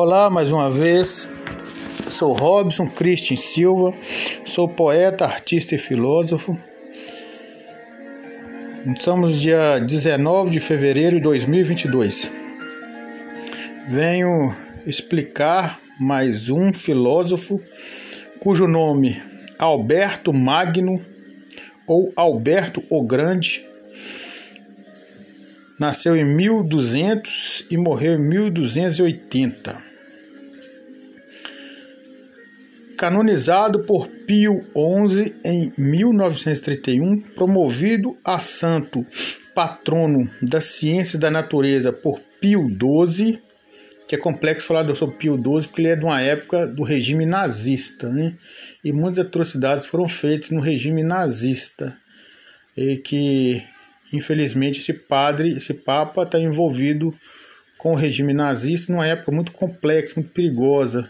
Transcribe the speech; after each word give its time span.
Olá, 0.00 0.30
mais 0.30 0.52
uma 0.52 0.70
vez. 0.70 1.28
Sou 2.08 2.32
Robson 2.32 2.86
Christian 2.86 3.36
Silva, 3.36 3.92
sou 4.44 4.68
poeta, 4.68 5.24
artista 5.24 5.74
e 5.74 5.78
filósofo. 5.78 6.56
Estamos 8.96 9.40
dia 9.40 9.80
19 9.80 10.50
de 10.50 10.60
fevereiro 10.60 11.16
de 11.16 11.22
2022. 11.22 12.30
Venho 13.88 14.54
explicar 14.86 15.80
mais 15.98 16.48
um 16.48 16.72
filósofo 16.72 17.60
cujo 18.38 18.68
nome 18.68 19.20
Alberto 19.58 20.32
Magno 20.32 21.04
ou 21.88 22.12
Alberto 22.14 22.84
o 22.88 23.02
Grande 23.02 23.66
nasceu 25.76 26.16
em 26.16 26.24
1200 26.24 27.66
e 27.68 27.76
morreu 27.76 28.14
em 28.14 28.28
1280. 28.28 29.87
Canonizado 32.98 33.84
por 33.84 34.08
Pio 34.08 34.66
XI 34.74 35.32
em 35.44 35.72
1931, 35.78 37.20
promovido 37.20 38.18
a 38.24 38.40
santo 38.40 39.06
patrono 39.54 40.28
das 40.42 40.64
ciências 40.64 41.16
da 41.16 41.30
natureza 41.30 41.92
por 41.92 42.20
Pio 42.40 42.66
XII, 42.68 43.38
que 44.08 44.16
é 44.16 44.18
complexo 44.18 44.66
falar 44.66 44.92
sobre 44.96 45.14
Pio 45.14 45.36
XII 45.36 45.68
porque 45.68 45.80
ele 45.80 45.90
é 45.90 45.94
de 45.94 46.04
uma 46.04 46.20
época 46.20 46.66
do 46.66 46.82
regime 46.82 47.24
nazista, 47.24 48.10
né? 48.10 48.36
E 48.82 48.92
muitas 48.92 49.24
atrocidades 49.24 49.86
foram 49.86 50.08
feitas 50.08 50.50
no 50.50 50.60
regime 50.60 51.04
nazista, 51.04 51.96
e 52.76 52.96
que 52.96 53.62
infelizmente 54.12 54.80
esse 54.80 54.92
padre, 54.92 55.56
esse 55.56 55.72
papa 55.72 56.24
está 56.24 56.40
envolvido 56.40 57.14
com 57.76 57.92
o 57.92 57.96
regime 57.96 58.34
nazista 58.34 58.92
numa 58.92 59.06
época 59.06 59.30
muito 59.30 59.52
complexa, 59.52 60.14
muito 60.16 60.32
perigosa, 60.32 61.08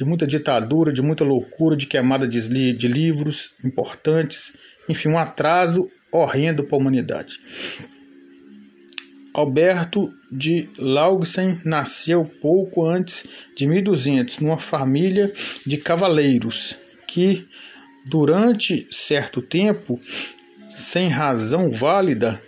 de 0.00 0.04
muita 0.06 0.26
ditadura, 0.26 0.94
de 0.94 1.02
muita 1.02 1.24
loucura, 1.24 1.76
de 1.76 1.84
queimada 1.84 2.26
de, 2.26 2.72
de 2.72 2.88
livros 2.88 3.52
importantes, 3.62 4.54
enfim, 4.88 5.10
um 5.10 5.18
atraso 5.18 5.86
horrendo 6.10 6.64
para 6.64 6.74
a 6.74 6.80
humanidade. 6.80 7.38
Alberto 9.34 10.10
de 10.32 10.70
Laugsen 10.78 11.60
nasceu 11.66 12.24
pouco 12.24 12.82
antes 12.82 13.26
de 13.54 13.66
1200 13.66 14.38
numa 14.38 14.56
família 14.56 15.30
de 15.66 15.76
cavaleiros 15.76 16.78
que, 17.06 17.46
durante 18.06 18.88
certo 18.90 19.42
tempo, 19.42 20.00
sem 20.74 21.08
razão 21.08 21.70
válida, 21.70 22.40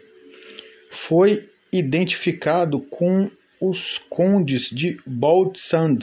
foi 0.90 1.50
identificado 1.70 2.80
com 2.80 3.30
os 3.62 3.98
condes 4.10 4.68
de 4.70 4.98
Baldsand. 5.06 6.00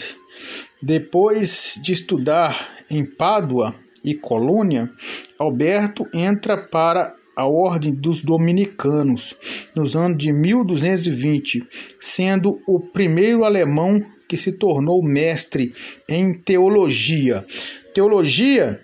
Depois 0.82 1.78
de 1.84 1.92
estudar 1.92 2.70
em 2.90 3.04
Pádua 3.04 3.76
e 4.04 4.16
Colônia, 4.16 4.90
Alberto 5.38 6.08
entra 6.14 6.56
para 6.58 7.14
a 7.36 7.46
Ordem 7.46 7.94
dos 7.94 8.22
Dominicanos 8.22 9.36
nos 9.76 9.94
anos 9.94 10.18
de 10.18 10.32
1220, 10.32 11.68
sendo 12.00 12.62
o 12.66 12.80
primeiro 12.80 13.44
alemão 13.44 14.02
que 14.26 14.38
se 14.38 14.54
tornou 14.54 15.04
mestre 15.04 15.74
em 16.08 16.34
teologia. 16.34 17.46
Teologia 17.94 18.80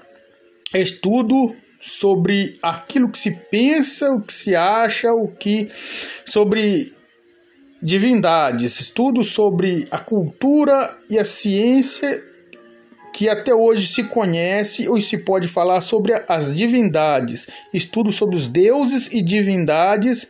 é 0.74 0.82
estudo 0.82 1.56
sobre 1.80 2.58
aquilo 2.62 3.10
que 3.10 3.20
se 3.20 3.32
pensa, 3.32 4.12
o 4.12 4.22
que 4.22 4.34
se 4.34 4.56
acha, 4.56 5.14
o 5.14 5.28
que 5.28 5.70
sobre 6.26 6.92
divindades, 7.86 8.80
estudo 8.80 9.24
sobre 9.24 9.88
a 9.92 10.00
cultura 10.00 10.98
e 11.08 11.20
a 11.20 11.24
ciência 11.24 12.20
que 13.14 13.30
até 13.30 13.54
hoje 13.54 13.86
se 13.86 14.06
conhece 14.06 14.90
ou 14.90 15.00
se 15.00 15.20
pode 15.20 15.48
falar 15.48 15.82
sobre 15.82 16.12
as 16.28 16.56
divindades, 16.56 17.48
estudo 17.72 18.12
sobre 18.12 18.36
os 18.36 18.48
deuses 18.48 19.08
e 19.12 19.22
divindades 19.22 20.28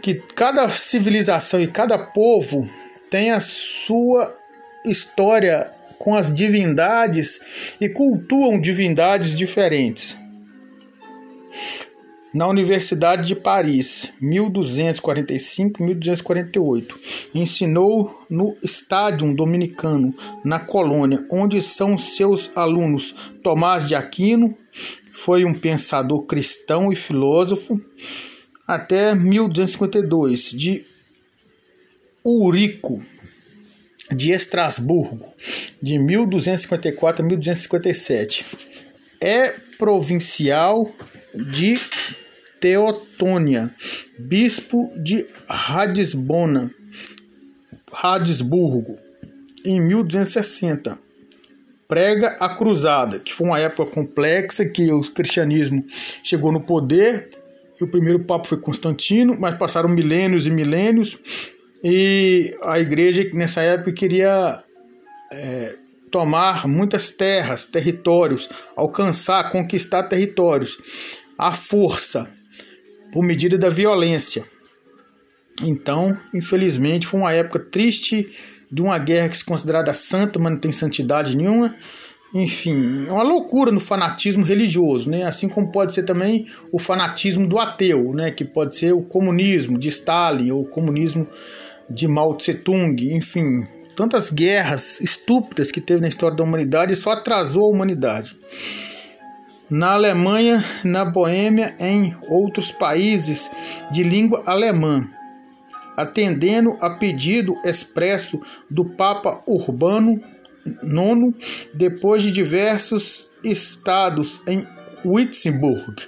que 0.00 0.14
cada 0.34 0.70
civilização 0.70 1.60
e 1.60 1.66
cada 1.66 1.98
povo 1.98 2.66
tem 3.10 3.30
a 3.30 3.38
sua 3.38 4.34
história 4.86 5.70
com 5.98 6.14
as 6.14 6.32
divindades 6.32 7.38
e 7.78 7.86
cultuam 7.86 8.58
divindades 8.58 9.36
diferentes. 9.36 10.16
Na 12.32 12.46
Universidade 12.46 13.26
de 13.26 13.34
Paris, 13.34 14.12
1245-1248, 14.22 16.94
ensinou 17.34 18.22
no 18.28 18.54
Estádio 18.62 19.34
Dominicano, 19.34 20.14
na 20.44 20.60
colônia, 20.60 21.24
onde 21.30 21.62
são 21.62 21.96
seus 21.96 22.50
alunos 22.54 23.14
Tomás 23.42 23.88
de 23.88 23.94
Aquino, 23.94 24.54
foi 25.10 25.46
um 25.46 25.54
pensador 25.54 26.26
cristão 26.26 26.92
e 26.92 26.96
filósofo, 26.96 27.80
até 28.66 29.14
1252, 29.14 30.50
de 30.50 30.84
Urico, 32.22 33.02
de 34.14 34.32
Estrasburgo, 34.32 35.32
de 35.82 35.98
1254 35.98 37.24
a 37.24 37.26
1257. 37.26 38.44
É 39.18 39.54
provincial 39.78 40.92
de 41.44 41.74
Teotônia, 42.60 43.70
bispo 44.18 44.90
de 44.96 45.26
Radisbona, 45.48 46.70
Radisburgo, 47.92 48.98
em 49.64 49.80
1260. 49.80 50.98
Prega 51.86 52.36
a 52.40 52.48
cruzada, 52.50 53.18
que 53.18 53.32
foi 53.32 53.46
uma 53.46 53.58
época 53.58 53.90
complexa 53.90 54.64
que 54.64 54.92
o 54.92 55.00
cristianismo 55.00 55.84
chegou 56.22 56.52
no 56.52 56.60
poder. 56.60 57.30
E 57.80 57.84
o 57.84 57.88
primeiro 57.88 58.24
papa 58.24 58.46
foi 58.46 58.58
Constantino, 58.58 59.36
mas 59.38 59.54
passaram 59.54 59.88
milênios 59.88 60.46
e 60.46 60.50
milênios 60.50 61.16
e 61.82 62.56
a 62.62 62.80
igreja 62.80 63.28
nessa 63.32 63.62
época 63.62 63.92
queria 63.92 64.62
é, 65.30 65.76
tomar 66.10 66.66
muitas 66.66 67.10
terras, 67.10 67.64
territórios, 67.64 68.48
alcançar, 68.74 69.50
conquistar 69.50 70.04
territórios, 70.04 70.76
à 71.38 71.52
força, 71.52 72.28
por 73.12 73.22
medida 73.22 73.56
da 73.56 73.68
violência. 73.68 74.44
Então, 75.62 76.16
infelizmente, 76.34 77.06
foi 77.06 77.20
uma 77.20 77.32
época 77.32 77.60
triste 77.60 78.30
de 78.70 78.82
uma 78.82 78.98
guerra 78.98 79.28
que 79.28 79.38
se 79.38 79.44
considerada 79.44 79.94
santa, 79.94 80.38
mas 80.38 80.52
não 80.52 80.60
tem 80.60 80.72
santidade 80.72 81.36
nenhuma. 81.36 81.74
Enfim, 82.34 83.06
é 83.06 83.12
uma 83.12 83.22
loucura 83.22 83.72
no 83.72 83.80
fanatismo 83.80 84.44
religioso, 84.44 85.08
né? 85.08 85.24
Assim 85.24 85.48
como 85.48 85.72
pode 85.72 85.94
ser 85.94 86.02
também 86.02 86.46
o 86.70 86.78
fanatismo 86.78 87.48
do 87.48 87.58
ateu, 87.58 88.12
né? 88.12 88.30
Que 88.30 88.44
pode 88.44 88.76
ser 88.76 88.92
o 88.92 89.00
comunismo 89.00 89.78
de 89.78 89.88
Stalin 89.88 90.50
ou 90.50 90.62
o 90.62 90.68
comunismo 90.68 91.26
de 91.88 92.06
Mao 92.06 92.36
Tse 92.36 92.52
Tung, 92.52 93.14
enfim, 93.14 93.66
tantas 93.96 94.28
guerras 94.28 95.00
estúpidas 95.00 95.72
que 95.72 95.80
teve 95.80 96.02
na 96.02 96.08
história 96.08 96.36
da 96.36 96.44
humanidade 96.44 96.94
só 96.94 97.12
atrasou 97.12 97.64
a 97.64 97.68
humanidade. 97.68 98.36
Na 99.70 99.92
Alemanha, 99.92 100.64
na 100.82 101.04
Boêmia, 101.04 101.76
em 101.78 102.16
outros 102.26 102.72
países 102.72 103.50
de 103.90 104.02
língua 104.02 104.42
alemã, 104.46 105.06
atendendo 105.94 106.78
a 106.80 106.88
pedido 106.88 107.54
expresso 107.64 108.40
do 108.70 108.84
Papa 108.84 109.42
Urbano 109.46 110.22
IX, 110.64 111.68
depois 111.74 112.22
de 112.22 112.32
diversos 112.32 113.28
estados 113.44 114.40
em 114.46 114.66
Wittenberg, 115.04 116.02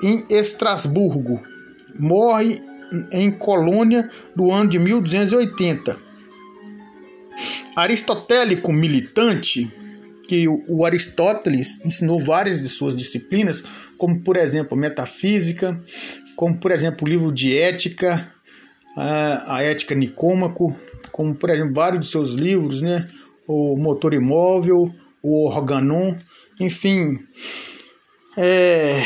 em 0.00 0.24
Estrasburgo, 0.30 1.42
morre 1.98 2.62
em 3.10 3.30
Colônia 3.30 4.08
do 4.36 4.52
ano 4.52 4.70
de 4.70 4.78
1280. 4.78 5.96
Aristotélico 7.74 8.72
militante, 8.72 9.70
que 10.26 10.46
o 10.48 10.84
Aristóteles 10.84 11.78
ensinou 11.84 12.22
várias 12.22 12.60
de 12.60 12.68
suas 12.68 12.96
disciplinas, 12.96 13.62
como 13.96 14.20
por 14.20 14.36
exemplo 14.36 14.76
metafísica, 14.76 15.80
como 16.34 16.58
por 16.58 16.70
exemplo 16.70 17.06
o 17.06 17.08
livro 17.08 17.32
de 17.32 17.56
ética, 17.56 18.32
a 18.96 19.62
ética 19.62 19.94
Nicômaco, 19.94 20.74
como 21.12 21.34
por 21.34 21.50
exemplo 21.50 21.74
vários 21.74 22.06
de 22.06 22.10
seus 22.10 22.32
livros, 22.32 22.80
né? 22.80 23.06
o 23.46 23.76
motor 23.76 24.12
imóvel, 24.14 24.92
o 25.22 25.48
organon, 25.48 26.14
enfim, 26.58 27.18
é, 28.36 29.02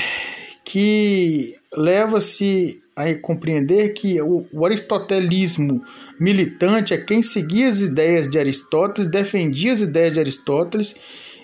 que 0.64 1.54
leva-se 1.76 2.82
a 3.00 3.18
compreender 3.18 3.90
que 3.90 4.20
o, 4.20 4.46
o, 4.52 4.64
aristotelismo 4.64 5.82
militante 6.18 6.94
é 6.94 6.98
quem 6.98 7.22
seguia 7.22 7.68
as 7.68 7.80
ideias 7.80 8.28
de 8.28 8.38
Aristóteles, 8.38 9.10
defendia 9.10 9.72
as 9.72 9.80
ideias 9.80 10.12
de 10.12 10.20
Aristóteles 10.20 10.94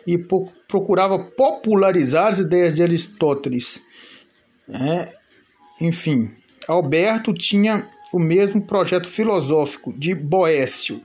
e 0.07 0.19
procurava 0.69 1.19
popularizar 1.19 2.29
as 2.29 2.39
ideias 2.39 2.77
de 2.77 2.83
Aristóteles. 2.83 3.81
É, 4.69 5.13
enfim, 5.81 6.31
Alberto 6.69 7.33
tinha 7.35 7.89
o 8.13 8.19
mesmo 8.19 8.63
projeto 8.63 9.09
filosófico 9.09 9.93
de 9.99 10.15
Boécio. 10.15 11.03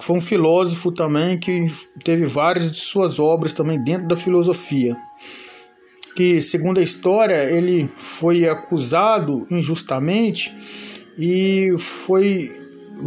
Foi 0.00 0.16
um 0.16 0.20
filósofo 0.20 0.92
também 0.92 1.38
que 1.38 1.66
teve 2.04 2.26
várias 2.26 2.70
de 2.70 2.78
suas 2.78 3.18
obras 3.18 3.52
também 3.52 3.82
dentro 3.82 4.08
da 4.08 4.16
filosofia. 4.16 4.96
Que, 6.14 6.40
segundo 6.40 6.78
a 6.78 6.82
história, 6.82 7.50
ele 7.50 7.90
foi 7.96 8.48
acusado 8.48 9.46
injustamente 9.50 10.54
e 11.18 11.74
foi 11.78 12.52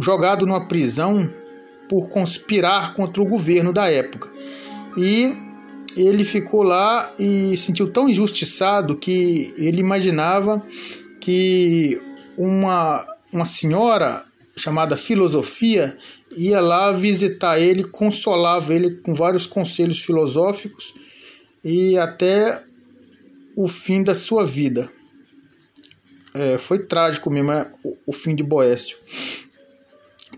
jogado 0.00 0.44
numa 0.44 0.68
prisão 0.68 1.32
por 1.88 2.08
conspirar 2.08 2.94
contra 2.94 3.22
o 3.22 3.26
governo 3.26 3.72
da 3.72 3.90
época. 3.90 4.30
E 4.96 5.34
ele 5.96 6.24
ficou 6.24 6.62
lá 6.62 7.12
e 7.18 7.56
sentiu 7.56 7.90
tão 7.90 8.08
injustiçado 8.08 8.96
que 8.96 9.54
ele 9.56 9.80
imaginava 9.80 10.62
que 11.20 12.00
uma, 12.36 13.06
uma 13.32 13.44
senhora 13.44 14.24
chamada 14.56 14.96
Filosofia 14.96 15.96
ia 16.36 16.60
lá 16.60 16.92
visitar 16.92 17.58
ele, 17.58 17.84
consolava 17.84 18.74
ele 18.74 18.96
com 18.96 19.14
vários 19.14 19.46
conselhos 19.46 20.00
filosóficos 20.00 20.94
e 21.64 21.96
até 21.96 22.62
o 23.58 23.66
fim 23.66 24.04
da 24.04 24.14
sua 24.14 24.46
vida. 24.46 24.88
É, 26.32 26.56
foi 26.58 26.78
trágico 26.78 27.28
mesmo 27.28 27.50
é, 27.50 27.68
o, 27.82 27.96
o 28.06 28.12
fim 28.12 28.32
de 28.36 28.42
Boécio 28.44 28.96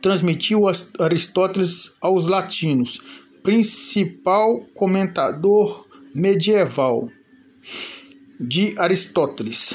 transmitiu 0.01 0.63
Aristóteles 0.99 1.93
aos 2.01 2.27
latinos, 2.27 3.03
principal 3.43 4.61
comentador 4.73 5.87
medieval 6.15 7.11
de 8.41 8.75
Aristóteles. 8.79 9.75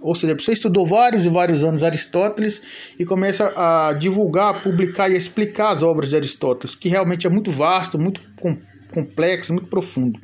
Ou 0.00 0.14
seja, 0.14 0.34
você 0.34 0.52
estudou 0.52 0.86
vários 0.86 1.26
e 1.26 1.28
vários 1.28 1.62
anos 1.62 1.82
Aristóteles 1.82 2.62
e 2.98 3.04
começa 3.04 3.52
a 3.54 3.92
divulgar, 3.92 4.62
publicar 4.62 5.10
e 5.10 5.16
explicar 5.16 5.72
as 5.72 5.82
obras 5.82 6.08
de 6.08 6.16
Aristóteles, 6.16 6.74
que 6.74 6.88
realmente 6.88 7.26
é 7.26 7.30
muito 7.30 7.50
vasto, 7.50 7.98
muito 7.98 8.22
complexo, 8.90 9.52
muito 9.52 9.68
profundo 9.68 10.18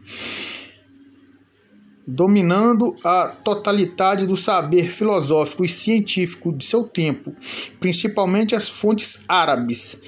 dominando 2.07 2.97
a 3.05 3.29
totalidade 3.29 4.27
do 4.27 4.37
saber 4.37 4.91
filosófico 4.91 5.65
e 5.65 5.69
científico 5.69 6.53
de 6.53 6.65
seu 6.65 6.85
tempo, 6.85 7.35
principalmente 7.79 8.55
as 8.55 8.69
fontes 8.69 9.25
árabes 9.29 10.01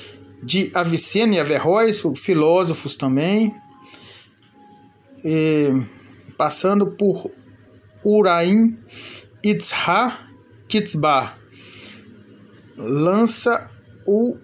de 0.43 0.71
Avicena 0.75 1.35
e 1.35 1.41
Averroes, 1.41 2.03
filósofos 2.17 2.97
também, 2.97 3.55
passando 6.37 6.93
por 6.93 7.31
Uraim 8.05 8.79
Itzha 9.43 10.19
Kitzbar, 10.69 11.39
lança 12.77 13.71
o, 14.07 14.37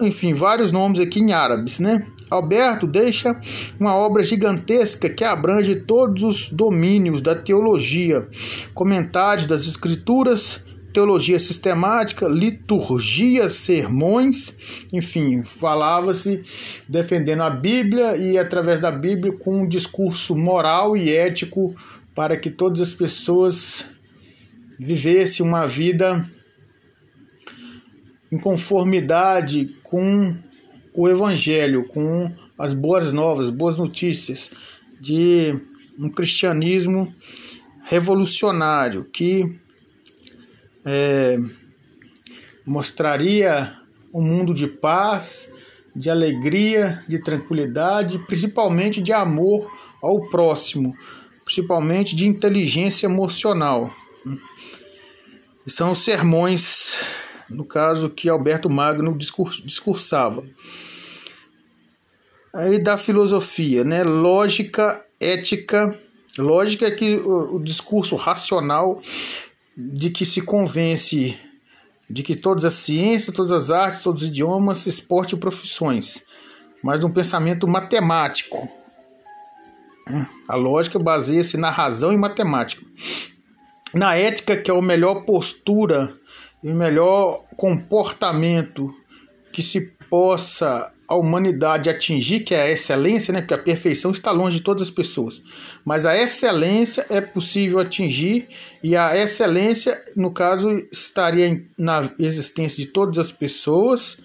enfim, 0.00 0.34
vários 0.34 0.72
nomes 0.72 0.98
aqui 0.98 1.20
em 1.20 1.32
árabes, 1.32 1.78
né? 1.78 2.06
Alberto 2.30 2.86
deixa 2.86 3.38
uma 3.78 3.94
obra 3.96 4.22
gigantesca 4.22 5.10
que 5.10 5.24
abrange 5.24 5.74
todos 5.74 6.22
os 6.22 6.48
domínios 6.48 7.20
da 7.20 7.34
teologia, 7.34 8.28
comentários 8.72 9.46
das 9.46 9.66
escrituras, 9.66 10.60
teologia 10.92 11.38
sistemática, 11.38 12.28
liturgia, 12.28 13.48
sermões, 13.48 14.86
enfim, 14.92 15.42
falava-se 15.42 16.42
defendendo 16.88 17.42
a 17.42 17.50
Bíblia 17.50 18.16
e 18.16 18.38
através 18.38 18.80
da 18.80 18.90
Bíblia 18.90 19.32
com 19.32 19.62
um 19.62 19.68
discurso 19.68 20.36
moral 20.36 20.96
e 20.96 21.14
ético 21.14 21.74
para 22.14 22.36
que 22.36 22.50
todas 22.50 22.80
as 22.80 22.94
pessoas 22.94 23.86
vivessem 24.78 25.44
uma 25.44 25.66
vida 25.66 26.28
em 28.32 28.38
conformidade 28.38 29.76
com 29.82 30.36
o 30.94 31.08
Evangelho, 31.08 31.86
com 31.86 32.32
as 32.58 32.74
boas 32.74 33.12
novas, 33.12 33.50
boas 33.50 33.76
notícias 33.76 34.50
de 35.00 35.58
um 35.98 36.08
cristianismo 36.08 37.14
revolucionário 37.84 39.04
que 39.04 39.58
é, 40.84 41.38
mostraria 42.66 43.74
um 44.12 44.22
mundo 44.22 44.54
de 44.54 44.66
paz, 44.66 45.52
de 45.94 46.10
alegria, 46.10 47.02
de 47.08 47.20
tranquilidade, 47.20 48.18
principalmente 48.26 49.00
de 49.00 49.12
amor 49.12 49.70
ao 50.02 50.28
próximo, 50.28 50.94
principalmente 51.44 52.14
de 52.14 52.26
inteligência 52.26 53.06
emocional. 53.06 53.94
São 55.66 55.92
os 55.92 56.04
sermões 56.04 56.98
no 57.50 57.64
caso 57.64 58.08
que 58.08 58.28
Alberto 58.28 58.70
Magno 58.70 59.16
discursava. 59.16 60.44
Aí 62.54 62.78
da 62.78 62.96
filosofia, 62.96 63.84
né? 63.84 64.02
Lógica, 64.04 65.04
ética. 65.18 65.94
Lógica 66.38 66.86
é 66.86 66.90
que 66.90 67.16
o, 67.16 67.56
o 67.56 67.62
discurso 67.62 68.16
racional 68.16 69.00
de 69.76 70.10
que 70.10 70.24
se 70.24 70.40
convence 70.40 71.38
de 72.08 72.22
que 72.24 72.34
todas 72.34 72.64
as 72.64 72.74
ciências, 72.74 73.34
todas 73.34 73.52
as 73.52 73.70
artes, 73.70 74.02
todos 74.02 74.22
os 74.22 74.28
idiomas, 74.28 74.86
esporte 74.86 75.36
e 75.36 75.38
profissões, 75.38 76.24
mas 76.82 76.98
de 76.98 77.06
um 77.06 77.12
pensamento 77.12 77.68
matemático. 77.68 78.68
A 80.48 80.56
lógica 80.56 80.98
baseia-se 80.98 81.56
na 81.56 81.70
razão 81.70 82.12
e 82.12 82.16
matemática. 82.16 82.84
Na 83.94 84.16
ética, 84.16 84.56
que 84.56 84.68
é 84.68 84.74
a 84.76 84.82
melhor 84.82 85.24
postura 85.24 86.19
e 86.62 86.72
melhor 86.72 87.44
comportamento 87.56 88.94
que 89.52 89.62
se 89.62 89.80
possa 90.08 90.92
a 91.10 91.16
humanidade 91.16 91.90
atingir, 91.90 92.40
que 92.40 92.54
é 92.54 92.62
a 92.62 92.70
excelência, 92.70 93.32
né? 93.32 93.40
porque 93.40 93.54
a 93.54 93.58
perfeição 93.58 94.12
está 94.12 94.30
longe 94.30 94.58
de 94.58 94.62
todas 94.62 94.82
as 94.82 94.90
pessoas. 94.90 95.42
Mas 95.84 96.06
a 96.06 96.16
excelência 96.16 97.04
é 97.10 97.20
possível 97.20 97.80
atingir, 97.80 98.48
e 98.80 98.94
a 98.94 99.16
excelência, 99.16 100.00
no 100.14 100.30
caso, 100.30 100.70
estaria 100.92 101.64
na 101.76 102.08
existência 102.16 102.84
de 102.84 102.92
todas 102.92 103.18
as 103.18 103.32
pessoas, 103.32 104.18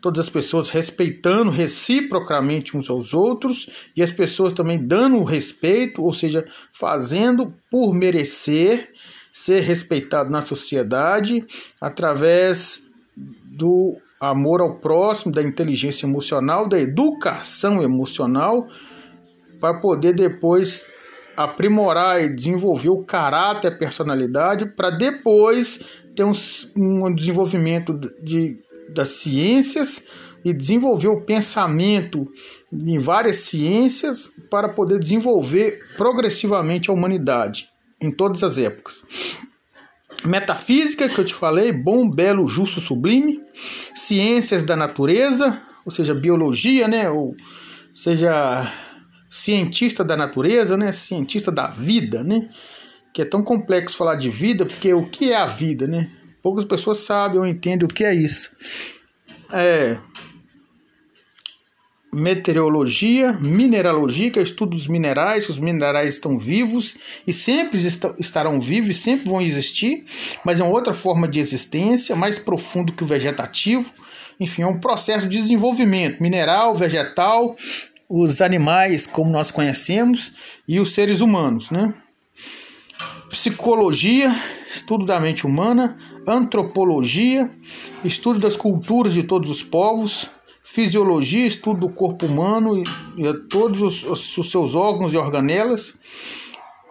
todas 0.00 0.26
as 0.26 0.28
pessoas 0.28 0.68
respeitando 0.68 1.48
reciprocamente 1.48 2.76
uns 2.76 2.90
aos 2.90 3.14
outros, 3.14 3.70
e 3.96 4.02
as 4.02 4.10
pessoas 4.10 4.52
também 4.52 4.84
dando 4.84 5.18
o 5.18 5.24
respeito, 5.24 6.02
ou 6.02 6.12
seja, 6.12 6.44
fazendo 6.72 7.54
por 7.70 7.94
merecer 7.94 8.91
ser 9.32 9.60
respeitado 9.60 10.30
na 10.30 10.42
sociedade 10.42 11.44
através 11.80 12.82
do 13.16 13.96
amor 14.20 14.60
ao 14.60 14.76
próximo, 14.76 15.32
da 15.32 15.42
inteligência 15.42 16.06
emocional, 16.06 16.68
da 16.68 16.78
educação 16.78 17.82
emocional, 17.82 18.68
para 19.58 19.80
poder 19.80 20.12
depois 20.14 20.86
aprimorar 21.34 22.22
e 22.22 22.28
desenvolver 22.28 22.90
o 22.90 23.02
caráter, 23.02 23.68
a 23.68 23.76
personalidade, 23.76 24.66
para 24.66 24.90
depois 24.90 25.82
ter 26.14 26.24
um, 26.24 26.32
um 26.76 27.14
desenvolvimento 27.14 27.98
de, 28.22 28.58
das 28.94 29.08
ciências 29.08 30.04
e 30.44 30.52
desenvolver 30.52 31.08
o 31.08 31.22
pensamento 31.22 32.28
em 32.70 32.98
várias 32.98 33.36
ciências 33.36 34.30
para 34.50 34.68
poder 34.68 34.98
desenvolver 34.98 35.80
progressivamente 35.96 36.90
a 36.90 36.92
humanidade 36.92 37.71
em 38.02 38.10
todas 38.10 38.42
as 38.42 38.58
épocas. 38.58 39.02
Metafísica, 40.24 41.08
que 41.08 41.18
eu 41.18 41.24
te 41.24 41.34
falei, 41.34 41.72
bom, 41.72 42.08
belo, 42.08 42.46
justo, 42.48 42.80
sublime. 42.80 43.40
Ciências 43.94 44.62
da 44.62 44.76
natureza, 44.76 45.60
ou 45.84 45.90
seja, 45.90 46.14
biologia, 46.14 46.86
né? 46.86 47.10
Ou 47.10 47.34
seja, 47.94 48.70
cientista 49.30 50.04
da 50.04 50.16
natureza, 50.16 50.76
né? 50.76 50.92
Cientista 50.92 51.50
da 51.50 51.68
vida, 51.68 52.22
né? 52.22 52.48
Que 53.12 53.22
é 53.22 53.24
tão 53.24 53.42
complexo 53.42 53.96
falar 53.96 54.14
de 54.14 54.30
vida, 54.30 54.64
porque 54.64 54.92
o 54.94 55.08
que 55.08 55.32
é 55.32 55.36
a 55.36 55.46
vida, 55.46 55.86
né? 55.86 56.10
Poucas 56.42 56.64
pessoas 56.64 56.98
sabem 56.98 57.38
ou 57.38 57.46
entendem 57.46 57.84
o 57.84 57.88
que 57.88 58.04
é 58.04 58.14
isso. 58.14 58.50
É, 59.52 59.98
meteorologia, 62.14 63.32
mineralogia, 63.32 64.30
que 64.30 64.38
é 64.38 64.42
estudo 64.42 64.72
dos 64.72 64.86
minerais, 64.86 65.48
os 65.48 65.58
minerais 65.58 66.14
estão 66.14 66.38
vivos 66.38 66.96
e 67.26 67.32
sempre 67.32 67.80
estarão 68.18 68.60
vivos, 68.60 68.98
sempre 68.98 69.30
vão 69.30 69.40
existir, 69.40 70.04
mas 70.44 70.60
é 70.60 70.62
uma 70.62 70.72
outra 70.72 70.92
forma 70.92 71.26
de 71.26 71.40
existência, 71.40 72.14
mais 72.14 72.38
profundo 72.38 72.92
que 72.92 73.02
o 73.02 73.06
vegetativo. 73.06 73.90
Enfim, 74.38 74.62
é 74.62 74.66
um 74.66 74.78
processo 74.78 75.26
de 75.26 75.40
desenvolvimento 75.40 76.22
mineral, 76.22 76.74
vegetal, 76.74 77.56
os 78.08 78.42
animais 78.42 79.06
como 79.06 79.30
nós 79.30 79.50
conhecemos 79.50 80.32
e 80.68 80.78
os 80.78 80.92
seres 80.92 81.22
humanos, 81.22 81.70
né? 81.70 81.94
Psicologia, 83.30 84.34
estudo 84.74 85.06
da 85.06 85.18
mente 85.18 85.46
humana, 85.46 85.96
antropologia, 86.26 87.50
estudo 88.04 88.38
das 88.38 88.54
culturas 88.54 89.14
de 89.14 89.22
todos 89.22 89.48
os 89.48 89.62
povos, 89.62 90.28
fisiologia, 90.62 91.46
estudo 91.46 91.86
do 91.86 91.94
corpo 91.94 92.26
humano 92.26 92.78
e, 92.78 92.82
e 93.18 93.34
todos 93.48 93.80
os, 94.04 94.38
os, 94.38 94.50
seus 94.50 94.74
órgãos 94.74 95.12
e 95.12 95.16
organelas, 95.16 95.94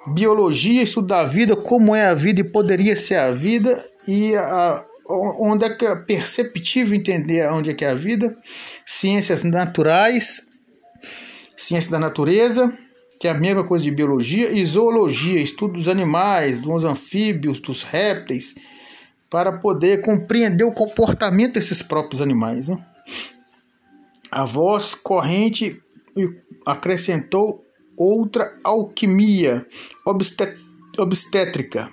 biologia, 0.08 0.84
estudo 0.84 1.08
da 1.08 1.24
vida, 1.24 1.56
como 1.56 1.96
é 1.96 2.06
a 2.06 2.14
vida 2.14 2.42
e 2.42 2.44
poderia 2.44 2.96
ser 2.96 3.16
a 3.16 3.32
vida, 3.32 3.84
e 4.08 4.36
a, 4.36 4.86
onde 5.08 5.66
é 5.66 5.70
que 5.70 5.86
é 5.86 5.96
perceptível 5.96 6.96
entender 6.96 7.50
onde 7.52 7.70
é 7.70 7.74
que 7.74 7.86
é 7.86 7.90
a 7.90 7.96
vida, 7.96 8.38
ciências 8.86 9.44
naturais, 9.44 10.48
ciência 11.56 11.92
da 11.92 12.00
natureza, 12.00 12.72
que 13.20 13.28
é 13.28 13.32
a 13.32 13.36
mesma 13.36 13.64
coisa 13.64 13.86
de 13.86 13.92
biologia, 13.92 14.52
e 14.52 14.66
zoologia, 14.66 15.40
estudo 15.40 15.74
dos 15.74 15.88
animais, 15.88 16.58
dos 16.58 16.84
anfíbios, 16.84 17.60
dos 17.60 17.84
répteis, 17.84 18.56
para 19.30 19.54
poder 19.54 20.02
compreender 20.02 20.64
o 20.64 20.72
comportamento 20.72 21.54
desses 21.54 21.82
próprios 21.82 22.22
animais. 22.22 22.68
Né? 22.68 22.78
A 24.32 24.46
voz 24.46 24.96
corrente 24.96 25.82
acrescentou 26.66 27.66
outra 27.98 28.58
alquimia 28.64 29.68
obstétrica, 30.98 31.92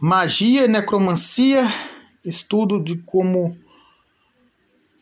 magia, 0.00 0.68
necromancia, 0.68 1.66
estudo 2.24 2.82
de 2.82 2.98
como 2.98 3.58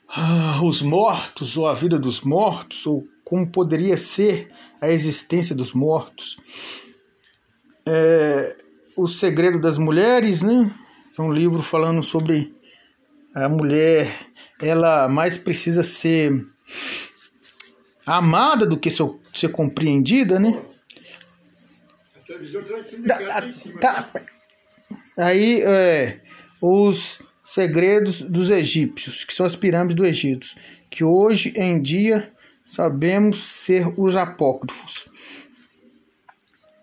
ah, 0.09 0.61
os 0.62 0.81
mortos 0.81 1.57
ou 1.57 1.66
a 1.66 1.75
vida 1.75 1.99
dos 1.99 2.21
mortos 2.21 2.87
ou 2.87 3.07
como 3.25 3.50
poderia 3.50 3.97
ser 3.97 4.50
a 4.81 4.88
existência 4.90 5.54
dos 5.54 5.73
mortos. 5.73 6.38
É, 7.87 8.57
o 8.97 9.07
Segredo 9.07 9.61
das 9.61 9.78
Mulheres, 9.78 10.43
né? 10.43 10.71
É 11.19 11.23
um 11.23 11.33
livro 11.33 11.62
falando 11.62 12.02
sobre 12.02 12.54
a 13.35 13.49
mulher, 13.49 14.09
ela 14.66 15.09
mais 15.09 15.37
precisa 15.37 15.83
ser 15.83 16.47
amada 18.06 18.66
do 18.66 18.78
que 18.78 18.90
ser 18.90 19.49
compreendida, 19.52 20.38
né? 20.38 20.62
A 22.16 22.26
televisão 22.26 22.62
tá, 23.80 24.02
tá, 24.02 24.23
Aí, 25.16 25.62
é, 25.62 26.21
os 26.61 27.21
segredos 27.44 28.21
dos 28.23 28.50
egípcios, 28.50 29.25
que 29.25 29.35
são 29.35 29.47
as 29.47 29.54
pirâmides 29.54 29.94
do 29.94 30.06
Egito, 30.06 30.49
que 30.90 31.04
hoje 31.04 31.52
em 31.56 31.80
dia 31.80 32.33
sabemos 32.66 33.44
ser 33.44 33.92
os 33.97 34.16
apócrifos. 34.16 35.06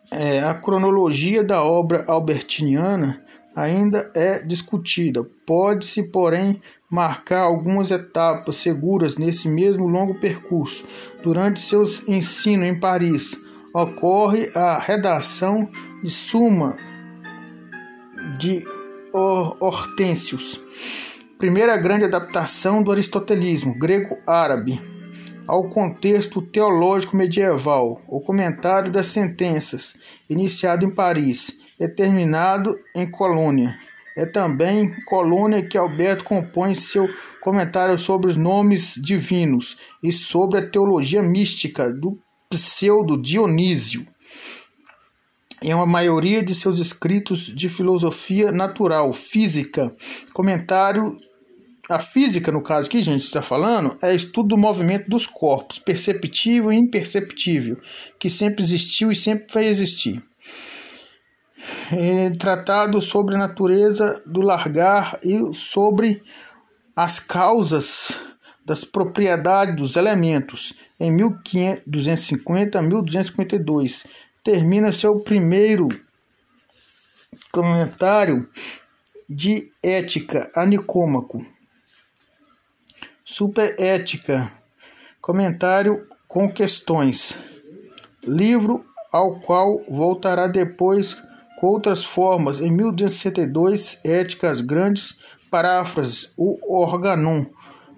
É, 0.09 0.41
a 0.41 0.53
cronologia 0.53 1.43
da 1.43 1.63
obra 1.63 2.05
albertiniana 2.07 3.23
ainda 3.55 4.11
é 4.13 4.39
discutida. 4.39 5.23
Pode-se, 5.45 6.03
porém, 6.03 6.61
marcar 6.91 7.43
algumas 7.43 7.89
etapas 7.89 8.57
seguras 8.57 9.15
nesse 9.15 9.47
mesmo 9.47 9.87
longo 9.87 10.19
percurso. 10.19 10.85
Durante 11.23 11.61
seus 11.61 12.05
ensino 12.07 12.65
em 12.65 12.77
Paris, 12.77 13.35
ocorre 13.73 14.51
a 14.53 14.77
redação 14.77 15.69
de 16.03 16.11
Suma 16.11 16.75
de 18.37 18.65
Hortêncios, 19.13 20.61
primeira 21.37 21.77
grande 21.77 22.05
adaptação 22.05 22.83
do 22.83 22.91
aristotelismo 22.91 23.77
grego-árabe 23.77 24.79
ao 25.47 25.69
contexto 25.69 26.41
teológico 26.41 27.17
medieval, 27.17 28.01
o 28.07 28.21
comentário 28.21 28.91
das 28.91 29.07
sentenças, 29.07 29.95
iniciado 30.29 30.85
em 30.85 30.89
Paris 30.89 31.57
e 31.79 31.87
terminado 31.87 32.77
em 32.95 33.09
Colônia. 33.09 33.77
É 34.15 34.25
também 34.25 34.93
Colônia 35.05 35.65
que 35.65 35.77
Alberto 35.77 36.23
compõe 36.23 36.75
seu 36.75 37.07
comentário 37.39 37.97
sobre 37.97 38.29
os 38.29 38.37
nomes 38.37 38.95
divinos 38.95 39.77
e 40.03 40.11
sobre 40.11 40.59
a 40.59 40.69
teologia 40.69 41.23
mística 41.23 41.91
do 41.91 42.19
pseudo 42.49 43.19
Dionísio 43.19 44.05
em 45.61 45.73
uma 45.73 45.85
maioria 45.85 46.43
de 46.43 46.55
seus 46.55 46.79
escritos 46.79 47.45
de 47.45 47.69
filosofia 47.69 48.51
natural, 48.51 49.13
física, 49.13 49.95
comentário. 50.33 51.15
A 51.89 51.99
física, 51.99 52.51
no 52.51 52.61
caso 52.61 52.89
que 52.89 52.97
a 52.97 53.03
gente 53.03 53.23
está 53.23 53.41
falando, 53.41 53.97
é 54.01 54.15
estudo 54.15 54.49
do 54.49 54.57
movimento 54.57 55.09
dos 55.09 55.27
corpos, 55.27 55.77
perceptível 55.77 56.71
e 56.71 56.77
imperceptível, 56.77 57.77
que 58.17 58.29
sempre 58.29 58.63
existiu 58.63 59.11
e 59.11 59.15
sempre 59.15 59.53
vai 59.53 59.65
existir. 59.65 60.23
É 61.91 62.29
tratado 62.31 63.01
sobre 63.01 63.35
a 63.35 63.39
natureza 63.39 64.21
do 64.25 64.41
largar 64.41 65.19
e 65.23 65.53
sobre 65.53 66.21
as 66.95 67.19
causas 67.19 68.19
das 68.65 68.85
propriedades 68.85 69.75
dos 69.75 69.95
elementos, 69.95 70.73
em 70.99 71.11
1250 71.11 72.79
a 72.79 72.81
1252 72.81 74.05
termina 74.43 74.91
seu 74.91 75.19
primeiro 75.19 75.87
comentário 77.51 78.49
de 79.29 79.71
ética 79.83 80.51
a 80.55 80.65
Nicômaco. 80.65 81.45
Superética, 83.23 84.51
comentário 85.21 86.07
com 86.27 86.51
questões. 86.51 87.37
Livro 88.23 88.85
ao 89.11 89.39
qual 89.39 89.83
voltará 89.89 90.47
depois 90.47 91.21
com 91.61 91.67
outras 91.67 92.03
formas 92.03 92.59
em 92.59 92.71
1262, 92.71 93.99
Éticas 94.03 94.61
Grandes, 94.61 95.19
paráfrases, 95.51 96.33
o 96.35 96.57
Organon, 96.75 97.45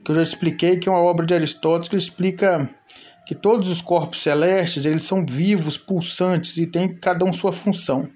que 0.04 0.12
eu 0.12 0.16
já 0.16 0.22
expliquei 0.22 0.78
que 0.78 0.90
é 0.90 0.92
uma 0.92 1.00
obra 1.00 1.26
de 1.26 1.34
Aristóteles 1.34 1.88
que 1.88 1.96
explica 1.96 2.70
que 3.26 3.34
todos 3.34 3.70
os 3.70 3.82
corpos 3.82 4.22
celestes 4.22 4.84
eles 4.84 5.06
são 5.06 5.26
vivos, 5.26 5.78
pulsantes 5.78 6.58
e 6.58 6.68
têm 6.68 6.94
cada 6.94 7.24
um 7.24 7.32
sua 7.32 7.54
função. 7.54 8.10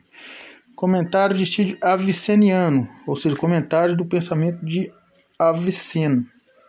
Comentário 0.76 1.38
de 1.38 1.44
estilo 1.44 1.78
aviceniano, 1.82 2.86
ou 3.08 3.16
seja, 3.16 3.38
comentário 3.38 3.96
do 3.96 4.06
pensamento 4.06 4.66
de 4.66 4.92
Aviceno, 5.40 6.26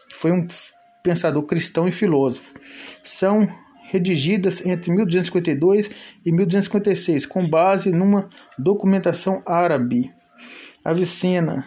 que 0.09 0.15
foi 0.15 0.31
um 0.31 0.47
pensador 1.03 1.43
cristão 1.43 1.89
e 1.89 1.91
filósofo. 1.91 2.55
São 3.03 3.49
redigidas 3.89 4.65
entre 4.67 4.91
1252 4.91 5.91
e 6.25 6.31
1256, 6.31 7.25
com 7.25 7.49
base 7.49 7.91
numa 7.91 8.29
documentação 8.59 9.43
árabe. 9.47 10.13
Avicena, 10.85 11.67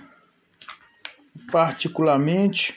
particularmente, 1.52 2.76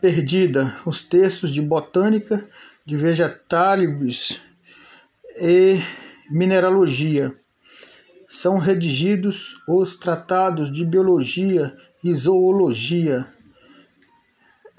perdida 0.00 0.76
os 0.86 1.02
textos 1.02 1.52
de 1.52 1.60
botânica, 1.60 2.48
de 2.84 2.96
vegetais 2.96 4.40
e 5.40 5.80
mineralogia. 6.30 7.34
São 8.28 8.58
redigidos 8.58 9.56
os 9.68 9.96
tratados 9.96 10.72
de 10.72 10.84
biologia 10.84 11.76
e 12.02 12.14
zoologia. 12.14 13.26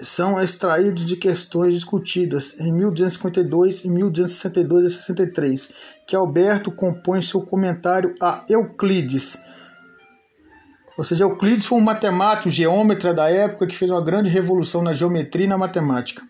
São 0.00 0.42
extraídos 0.42 1.06
de 1.06 1.16
questões 1.16 1.74
discutidas 1.74 2.54
em 2.58 2.72
1252 2.72 3.84
e 3.84 3.88
1262 3.88 4.84
a 4.84 4.88
63, 4.88 5.72
que 6.06 6.16
Alberto 6.16 6.70
compõe 6.72 7.22
seu 7.22 7.42
comentário 7.42 8.14
a 8.20 8.44
Euclides, 8.48 9.38
ou 10.96 11.02
seja, 11.02 11.24
Euclides 11.24 11.66
foi 11.66 11.78
um 11.78 11.82
matemático, 11.82 12.50
geômetra 12.50 13.12
da 13.12 13.28
época 13.28 13.66
que 13.66 13.76
fez 13.76 13.90
uma 13.90 14.02
grande 14.02 14.28
revolução 14.28 14.80
na 14.80 14.94
geometria 14.94 15.46
e 15.46 15.48
na 15.48 15.58
matemática. 15.58 16.22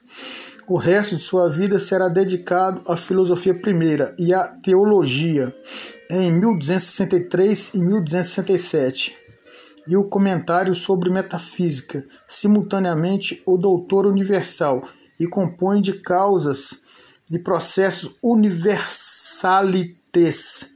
O 0.66 0.78
resto 0.78 1.16
de 1.16 1.23
sua 1.23 1.50
vida 1.50 1.78
será 1.78 2.09
dedicado 2.09 2.80
à 2.88 2.97
filosofia 2.97 3.54
primeira 3.54 4.14
e 4.18 4.33
à 4.33 4.44
teologia, 4.44 5.54
em 6.11 6.33
1263 6.33 7.75
e 7.75 7.78
1267, 7.78 9.14
e 9.87 9.97
o 9.97 10.09
comentário 10.09 10.75
sobre 10.75 11.11
metafísica, 11.11 12.05
simultaneamente 12.26 13.43
o 13.47 13.57
Doutor 13.57 14.07
Universal, 14.07 14.83
e 15.19 15.26
compõe 15.26 15.81
de 15.81 15.95
causas 15.95 16.83
e 17.31 17.38
processos 17.38 18.14
universalites 18.23 20.75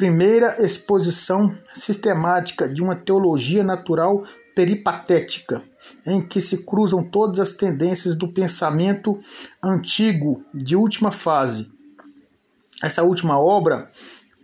primeira 0.00 0.64
exposição 0.64 1.54
sistemática 1.74 2.66
de 2.66 2.80
uma 2.80 2.96
teologia 2.96 3.62
natural 3.62 4.24
peripatética, 4.54 5.62
em 6.06 6.26
que 6.26 6.40
se 6.40 6.64
cruzam 6.64 7.04
todas 7.04 7.38
as 7.38 7.52
tendências 7.52 8.16
do 8.16 8.26
pensamento 8.26 9.20
antigo 9.62 10.42
de 10.54 10.74
última 10.74 11.12
fase. 11.12 11.70
Essa 12.82 13.02
última 13.02 13.38
obra, 13.38 13.90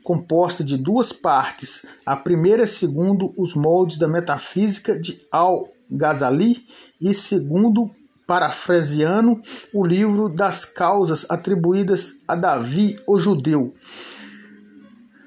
composta 0.07 0.63
de 0.63 0.77
duas 0.77 1.13
partes, 1.13 1.85
a 2.07 2.17
primeira 2.17 2.65
segundo 2.65 3.35
os 3.37 3.55
moldes 3.55 3.99
da 3.99 4.07
metafísica 4.07 4.97
de 4.97 5.21
Al-Ghazali 5.33 6.65
e 7.01 7.13
segundo 7.13 7.91
parafraseando 8.25 9.43
o 9.75 9.85
livro 9.85 10.29
das 10.29 10.65
causas 10.65 11.27
atribuídas 11.29 12.13
a 12.29 12.37
Davi, 12.37 12.97
o 13.05 13.19
judeu. 13.19 13.75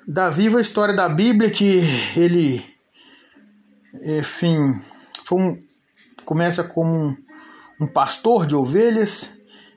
Davi, 0.07 0.47
a 0.47 0.61
história 0.61 0.95
da 0.95 1.09
Bíblia 1.09 1.51
que 1.51 1.81
ele, 2.15 2.63
enfim, 4.01 4.79
um, 5.29 5.61
começa 6.23 6.63
como 6.63 6.89
um, 6.89 7.17
um 7.81 7.85
pastor 7.85 8.47
de 8.47 8.55
ovelhas 8.55 9.29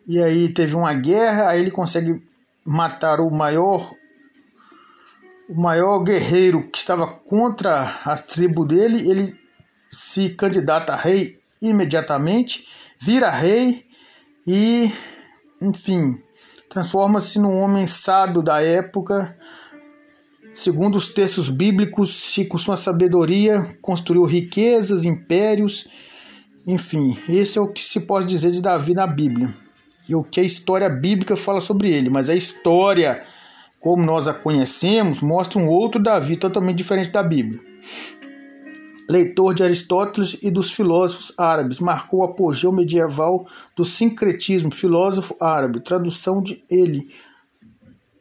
e 0.07 0.23
aí 0.23 0.49
teve 0.49 0.77
uma 0.77 0.95
guerra, 0.95 1.49
aí 1.49 1.61
ele 1.61 1.73
consegue 1.73 2.23
matar 2.65 3.19
o 3.21 3.35
maior 3.35 3.93
o 5.53 5.61
maior 5.61 5.99
guerreiro 5.99 6.67
que 6.71 6.79
estava 6.79 7.07
contra 7.07 8.01
a 8.05 8.17
tribo 8.17 8.65
dele, 8.65 9.11
ele 9.11 9.37
se 9.91 10.31
candidata 10.31 10.95
a 10.95 10.97
rei 10.97 11.39
imediatamente, 11.61 12.67
vira 12.99 13.31
rei 13.31 13.85
e, 14.47 14.91
enfim, 15.61 16.19
transforma-se 16.71 17.39
num 17.39 17.55
homem 17.59 17.87
sábio 17.87 18.41
da 18.41 18.63
época. 18.63 19.37
Segundo 20.55 20.97
os 20.97 21.13
textos 21.13 21.51
bíblicos, 21.51 22.35
com 22.49 22.57
sua 22.57 22.79
sabedoria 22.79 23.77
construiu 23.83 24.25
riquezas, 24.25 25.05
impérios, 25.05 25.87
enfim, 26.67 27.19
esse 27.29 27.59
é 27.59 27.61
o 27.61 27.69
que 27.69 27.85
se 27.85 28.01
pode 28.01 28.27
dizer 28.27 28.53
de 28.53 28.63
Davi 28.63 28.95
na 28.95 29.07
Bíblia. 29.07 29.55
E 30.09 30.15
o 30.15 30.25
que 30.25 30.41
a 30.41 30.45
história 30.45 30.89
bíblica 30.89 31.37
fala 31.37 31.61
sobre 31.61 31.91
ele, 31.91 32.09
mas 32.09 32.31
a 32.31 32.35
história, 32.35 33.23
como 33.83 34.03
nós 34.03 34.27
a 34.27 34.33
conhecemos, 34.33 35.21
mostra 35.21 35.59
um 35.59 35.69
outro 35.69 36.03
Davi 36.03 36.37
totalmente 36.37 36.79
diferente 36.79 37.11
da 37.11 37.23
Bíblia 37.23 37.61
leitor 39.13 39.55
de 39.55 39.63
Aristóteles 39.63 40.39
e 40.43 40.51
dos 40.51 40.73
filósofos 40.73 41.33
árabes, 41.37 41.79
marcou 41.79 42.21
o 42.21 42.25
apogeu 42.25 42.73
medieval 42.73 43.47
do 43.77 43.85
sincretismo 43.85 44.71
filósofo 44.71 45.37
árabe, 45.39 45.81
tradução 45.81 46.43
de 46.43 46.65
ele, 46.71 47.15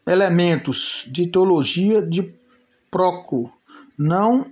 elementos 0.06 1.08
de 1.10 1.27
teologia 1.27 2.01
de 2.01 2.34
Proclo. 2.89 3.50
Não 3.98 4.46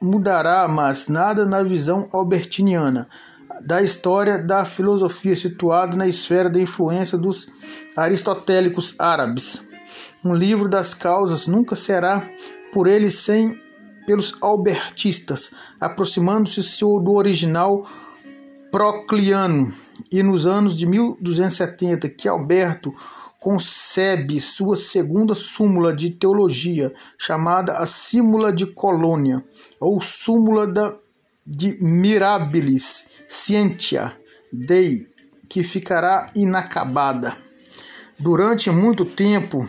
mudará 0.00 0.66
mais 0.66 1.08
nada 1.08 1.44
na 1.44 1.62
visão 1.62 2.08
albertiniana 2.10 3.08
da 3.60 3.82
história 3.82 4.38
da 4.38 4.64
filosofia 4.64 5.36
situada 5.36 5.96
na 5.96 6.06
esfera 6.06 6.48
da 6.48 6.60
influência 6.60 7.18
dos 7.18 7.48
aristotélicos 7.96 8.94
árabes. 8.98 9.66
Um 10.26 10.34
livro 10.34 10.68
das 10.68 10.92
causas 10.92 11.46
nunca 11.46 11.76
será 11.76 12.28
por 12.72 12.88
ele 12.88 13.12
sem 13.12 13.62
pelos 14.04 14.36
albertistas, 14.42 15.52
aproximando-se 15.80 16.80
do 16.80 17.12
original 17.12 17.86
procliano, 18.72 19.72
e 20.10 20.24
nos 20.24 20.44
anos 20.44 20.76
de 20.76 20.84
1270 20.84 22.08
que 22.08 22.26
Alberto 22.26 22.92
concebe 23.38 24.40
sua 24.40 24.76
segunda 24.76 25.32
súmula 25.36 25.94
de 25.94 26.10
teologia, 26.10 26.92
chamada 27.16 27.78
a 27.78 27.86
Súmula 27.86 28.52
de 28.52 28.66
Colônia, 28.66 29.44
ou 29.78 30.00
Súmula 30.00 30.66
da, 30.66 30.96
de 31.46 31.80
Mirabilis 31.80 33.08
Scientia 33.28 34.16
Dei, 34.52 35.06
que 35.48 35.62
ficará 35.62 36.32
inacabada. 36.34 37.36
Durante 38.18 38.72
muito 38.72 39.04
tempo, 39.04 39.68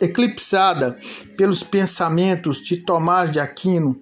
eclipsada 0.00 0.98
pelos 1.36 1.62
pensamentos 1.62 2.62
de 2.62 2.76
Tomás 2.76 3.30
de 3.30 3.40
Aquino 3.40 4.00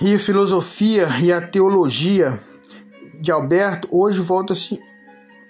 e 0.00 0.14
a 0.14 0.18
filosofia 0.18 1.08
e 1.22 1.30
a 1.30 1.40
teologia 1.46 2.40
de 3.20 3.30
Alberto, 3.30 3.86
hoje 3.90 4.18
volta-se 4.20 4.80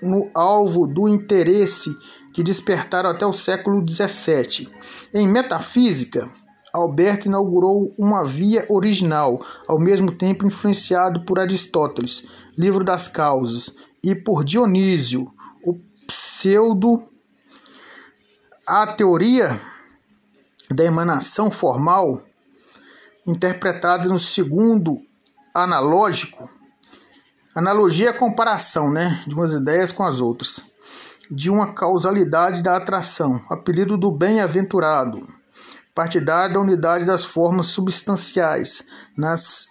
no 0.03 0.29
alvo 0.35 0.87
do 0.87 1.09
interesse 1.09 1.97
que 2.33 2.43
despertaram 2.43 3.11
até 3.11 3.25
o 3.25 3.33
século 3.33 3.85
XVII. 3.89 4.69
Em 5.15 5.29
metafísica, 5.29 6.29
Alberto 6.73 7.29
inaugurou 7.29 7.93
uma 7.99 8.25
via 8.25 8.65
original, 8.69 9.45
ao 9.67 9.79
mesmo 9.79 10.13
tempo 10.13 10.47
influenciado 10.47 11.25
por 11.25 11.39
Aristóteles, 11.39 12.27
Livro 12.57 12.85
das 12.85 13.09
Causas, 13.09 13.75
e 14.03 14.15
por 14.15 14.45
Dionísio, 14.45 15.31
o 15.65 15.75
pseudo 16.07 17.05
a 18.71 18.87
teoria 18.87 19.61
da 20.71 20.85
emanação 20.85 21.51
formal, 21.51 22.23
interpretada 23.27 24.09
no 24.09 24.17
segundo 24.17 24.99
analógico, 25.53 26.49
analogia 27.53 28.07
é 28.07 28.11
a 28.11 28.17
comparação 28.17 28.89
né, 28.89 29.25
de 29.27 29.35
umas 29.35 29.53
ideias 29.53 29.91
com 29.91 30.05
as 30.05 30.21
outras, 30.21 30.65
de 31.29 31.51
uma 31.51 31.75
causalidade 31.75 32.63
da 32.63 32.77
atração, 32.77 33.45
apelido 33.51 33.99
do 33.99 34.09
bem-aventurado, 34.09 35.27
partidário 35.93 36.55
da 36.55 36.61
unidade 36.61 37.05
das 37.05 37.25
formas 37.25 37.67
substanciais, 37.67 38.85
nas, 39.19 39.67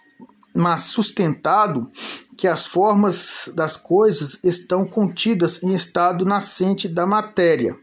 mas 0.54 0.82
sustentado 0.82 1.90
que 2.36 2.46
as 2.46 2.66
formas 2.66 3.50
das 3.54 3.78
coisas 3.78 4.44
estão 4.44 4.84
contidas 4.84 5.62
em 5.62 5.74
estado 5.74 6.26
nascente 6.26 6.86
da 6.86 7.06
matéria 7.06 7.74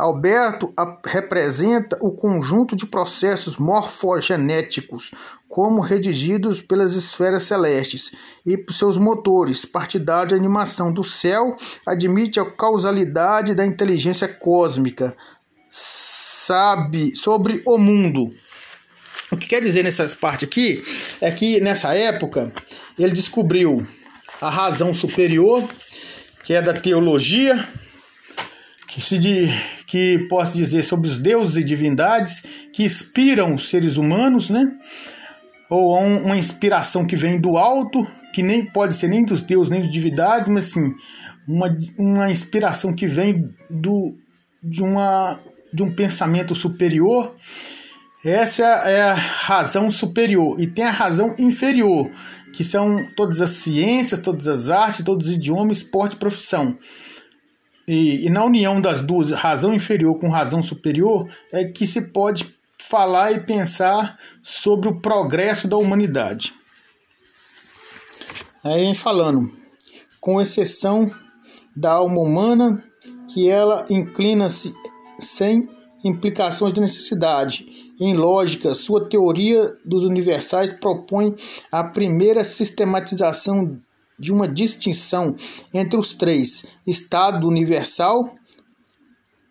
Alberto 0.00 0.72
representa 1.04 1.98
o 2.00 2.10
conjunto 2.10 2.74
de 2.74 2.86
processos 2.86 3.58
morfogenéticos, 3.58 5.10
como 5.48 5.80
redigidos 5.80 6.62
pelas 6.62 6.94
esferas 6.94 7.42
celestes 7.42 8.12
e 8.46 8.56
por 8.56 8.72
seus 8.72 8.96
motores. 8.96 9.64
Partidário 9.64 10.30
de 10.30 10.34
animação 10.34 10.92
do 10.92 11.04
céu, 11.04 11.56
admite 11.86 12.40
a 12.40 12.50
causalidade 12.50 13.54
da 13.54 13.66
inteligência 13.66 14.26
cósmica, 14.26 15.16
sabe 15.68 17.14
sobre 17.14 17.62
o 17.66 17.76
mundo. 17.76 18.30
O 19.30 19.36
que 19.36 19.48
quer 19.48 19.60
dizer 19.60 19.84
nessa 19.84 20.08
parte 20.16 20.44
aqui 20.44 20.82
é 21.20 21.30
que 21.30 21.60
nessa 21.60 21.94
época 21.94 22.52
ele 22.98 23.12
descobriu 23.12 23.86
a 24.40 24.48
razão 24.48 24.94
superior, 24.94 25.62
que 26.42 26.54
é 26.54 26.62
da 26.62 26.72
teologia, 26.72 27.68
que 28.88 29.00
se 29.00 29.18
de, 29.18 29.48
que 29.90 30.20
posso 30.28 30.56
dizer 30.56 30.84
sobre 30.84 31.08
os 31.08 31.18
deuses 31.18 31.56
e 31.56 31.64
divindades 31.64 32.44
que 32.72 32.84
inspiram 32.84 33.56
os 33.56 33.68
seres 33.68 33.96
humanos, 33.96 34.48
né? 34.48 34.72
Ou 35.68 35.98
uma 35.98 36.36
inspiração 36.36 37.04
que 37.04 37.16
vem 37.16 37.40
do 37.40 37.58
alto, 37.58 38.06
que 38.32 38.40
nem 38.40 38.64
pode 38.64 38.94
ser 38.94 39.08
nem 39.08 39.24
dos 39.24 39.42
deuses 39.42 39.68
nem 39.68 39.82
das 39.82 39.90
divindades, 39.90 40.48
mas 40.48 40.66
sim 40.66 40.94
uma, 41.46 41.76
uma 41.98 42.30
inspiração 42.30 42.94
que 42.94 43.08
vem 43.08 43.52
do, 43.68 44.14
de, 44.62 44.80
uma, 44.80 45.40
de 45.74 45.82
um 45.82 45.92
pensamento 45.92 46.54
superior. 46.54 47.34
Essa 48.24 48.64
é 48.64 49.02
a 49.02 49.14
razão 49.14 49.90
superior. 49.90 50.60
E 50.60 50.68
tem 50.68 50.84
a 50.84 50.92
razão 50.92 51.34
inferior, 51.36 52.08
que 52.52 52.62
são 52.62 52.96
todas 53.16 53.40
as 53.40 53.50
ciências, 53.50 54.22
todas 54.22 54.46
as 54.46 54.70
artes, 54.70 55.04
todos 55.04 55.26
os 55.26 55.32
idiomas, 55.32 55.78
esporte 55.78 56.14
e 56.14 56.18
profissão. 56.18 56.78
E, 57.86 58.26
e 58.26 58.30
na 58.30 58.44
união 58.44 58.80
das 58.80 59.02
duas, 59.02 59.30
razão 59.30 59.74
inferior 59.74 60.18
com 60.18 60.28
razão 60.28 60.62
superior, 60.62 61.28
é 61.52 61.64
que 61.64 61.86
se 61.86 62.02
pode 62.02 62.54
falar 62.78 63.32
e 63.32 63.40
pensar 63.40 64.18
sobre 64.42 64.88
o 64.88 65.00
progresso 65.00 65.68
da 65.68 65.76
humanidade. 65.76 66.52
Aí 68.62 68.80
vem 68.80 68.94
falando, 68.94 69.50
com 70.20 70.40
exceção 70.40 71.10
da 71.74 71.92
alma 71.92 72.20
humana, 72.20 72.82
que 73.32 73.48
ela 73.48 73.84
inclina-se 73.88 74.74
sem 75.18 75.68
implicações 76.04 76.72
de 76.72 76.80
necessidade. 76.80 77.92
Em 77.98 78.14
lógica, 78.14 78.74
sua 78.74 79.08
teoria 79.08 79.74
dos 79.84 80.04
universais 80.04 80.70
propõe 80.70 81.34
a 81.70 81.84
primeira 81.84 82.44
sistematização 82.44 83.78
de 84.20 84.30
uma 84.30 84.46
distinção 84.46 85.34
entre 85.72 85.98
os 85.98 86.12
três: 86.12 86.66
Estado 86.86 87.48
universal 87.48 88.36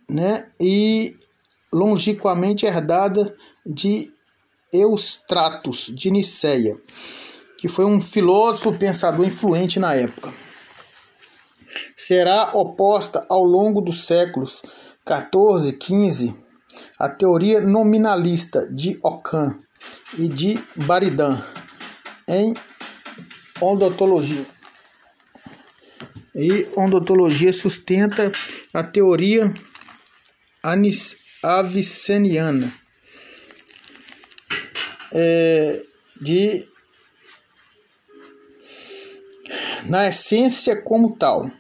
né, 0.10 0.50
e 0.60 1.18
longiquamente 1.74 2.66
herdada 2.66 3.36
de 3.66 4.12
Eustratos 4.72 5.92
de 5.94 6.12
Niceia, 6.12 6.76
que 7.58 7.68
foi 7.68 7.86
um 7.86 8.00
filósofo 8.00 8.78
pensador 8.78 9.26
influente 9.26 9.80
na 9.80 9.96
época. 9.96 10.32
Será 11.96 12.52
oposta 12.54 13.26
ao 13.30 13.44
longo 13.44 13.82
dos 13.82 14.06
séculos 14.06 14.62
14 15.06 15.70
e 15.70 15.74
15 15.74 16.36
a 17.00 17.10
teoria 17.10 17.62
nominalista 17.62 18.68
de 18.72 19.00
Ockham 19.04 19.60
e 20.18 20.28
de 20.28 20.60
Baridan 20.76 21.42
em 22.28 22.54
odontologia. 23.62 24.46
E 26.42 26.70
odontologia 26.74 27.52
sustenta 27.52 28.32
a 28.74 28.82
teoria 28.82 29.54
aviceniana 31.44 32.72
é, 35.12 35.84
de 36.22 36.66
na 39.84 40.08
essência 40.08 40.82
como 40.82 41.18
tal 41.18 41.52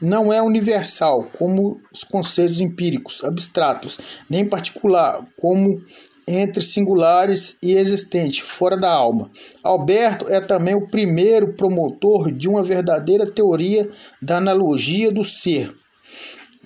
não 0.00 0.32
é 0.32 0.42
universal 0.42 1.24
como 1.38 1.80
os 1.92 2.04
conceitos 2.04 2.60
empíricos 2.60 3.24
abstratos 3.24 3.98
nem 4.28 4.46
particular 4.46 5.24
como 5.40 5.80
entre 6.28 6.60
singulares 6.60 7.56
e 7.62 7.74
existente, 7.74 8.42
fora 8.42 8.76
da 8.76 8.90
alma. 8.90 9.30
Alberto 9.62 10.28
é 10.28 10.40
também 10.40 10.74
o 10.74 10.88
primeiro 10.88 11.52
promotor 11.52 12.32
de 12.32 12.48
uma 12.48 12.64
verdadeira 12.64 13.30
teoria 13.30 13.88
da 14.20 14.38
analogia 14.38 15.12
do 15.12 15.24
ser, 15.24 15.72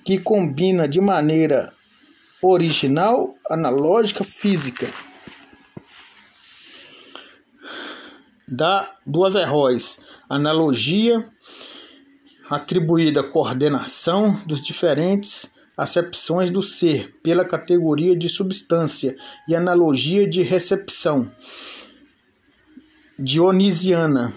que 0.03 0.17
combina 0.17 0.87
de 0.87 0.99
maneira 0.99 1.71
original 2.41 3.35
analógica 3.47 4.23
física 4.23 4.87
da 8.47 8.91
do 9.05 9.23
Averroes, 9.23 9.99
analogia 10.27 11.23
atribuída 12.51 13.23
coordenação 13.23 14.39
dos 14.45 14.61
diferentes 14.61 15.53
acepções 15.77 16.51
do 16.51 16.61
ser 16.61 17.15
pela 17.23 17.45
categoria 17.45 18.13
de 18.13 18.27
substância 18.27 19.15
e 19.47 19.55
analogia 19.55 20.27
de 20.27 20.41
recepção 20.41 21.31
dionisiana 23.17 24.33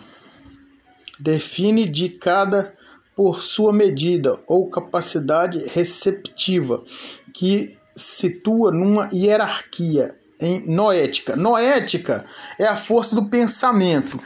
define 1.19 1.89
de 1.89 2.09
cada 2.09 2.73
por 3.17 3.41
sua 3.41 3.73
medida 3.73 4.39
ou 4.47 4.69
capacidade 4.69 5.65
receptiva 5.67 6.85
que 7.33 7.77
situa 7.97 8.71
numa 8.71 9.09
hierarquia 9.13 10.15
em 10.41 10.67
noética. 10.67 11.37
Noética 11.37 12.25
é 12.59 12.67
a 12.67 12.77
força 12.77 13.15
do 13.15 13.27
pensamento. 13.27 14.19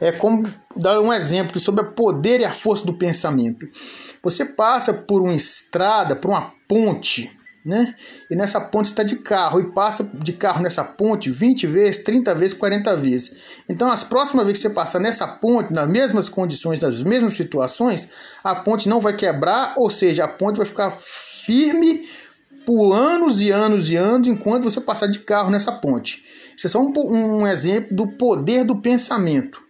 É 0.00 0.12
como 0.12 0.48
dar 0.76 1.00
um 1.00 1.12
exemplo 1.12 1.58
sobre 1.58 1.82
o 1.82 1.92
poder 1.92 2.40
e 2.40 2.44
a 2.44 2.52
força 2.52 2.84
do 2.84 2.94
pensamento. 2.94 3.66
Você 4.22 4.44
passa 4.44 4.92
por 4.92 5.22
uma 5.22 5.34
estrada, 5.34 6.16
por 6.16 6.30
uma 6.30 6.52
ponte, 6.68 7.30
né? 7.64 7.94
E 8.30 8.36
nessa 8.36 8.60
ponte 8.60 8.86
está 8.86 9.02
de 9.02 9.16
carro 9.16 9.58
e 9.58 9.72
passa 9.72 10.08
de 10.14 10.32
carro 10.34 10.62
nessa 10.62 10.84
ponte 10.84 11.30
20 11.30 11.66
vezes, 11.66 12.04
30 12.04 12.34
vezes, 12.34 12.54
40 12.54 12.96
vezes. 12.96 13.34
Então, 13.68 13.90
as 13.90 14.04
próximas 14.04 14.44
vezes 14.44 14.62
que 14.62 14.68
você 14.68 14.74
passar 14.74 15.00
nessa 15.00 15.26
ponte, 15.26 15.72
nas 15.72 15.90
mesmas 15.90 16.28
condições, 16.28 16.80
nas 16.80 17.02
mesmas 17.02 17.34
situações, 17.34 18.08
a 18.42 18.54
ponte 18.54 18.88
não 18.88 19.00
vai 19.00 19.16
quebrar, 19.16 19.74
ou 19.76 19.88
seja, 19.88 20.24
a 20.24 20.28
ponte 20.28 20.58
vai 20.58 20.66
ficar 20.66 20.98
firme 20.98 22.06
por 22.66 22.92
anos 22.92 23.40
e 23.40 23.50
anos 23.50 23.90
e 23.90 23.96
anos 23.96 24.28
enquanto 24.28 24.64
você 24.64 24.80
passar 24.80 25.06
de 25.06 25.20
carro 25.20 25.50
nessa 25.50 25.72
ponte. 25.72 26.22
Isso 26.56 26.66
é 26.66 26.70
só 26.70 26.80
um, 26.80 26.92
um 27.40 27.46
exemplo 27.46 27.96
do 27.96 28.06
poder 28.06 28.64
do 28.64 28.76
pensamento. 28.80 29.63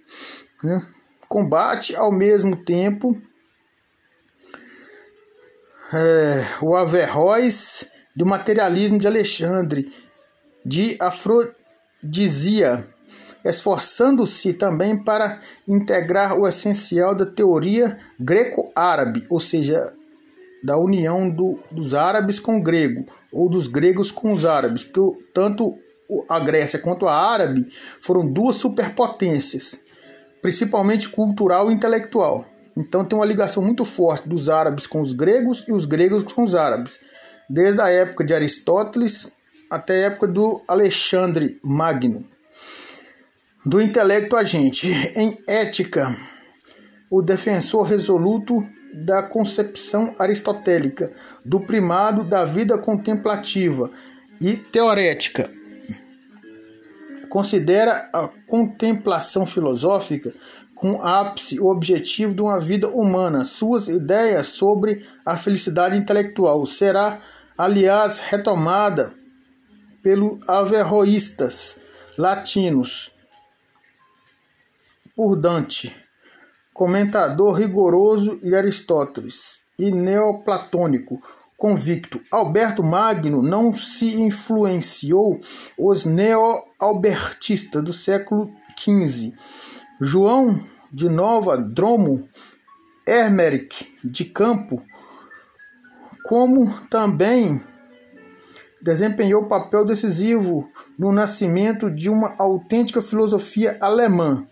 Né? 0.65 0.85
Combate 1.29 1.95
ao 1.95 2.11
mesmo 2.11 2.57
tempo. 2.57 3.21
É, 5.93 6.45
o 6.63 6.75
Averroes 6.75 7.87
do 8.17 8.25
materialismo 8.25 8.99
de 8.99 9.07
Alexandre, 9.07 9.93
de 10.65 10.97
afrodisia, 10.99 12.87
esforçando-se 13.45 14.55
também 14.55 14.97
para 14.97 15.41
integrar 15.69 16.39
o 16.39 16.49
essencial 16.49 17.15
da 17.15 17.27
teoria 17.27 17.99
greco-árabe, 18.19 19.27
ou 19.29 19.39
seja, 19.39 19.93
da 20.63 20.79
união 20.79 21.29
do, 21.29 21.59
dos 21.71 21.93
árabes 21.93 22.41
com 22.41 22.57
o 22.57 22.63
grego, 22.63 23.05
ou 23.31 23.51
dos 23.51 23.69
gregos 23.69 24.11
com 24.11 24.33
os 24.33 24.47
árabes, 24.47 24.83
porque 24.83 25.25
tanto 25.35 25.79
a 26.29 26.41
Grécia 26.41 26.79
quanto 26.79 27.07
a 27.07 27.15
árabe 27.15 27.67
foram 28.01 28.27
duas 28.27 28.57
superpotências, 28.57 29.84
principalmente 30.45 31.09
cultural 31.09 31.71
e 31.71 31.75
intelectual. 31.75 32.45
Então 32.77 33.03
tem 33.03 33.19
uma 33.19 33.25
ligação 33.25 33.63
muito 33.63 33.83
forte 33.83 34.29
dos 34.29 34.51
árabes 34.51 34.87
com 34.87 35.01
os 35.01 35.15
gregos 35.15 35.65
e 35.67 35.73
os 35.73 35.87
gregos 35.87 36.23
com 36.35 36.45
os 36.45 36.55
árabes, 36.55 37.01
desde 37.49 37.81
a 37.81 37.89
época 37.89 38.23
de 38.23 38.35
Aristóteles 38.35 39.33
até 39.71 39.95
a 39.95 40.09
época 40.09 40.27
do 40.27 40.61
Alexandre 40.69 41.59
Magno. 41.65 42.29
Do 43.65 43.81
intelecto 43.81 44.37
agente, 44.37 44.93
em 45.17 45.39
ética, 45.49 46.15
o 47.11 47.23
defensor 47.23 47.87
resoluto 47.87 48.59
da 48.93 49.23
concepção 49.23 50.15
aristotélica 50.19 51.11
do 51.43 51.59
primado 51.59 52.23
da 52.23 52.45
vida 52.45 52.77
contemplativa 52.77 53.91
e 54.43 54.59
teorética. 54.59 55.51
Considera 57.35 58.09
a 58.13 58.29
contemplação 58.47 59.45
filosófica 59.45 60.33
com 60.73 61.03
ápice 61.03 61.59
o 61.59 61.67
objetivo 61.67 62.33
de 62.33 62.41
uma 62.41 62.61
vida 62.61 62.89
humana. 62.89 63.45
Suas 63.45 63.89
ideias 63.89 64.47
sobre 64.47 65.05
a 65.27 65.37
felicidade 65.37 65.97
intelectual 65.97 66.65
será, 66.65 67.21
aliás, 67.59 68.21
retomada 68.21 69.13
pelos 70.01 70.39
averroístas 70.49 71.77
latinos 72.17 73.11
por 75.17 75.35
Dante 75.35 75.93
comentador 76.73 77.55
rigoroso 77.55 78.39
e 78.45 78.55
Aristóteles, 78.55 79.59
e 79.77 79.91
neoplatônico 79.91 81.21
convicto. 81.57 82.21
Alberto 82.31 82.83
Magno 82.83 83.43
não 83.43 83.75
se 83.75 84.21
influenciou 84.21 85.41
os 85.79 86.05
neo-albertistas 86.05 87.83
do 87.83 87.93
século 87.93 88.51
XV. 88.79 89.33
João 90.01 90.61
de 90.93 91.09
Nova 91.09 91.57
Dromo, 91.57 92.29
Hermeric 93.07 93.93
de 94.03 94.25
Campo, 94.25 94.83
como 96.25 96.73
também 96.89 97.61
desempenhou 98.81 99.47
papel 99.47 99.85
decisivo 99.85 100.71
no 100.99 101.11
nascimento 101.11 101.91
de 101.91 102.11
uma 102.11 102.35
autêntica 102.39 103.01
filosofia 103.01 103.79
alemã 103.81 104.47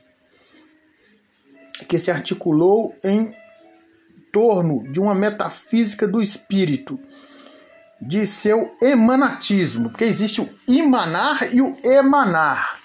que 1.86 1.98
se 1.98 2.10
articulou 2.10 2.94
em 3.04 3.34
torno 4.32 4.90
de 4.90 4.98
uma 4.98 5.14
metafísica 5.14 6.08
do 6.08 6.20
espírito, 6.20 6.98
de 8.00 8.26
seu 8.26 8.74
emanatismo, 8.80 9.90
porque 9.90 10.04
existe 10.04 10.40
o 10.40 10.48
imanar 10.66 11.54
e 11.54 11.60
o 11.60 11.76
emanar. 11.84 12.78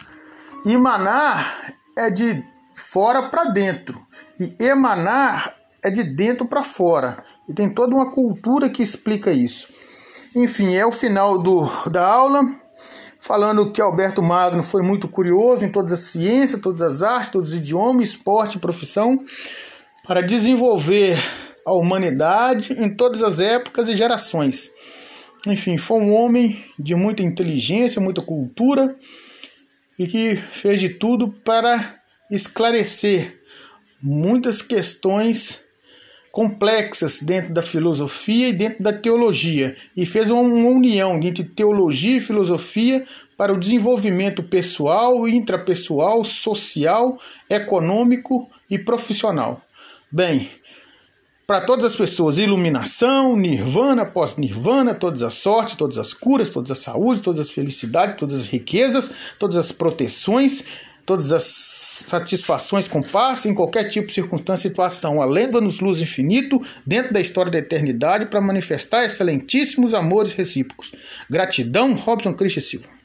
Imanar 0.65 1.73
é 1.97 2.09
de 2.09 2.43
fora 2.75 3.29
para 3.29 3.45
dentro 3.45 4.05
e 4.39 4.55
emanar 4.59 5.55
é 5.81 5.89
de 5.89 6.03
dentro 6.03 6.45
para 6.45 6.61
fora. 6.61 7.23
E 7.47 7.53
tem 7.53 7.73
toda 7.73 7.95
uma 7.95 8.11
cultura 8.11 8.69
que 8.69 8.83
explica 8.83 9.31
isso. 9.31 9.73
Enfim, 10.35 10.75
é 10.75 10.85
o 10.85 10.91
final 10.91 11.39
do, 11.39 11.65
da 11.89 12.05
aula 12.05 12.43
falando 13.27 13.73
que 13.73 13.81
Alberto 13.81 14.23
Magno 14.23 14.63
foi 14.63 14.81
muito 14.81 15.05
curioso 15.09 15.65
em 15.65 15.69
todas 15.69 15.91
as 15.91 15.99
ciências, 15.99 16.61
todas 16.61 16.81
as 16.81 17.03
artes, 17.03 17.29
todos 17.29 17.49
os 17.49 17.57
idiomas, 17.57 18.09
esporte 18.09 18.57
profissão, 18.57 19.19
para 20.07 20.21
desenvolver 20.21 21.17
a 21.65 21.73
humanidade 21.73 22.73
em 22.81 22.89
todas 22.89 23.21
as 23.21 23.41
épocas 23.41 23.89
e 23.89 23.95
gerações. 23.95 24.71
Enfim, 25.45 25.77
foi 25.77 25.99
um 25.99 26.13
homem 26.13 26.63
de 26.79 26.95
muita 26.95 27.21
inteligência, 27.21 28.01
muita 28.01 28.21
cultura 28.21 28.95
e 29.99 30.07
que 30.07 30.35
fez 30.35 30.79
de 30.79 30.89
tudo 30.89 31.29
para 31.43 31.99
esclarecer 32.31 33.41
muitas 34.01 34.61
questões 34.61 35.65
complexas 36.31 37.21
dentro 37.21 37.53
da 37.53 37.61
filosofia 37.61 38.49
e 38.49 38.53
dentro 38.53 38.83
da 38.83 38.93
teologia, 38.93 39.75
e 39.95 40.05
fez 40.05 40.29
uma 40.29 40.41
união 40.69 41.19
entre 41.23 41.43
teologia 41.43 42.17
e 42.17 42.21
filosofia 42.21 43.03
para 43.35 43.51
o 43.51 43.59
desenvolvimento 43.59 44.43
pessoal, 44.43 45.27
intrapessoal, 45.27 46.23
social, 46.23 47.19
econômico 47.49 48.47
e 48.69 48.77
profissional. 48.77 49.61
Bem, 50.11 50.49
para 51.45 51.61
todas 51.61 51.85
as 51.85 51.95
pessoas, 51.95 52.37
iluminação, 52.37 53.35
nirvana, 53.35 54.05
pós-nirvana, 54.05 54.95
todas 54.95 55.21
as 55.21 55.33
sortes, 55.33 55.75
todas 55.75 55.97
as 55.97 56.13
curas, 56.13 56.49
todas 56.49 56.71
as 56.71 56.79
saúdes, 56.79 57.21
todas 57.21 57.39
as 57.39 57.49
felicidades, 57.49 58.17
todas 58.17 58.41
as 58.41 58.47
riquezas, 58.47 59.11
todas 59.37 59.57
as 59.57 59.71
proteções, 59.71 60.63
todas 61.05 61.31
as 61.31 61.43
satisfações 61.43 62.87
com 62.87 63.01
paz 63.01 63.45
em 63.45 63.53
qualquer 63.53 63.85
tipo 63.85 64.07
de 64.07 64.13
circunstância 64.13 64.69
situação, 64.69 65.21
além 65.21 65.49
do 65.49 65.59
nos 65.59 65.79
luz 65.79 66.01
infinito 66.01 66.61
dentro 66.85 67.13
da 67.13 67.19
história 67.19 67.51
da 67.51 67.59
eternidade 67.59 68.27
para 68.27 68.39
manifestar 68.41 69.05
excelentíssimos 69.05 69.93
amores 69.93 70.33
recíprocos. 70.33 70.91
Gratidão, 71.29 71.93
Robson 71.95 72.33
Christian 72.33 72.61
Silva. 72.61 72.96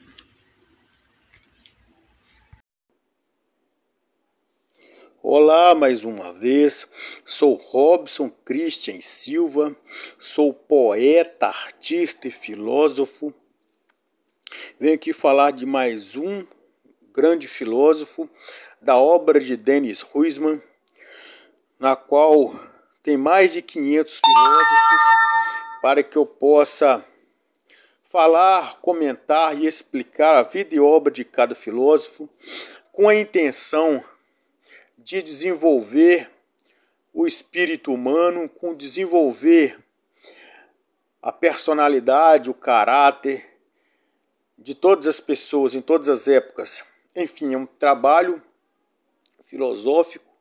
Olá 5.25 5.73
mais 5.73 6.03
uma 6.03 6.33
vez, 6.33 6.85
sou 7.23 7.53
Robson 7.53 8.29
Christian 8.29 8.99
Silva, 8.99 9.73
sou 10.19 10.53
poeta, 10.53 11.47
artista 11.47 12.27
e 12.27 12.31
filósofo. 12.31 13.33
Venho 14.77 14.95
aqui 14.95 15.13
falar 15.13 15.51
de 15.51 15.65
mais 15.65 16.17
um 16.17 16.45
grande 17.13 17.47
filósofo, 17.47 18.29
da 18.81 18.97
obra 18.97 19.39
de 19.39 19.55
Dennis 19.55 20.05
Huisman, 20.13 20.61
na 21.79 21.95
qual 21.95 22.53
tem 23.01 23.15
mais 23.15 23.53
de 23.53 23.61
500 23.61 24.19
filósofos, 24.19 25.01
para 25.81 26.03
que 26.03 26.17
eu 26.17 26.25
possa 26.25 27.01
falar, 28.11 28.77
comentar 28.81 29.57
e 29.57 29.67
explicar 29.67 30.35
a 30.35 30.43
vida 30.43 30.75
e 30.75 30.81
obra 30.81 31.13
de 31.13 31.23
cada 31.23 31.55
filósofo, 31.55 32.29
com 32.91 33.07
a 33.07 33.15
intenção 33.15 34.03
de 35.03 35.21
desenvolver 35.21 36.31
o 37.13 37.27
espírito 37.27 37.93
humano, 37.93 38.47
com 38.47 38.73
desenvolver 38.73 39.77
a 41.21 41.31
personalidade, 41.31 42.49
o 42.49 42.53
caráter 42.53 43.45
de 44.57 44.73
todas 44.73 45.05
as 45.05 45.19
pessoas 45.19 45.75
em 45.75 45.81
todas 45.81 46.07
as 46.07 46.27
épocas. 46.27 46.85
Enfim, 47.15 47.53
é 47.53 47.57
um 47.57 47.65
trabalho 47.65 48.41
filosófico 49.43 50.33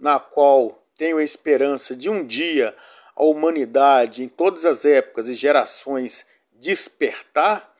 na 0.00 0.18
qual 0.18 0.82
tenho 0.96 1.18
a 1.18 1.24
esperança 1.24 1.94
de 1.94 2.08
um 2.08 2.26
dia 2.26 2.74
a 3.14 3.24
humanidade 3.24 4.22
em 4.22 4.28
todas 4.28 4.64
as 4.64 4.84
épocas 4.84 5.28
e 5.28 5.34
gerações 5.34 6.24
despertar. 6.52 7.74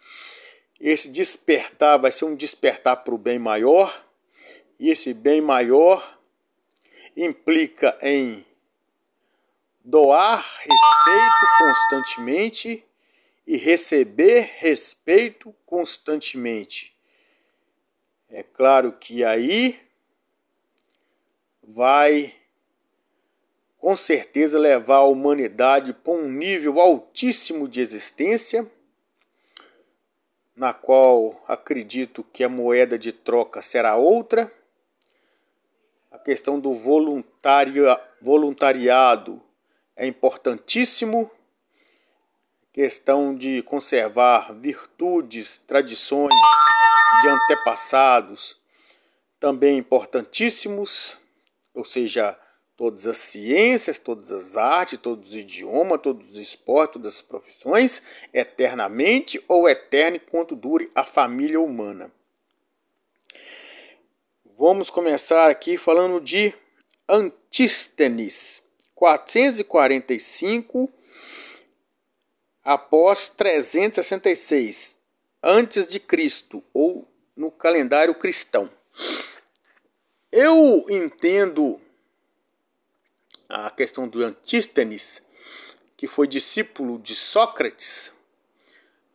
Esse 0.81 1.09
despertar 1.09 1.99
vai 1.99 2.12
ser 2.12 2.27
um 2.27 2.35
despertar 2.35 2.97
para 2.97 3.14
o 3.14 3.19
bem 3.19 3.38
maior, 3.38 4.05
e 4.79 4.91
esse 4.91 5.14
bem 5.14 5.41
maior 5.41 6.17
implica 7.24 7.98
em 8.00 8.46
doar 9.85 10.38
respeito 10.38 11.46
constantemente 11.59 12.85
e 13.46 13.57
receber 13.57 14.52
respeito 14.59 15.54
constantemente. 15.66 16.96
É 18.28 18.42
claro 18.42 18.92
que 18.92 19.24
aí 19.24 19.81
vai 21.62 22.35
com 23.78 23.96
certeza 23.96 24.59
levar 24.59 24.96
a 24.96 25.04
humanidade 25.04 25.92
para 25.92 26.12
um 26.12 26.31
nível 26.31 26.78
altíssimo 26.78 27.66
de 27.66 27.81
existência, 27.81 28.70
na 30.54 30.74
qual 30.74 31.42
acredito 31.48 32.22
que 32.22 32.44
a 32.44 32.48
moeda 32.48 32.98
de 32.98 33.12
troca 33.12 33.62
será 33.62 33.96
outra. 33.96 34.52
A 36.11 36.18
questão 36.18 36.59
do 36.59 36.73
voluntaria, 36.73 38.01
voluntariado 38.23 39.42
é 39.94 40.07
importantíssimo. 40.07 41.31
Questão 42.73 43.35
de 43.35 43.62
conservar 43.62 44.55
virtudes, 44.55 45.59
tradições 45.59 46.33
de 47.21 47.29
antepassados 47.29 48.59
também 49.38 49.77
importantíssimos, 49.79 51.18
ou 51.75 51.85
seja, 51.85 52.38
todas 52.75 53.07
as 53.07 53.18
ciências, 53.18 53.99
todas 53.99 54.33
as 54.33 54.57
artes, 54.57 54.99
todos 54.99 55.29
os 55.29 55.35
idiomas, 55.35 56.01
todos 56.01 56.31
os 56.31 56.38
esportes, 56.38 56.94
todas 56.94 57.16
as 57.16 57.23
profissões, 57.23 58.03
eternamente 58.33 59.44
ou 59.47 59.68
eterno 59.68 60.18
quanto 60.21 60.57
dure 60.57 60.90
a 60.94 61.05
família 61.05 61.61
humana. 61.61 62.11
Vamos 64.61 64.90
começar 64.90 65.49
aqui 65.49 65.77
falando 65.77 66.21
de 66.21 66.53
Antístenes. 67.09 68.61
445 68.92 70.92
após 72.64 73.29
366 73.29 74.99
antes 75.40 75.87
de 75.87 76.01
Cristo 76.01 76.61
ou 76.75 77.07
no 77.37 77.53
calendário 77.53 78.12
cristão. 78.16 78.68
Eu 80.33 80.85
entendo 80.90 81.81
a 83.49 83.71
questão 83.71 84.09
do 84.09 84.25
Antístenes, 84.25 85.23
que 85.97 86.09
foi 86.09 86.27
discípulo 86.27 86.99
de 86.99 87.14
Sócrates, 87.14 88.12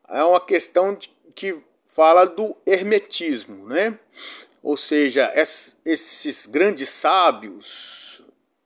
é 0.07 0.23
uma 0.23 0.39
questão 0.39 0.95
de, 0.95 1.09
que 1.35 1.61
fala 1.89 2.25
do 2.25 2.55
hermetismo, 2.65 3.67
né? 3.67 3.99
Ou 4.63 4.77
seja, 4.77 5.29
esses 5.35 6.45
grandes 6.45 6.87
sábios, 6.87 8.23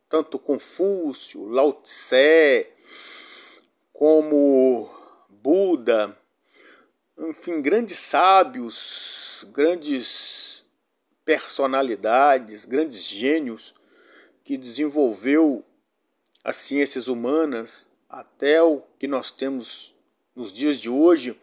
tanto 0.08 0.38
Confúcio, 0.38 1.50
Lao 1.50 1.74
Tse, 1.74 2.72
como 3.92 4.88
Buda, 5.28 6.16
enfim, 7.18 7.64
grandes 7.64 7.98
sábios, 7.98 9.44
grandes 9.52 10.64
personalidades, 11.26 12.64
grandes 12.64 13.04
gênios 13.04 13.74
que 14.44 14.56
desenvolveu 14.56 15.66
as 16.44 16.58
ciências 16.58 17.08
humanas 17.08 17.90
até 18.08 18.62
o 18.62 18.84
que 19.00 19.08
nós 19.08 19.32
temos 19.32 19.96
nos 20.36 20.54
dias 20.54 20.80
de 20.80 20.92
hoje, 20.92 21.36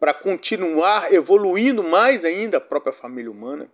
para 0.00 0.12
continuar 0.12 1.12
evoluindo 1.12 1.84
mais 1.84 2.24
ainda 2.24 2.56
a 2.56 2.60
própria 2.60 2.92
família 2.92 3.30
humana, 3.30 3.70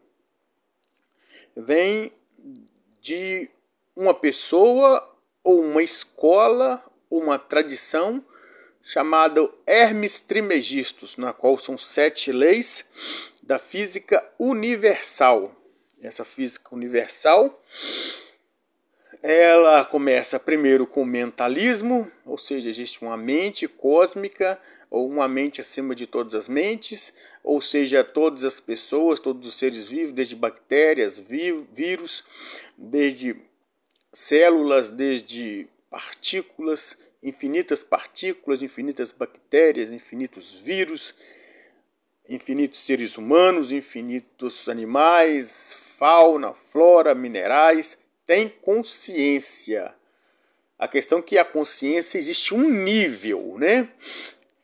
vem 1.59 2.13
de 3.01 3.51
uma 3.95 4.15
pessoa 4.15 5.17
ou 5.43 5.61
uma 5.61 5.83
escola 5.83 6.85
uma 7.11 7.39
tradição 7.39 8.25
chamada 8.83 9.41
Hermes 9.67 10.21
Trimegistus, 10.21 11.17
na 11.17 11.33
qual 11.33 11.59
são 11.59 11.77
sete 11.77 12.31
leis 12.31 12.85
da 13.43 13.59
física 13.59 14.25
universal. 14.39 15.55
Essa 16.01 16.25
física 16.25 16.75
universal 16.75 17.63
ela 19.21 19.85
começa 19.85 20.39
primeiro 20.39 20.87
com 20.87 21.03
o 21.03 21.07
mentalismo, 21.07 22.11
ou 22.25 22.39
seja, 22.39 22.69
existe 22.69 23.03
uma 23.03 23.17
mente 23.17 23.67
cósmica 23.67 24.61
ou 24.91 25.09
uma 25.09 25.29
mente 25.29 25.61
acima 25.61 25.95
de 25.95 26.07
todas 26.07 26.35
as 26.35 26.49
mentes, 26.49 27.13
ou 27.45 27.61
seja, 27.61 28.03
todas 28.03 28.45
as 28.45 28.61
pessoas, 28.61 29.21
todos 29.21 29.47
os 29.47 29.55
seres 29.55 29.89
vivos, 29.89 30.13
desde 30.13 30.35
bactérias, 30.35 31.19
vírus, 31.19 32.25
desde 32.77 33.37
células, 34.13 34.91
desde 34.91 35.69
partículas, 35.91 36.97
infinitas 37.23 37.83
partículas, 37.83 38.63
infinitas 38.63 39.13
bactérias, 39.13 39.91
infinitos 39.91 40.61
vírus, 40.61 41.15
infinitos 42.29 42.81
seres 42.81 43.17
humanos, 43.17 43.73
infinitos 43.73 44.69
animais, 44.69 45.79
fauna, 45.99 46.55
flora, 46.71 47.15
minerais, 47.15 47.99
tem 48.27 48.49
consciência. 48.49 49.95
A 50.79 50.87
questão 50.87 51.19
é 51.19 51.23
que 51.23 51.39
a 51.39 51.45
consciência 51.45 52.19
existe 52.19 52.55
um 52.55 52.69
nível, 52.69 53.57
né? 53.59 53.89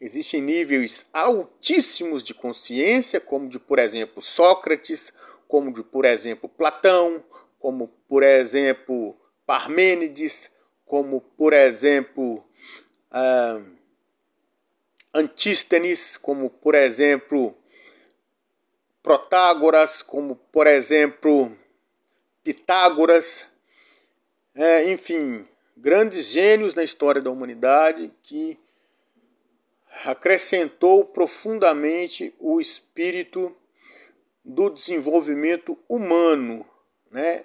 Existem 0.01 0.41
níveis 0.41 1.07
altíssimos 1.13 2.23
de 2.23 2.35
consciência, 2.35 3.21
como 3.21 3.49
de, 3.49 3.59
por 3.59 3.79
exemplo, 3.79 4.21
Sócrates, 4.21 5.13
como 5.47 5.73
de, 5.73 5.83
por 5.83 6.05
exemplo, 6.05 6.49
Platão, 6.49 7.25
como, 7.59 7.89
por 8.09 8.23
exemplo, 8.23 9.17
Parmênides, 9.47 10.51
como 10.87 11.21
por 11.21 11.53
exemplo 11.53 12.45
uh, 13.11 13.75
Antístenes, 15.13 16.17
como 16.17 16.51
por 16.51 16.75
exemplo 16.75 17.57
Protágoras, 19.03 20.03
como 20.03 20.37
por 20.37 20.67
exemplo 20.67 21.57
Pitágoras, 22.43 23.47
é, 24.55 24.91
enfim, 24.91 25.47
grandes 25.77 26.27
gênios 26.27 26.75
na 26.75 26.83
história 26.85 27.21
da 27.21 27.31
humanidade 27.31 28.13
que 28.23 28.59
acrescentou 30.05 31.05
profundamente 31.05 32.35
o 32.39 32.61
espírito 32.61 33.55
do 34.45 34.69
desenvolvimento 34.69 35.79
humano, 35.89 36.67
né? 37.11 37.45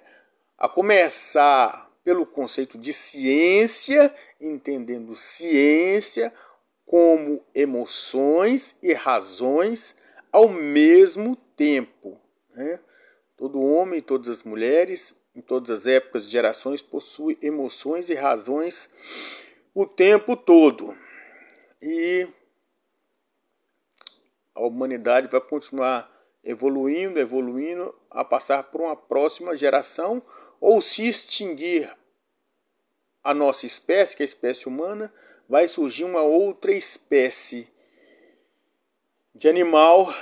A 0.58 0.68
começar 0.68 1.90
pelo 2.04 2.26
conceito 2.26 2.76
de 2.76 2.92
ciência, 2.92 4.12
entendendo 4.40 5.16
ciência 5.16 6.32
como 6.84 7.44
emoções 7.54 8.76
e 8.82 8.92
razões 8.92 9.94
ao 10.32 10.48
mesmo 10.48 11.36
tempo. 11.56 12.20
Né? 12.54 12.80
Todo 13.36 13.62
homem, 13.62 14.02
todas 14.02 14.28
as 14.28 14.42
mulheres, 14.42 15.14
em 15.34 15.40
todas 15.40 15.70
as 15.70 15.86
épocas 15.86 16.26
e 16.26 16.30
gerações, 16.30 16.82
possui 16.82 17.38
emoções 17.40 18.10
e 18.10 18.14
razões 18.14 18.90
o 19.74 19.86
tempo 19.86 20.36
todo. 20.36 20.96
E 21.80 22.28
a 24.64 24.66
humanidade 24.66 25.28
vai 25.28 25.40
continuar 25.40 26.10
evoluindo, 26.42 27.18
evoluindo, 27.18 27.94
a 28.10 28.24
passar 28.24 28.64
por 28.64 28.80
uma 28.80 28.96
próxima 28.96 29.56
geração 29.56 30.22
ou 30.60 30.80
se 30.80 31.06
extinguir 31.08 31.90
a 33.22 33.34
nossa 33.34 33.66
espécie, 33.66 34.16
que 34.16 34.22
é 34.22 34.24
a 34.24 34.26
espécie 34.26 34.66
humana, 34.66 35.12
vai 35.48 35.68
surgir 35.68 36.04
uma 36.04 36.22
outra 36.22 36.72
espécie 36.72 37.68
de 39.34 39.48
animal 39.48 40.12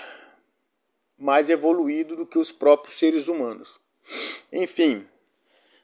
mais 1.18 1.50
evoluído 1.50 2.16
do 2.16 2.26
que 2.26 2.38
os 2.38 2.52
próprios 2.52 2.98
seres 2.98 3.28
humanos. 3.28 3.68
Enfim, 4.52 5.06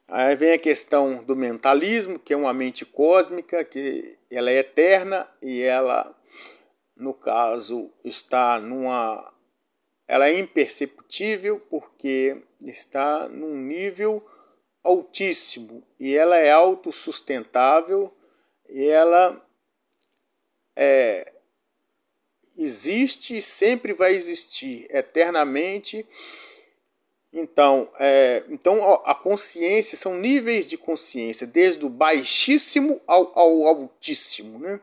aí 0.09 0.37
vem 0.37 0.53
a 0.53 0.59
questão 0.59 1.23
do 1.25 1.37
mentalismo, 1.37 2.19
que 2.19 2.33
é 2.33 2.37
uma 2.37 2.53
mente 2.53 2.85
cósmica, 2.85 3.65
que 3.65 4.17
ela 4.31 4.51
é 4.51 4.59
eterna 4.59 5.29
e 5.43 5.63
ela, 5.63 6.17
no 6.97 7.15
caso, 7.15 7.91
está 8.05 8.59
numa 8.61 9.33
ela 10.07 10.29
é 10.29 10.39
imperceptível 10.39 11.59
porque 11.71 12.43
está 12.61 13.27
num 13.29 13.57
nível 13.57 14.23
altíssimo 14.83 15.83
e 15.99 16.15
ela 16.15 16.37
é 16.37 16.51
autossustentável 16.51 18.15
e 18.69 18.87
ela 18.87 19.43
é, 20.77 21.33
existe 22.57 23.39
e 23.39 23.43
sempre 23.43 23.95
vai 23.95 24.15
existir 24.15 24.87
eternamente. 24.91 26.07
Então, 27.37 27.91
é, 27.99 28.45
então 28.49 29.03
a 29.05 29.13
consciência 29.13 29.99
são 29.99 30.15
níveis 30.17 30.69
de 30.69 30.79
consciência, 30.79 31.45
desde 31.45 31.85
o 31.85 31.89
baixíssimo 31.89 33.01
ao, 33.09 33.37
ao 33.37 33.67
altíssimo. 33.67 34.61
Né? 34.61 34.81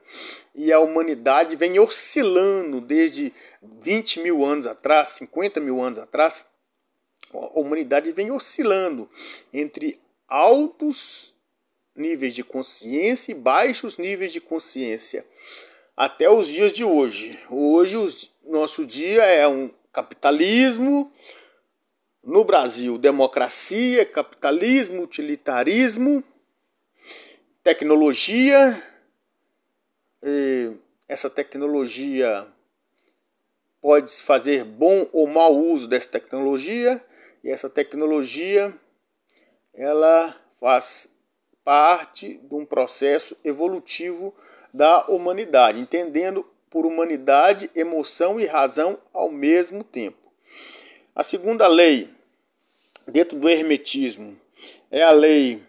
E 0.54 0.74
a 0.74 0.82
humanidade 0.82 1.56
vem 1.56 1.80
oscilando 1.80 2.82
desde 2.82 3.34
20 3.64 4.20
mil 4.20 4.44
anos 4.44 4.68
atrás, 4.68 5.10
50 5.10 5.62
mil 5.62 5.82
anos 5.82 5.98
atrás. 5.98 6.46
A 7.34 7.58
humanidade 7.58 8.12
vem 8.12 8.32
oscilando 8.32 9.10
entre 9.54 9.98
altos 10.28 11.34
níveis 11.96 12.36
de 12.36 12.44
consciência 12.44 13.32
e 13.32 13.36
baixos 13.36 13.96
níveis 13.96 14.34
de 14.34 14.42
consciência 14.42 15.26
até 15.96 16.30
os 16.30 16.48
dias 16.48 16.74
de 16.74 16.84
hoje. 16.84 17.40
Hoje, 17.50 17.96
o 18.44 18.52
nosso 18.52 18.86
dia 18.86 19.24
é 19.24 19.48
um 19.48 19.72
capitalismo, 19.94 21.12
no 22.24 22.44
Brasil, 22.44 22.98
democracia, 22.98 24.06
capitalismo, 24.06 25.02
utilitarismo, 25.02 26.24
tecnologia. 27.64 28.82
essa 31.08 31.30
tecnologia 31.30 32.48
pode 33.82 34.12
fazer 34.22 34.64
bom 34.64 35.08
ou 35.12 35.26
mau 35.26 35.56
uso 35.56 35.88
dessa 35.88 36.08
tecnologia, 36.08 37.04
e 37.44 37.50
essa 37.50 37.70
tecnologia 37.70 38.74
ela 39.74 40.36
faz 40.60 41.10
parte 41.64 42.38
de 42.38 42.54
um 42.54 42.66
processo 42.66 43.36
evolutivo 43.44 44.34
da 44.72 45.06
humanidade, 45.08 45.80
entendendo 45.80 46.46
por 46.70 46.86
humanidade, 46.86 47.70
emoção 47.76 48.40
e 48.40 48.46
razão 48.46 49.00
ao 49.12 49.32
mesmo 49.32 49.84
tempo. 49.84 50.21
A 51.14 51.24
segunda 51.24 51.68
lei, 51.68 52.10
dentro 53.06 53.38
do 53.38 53.50
hermetismo, 53.50 54.40
é 54.90 55.04
a 55.04 55.12
lei 55.12 55.62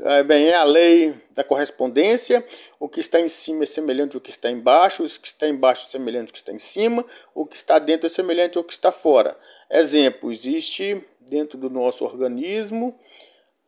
é, 0.00 0.22
bem, 0.24 0.48
é 0.48 0.54
a 0.54 0.64
lei 0.64 1.14
da 1.30 1.44
correspondência. 1.44 2.44
O 2.80 2.88
que 2.88 2.98
está 2.98 3.20
em 3.20 3.28
cima 3.28 3.62
é 3.62 3.66
semelhante 3.66 4.16
ao 4.16 4.20
que 4.20 4.30
está 4.30 4.50
embaixo, 4.50 5.04
o 5.04 5.06
que 5.06 5.26
está 5.26 5.46
embaixo 5.46 5.86
é 5.86 5.90
semelhante 5.90 6.28
ao 6.28 6.32
que 6.32 6.38
está 6.38 6.52
em 6.52 6.58
cima, 6.58 7.04
o 7.32 7.46
que 7.46 7.54
está 7.54 7.78
dentro 7.78 8.06
é 8.06 8.10
semelhante 8.10 8.58
ao 8.58 8.64
que 8.64 8.72
está 8.72 8.90
fora. 8.90 9.38
Exemplo: 9.70 10.32
existe 10.32 11.04
dentro 11.20 11.56
do 11.56 11.70
nosso 11.70 12.04
organismo 12.04 12.98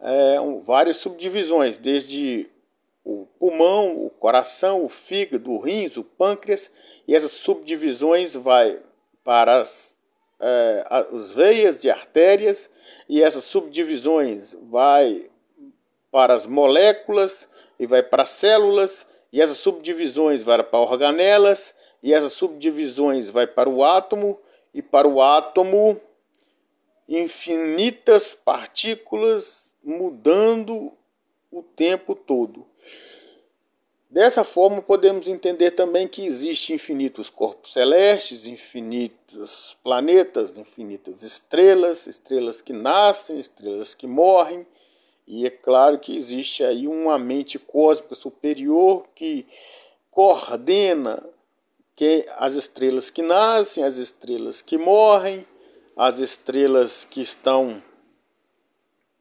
é, 0.00 0.36
várias 0.64 0.96
subdivisões, 0.96 1.78
desde 1.78 2.50
o 3.04 3.26
pulmão, 3.38 4.04
o 4.04 4.10
coração, 4.10 4.84
o 4.84 4.88
fígado, 4.88 5.52
o 5.52 5.60
rins, 5.60 5.96
o 5.96 6.02
pâncreas, 6.02 6.72
e 7.06 7.14
essas 7.14 7.32
subdivisões 7.32 8.34
vai 8.34 8.80
para 9.24 9.62
as, 9.62 9.98
é, 10.40 10.86
as 10.88 11.34
veias 11.34 11.84
e 11.84 11.90
artérias, 11.90 12.70
e 13.08 13.22
essas 13.22 13.44
subdivisões 13.44 14.56
vai 14.70 15.30
para 16.10 16.34
as 16.34 16.46
moléculas 16.46 17.48
e 17.78 17.86
vai 17.86 18.02
para 18.02 18.24
as 18.24 18.30
células, 18.30 19.06
e 19.32 19.40
essas 19.40 19.58
subdivisões 19.58 20.42
vai 20.42 20.62
para 20.62 20.78
organelas, 20.78 21.74
e 22.02 22.12
essas 22.12 22.32
subdivisões 22.32 23.30
vai 23.30 23.46
para 23.46 23.68
o 23.68 23.84
átomo, 23.84 24.38
e 24.74 24.82
para 24.82 25.06
o 25.06 25.20
átomo 25.20 26.00
infinitas 27.08 28.34
partículas 28.34 29.74
mudando 29.82 30.92
o 31.50 31.62
tempo 31.62 32.14
todo. 32.14 32.66
Dessa 34.12 34.44
forma, 34.44 34.82
podemos 34.82 35.26
entender 35.26 35.70
também 35.70 36.06
que 36.06 36.26
existem 36.26 36.76
infinitos 36.76 37.30
corpos 37.30 37.72
celestes, 37.72 38.46
infinitos 38.46 39.74
planetas, 39.82 40.58
infinitas 40.58 41.22
estrelas, 41.22 42.06
estrelas 42.06 42.60
que 42.60 42.74
nascem, 42.74 43.40
estrelas 43.40 43.94
que 43.94 44.06
morrem, 44.06 44.66
e 45.26 45.46
é 45.46 45.50
claro 45.50 45.98
que 45.98 46.14
existe 46.14 46.62
aí 46.62 46.86
uma 46.86 47.18
mente 47.18 47.58
cósmica 47.58 48.14
superior 48.14 49.06
que 49.14 49.46
coordena 50.10 51.24
que 51.96 52.26
as 52.36 52.52
estrelas 52.52 53.08
que 53.08 53.22
nascem, 53.22 53.82
as 53.82 53.96
estrelas 53.96 54.60
que 54.60 54.76
morrem, 54.76 55.46
as 55.96 56.18
estrelas 56.18 57.06
que 57.06 57.22
estão 57.22 57.82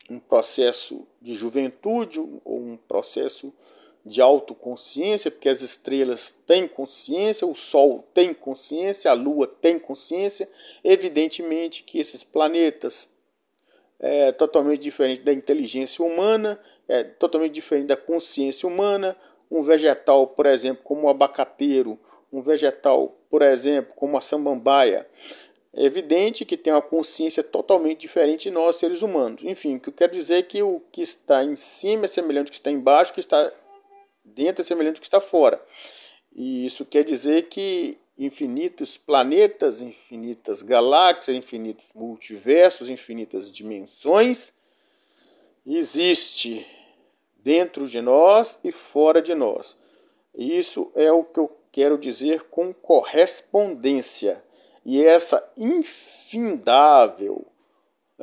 em 0.09 0.19
processo 0.19 1.07
de 1.21 1.33
juventude 1.33 2.19
ou 2.19 2.59
um 2.59 2.75
processo 2.75 3.53
de 4.05 4.21
autoconsciência, 4.21 5.29
porque 5.29 5.49
as 5.49 5.61
estrelas 5.61 6.31
têm 6.45 6.67
consciência, 6.67 7.45
o 7.45 7.55
Sol 7.55 8.03
tem 8.13 8.33
consciência, 8.33 9.11
a 9.11 9.13
Lua 9.13 9.47
tem 9.47 9.77
consciência. 9.77 10.49
Evidentemente 10.83 11.83
que 11.83 11.99
esses 11.99 12.23
planetas 12.23 13.07
é 13.99 14.31
totalmente 14.31 14.81
diferente 14.81 15.21
da 15.21 15.31
inteligência 15.31 16.03
humana, 16.03 16.59
é 16.87 17.03
totalmente 17.03 17.53
diferente 17.53 17.87
da 17.87 17.97
consciência 17.97 18.67
humana. 18.67 19.15
Um 19.49 19.61
vegetal, 19.61 20.27
por 20.27 20.45
exemplo, 20.45 20.83
como 20.83 21.07
o 21.07 21.09
abacateiro, 21.09 21.99
um 22.33 22.41
vegetal, 22.41 23.15
por 23.29 23.41
exemplo, 23.41 23.93
como 23.95 24.17
a 24.17 24.21
samambaia, 24.21 25.07
é 25.73 25.83
evidente 25.83 26.43
que 26.43 26.57
tem 26.57 26.73
uma 26.73 26.81
consciência 26.81 27.43
totalmente 27.43 27.99
diferente 27.99 28.43
de 28.43 28.51
nós, 28.51 28.75
seres 28.75 29.01
humanos. 29.01 29.43
Enfim, 29.43 29.75
o 29.75 29.79
que 29.79 29.89
eu 29.89 29.93
quero 29.93 30.13
dizer 30.13 30.35
é 30.37 30.41
que 30.41 30.61
o 30.61 30.81
que 30.91 31.01
está 31.01 31.43
em 31.43 31.55
cima 31.55 32.05
é 32.05 32.07
semelhante 32.07 32.47
ao 32.47 32.51
que 32.51 32.55
está 32.55 32.71
embaixo, 32.71 33.11
o 33.11 33.13
que 33.13 33.21
está 33.21 33.51
dentro 34.35 34.61
é 34.61 34.65
semelhante 34.65 34.95
ao 34.97 35.01
que 35.01 35.07
está 35.07 35.21
fora. 35.21 35.63
E 36.33 36.65
isso 36.65 36.85
quer 36.85 37.03
dizer 37.03 37.49
que 37.49 37.97
infinitos 38.17 38.97
planetas, 38.97 39.81
infinitas 39.81 40.61
galáxias, 40.61 41.35
infinitos 41.35 41.91
multiversos, 41.93 42.89
infinitas 42.89 43.51
dimensões 43.51 44.53
existe 45.65 46.65
dentro 47.43 47.87
de 47.87 48.01
nós 48.01 48.59
e 48.63 48.71
fora 48.71 49.21
de 49.21 49.35
nós. 49.35 49.77
Isso 50.35 50.91
é 50.95 51.11
o 51.11 51.23
que 51.23 51.39
eu 51.39 51.55
quero 51.71 51.97
dizer 51.97 52.43
com 52.43 52.73
correspondência. 52.73 54.43
E 54.85 55.03
essa 55.03 55.43
infindável 55.57 57.45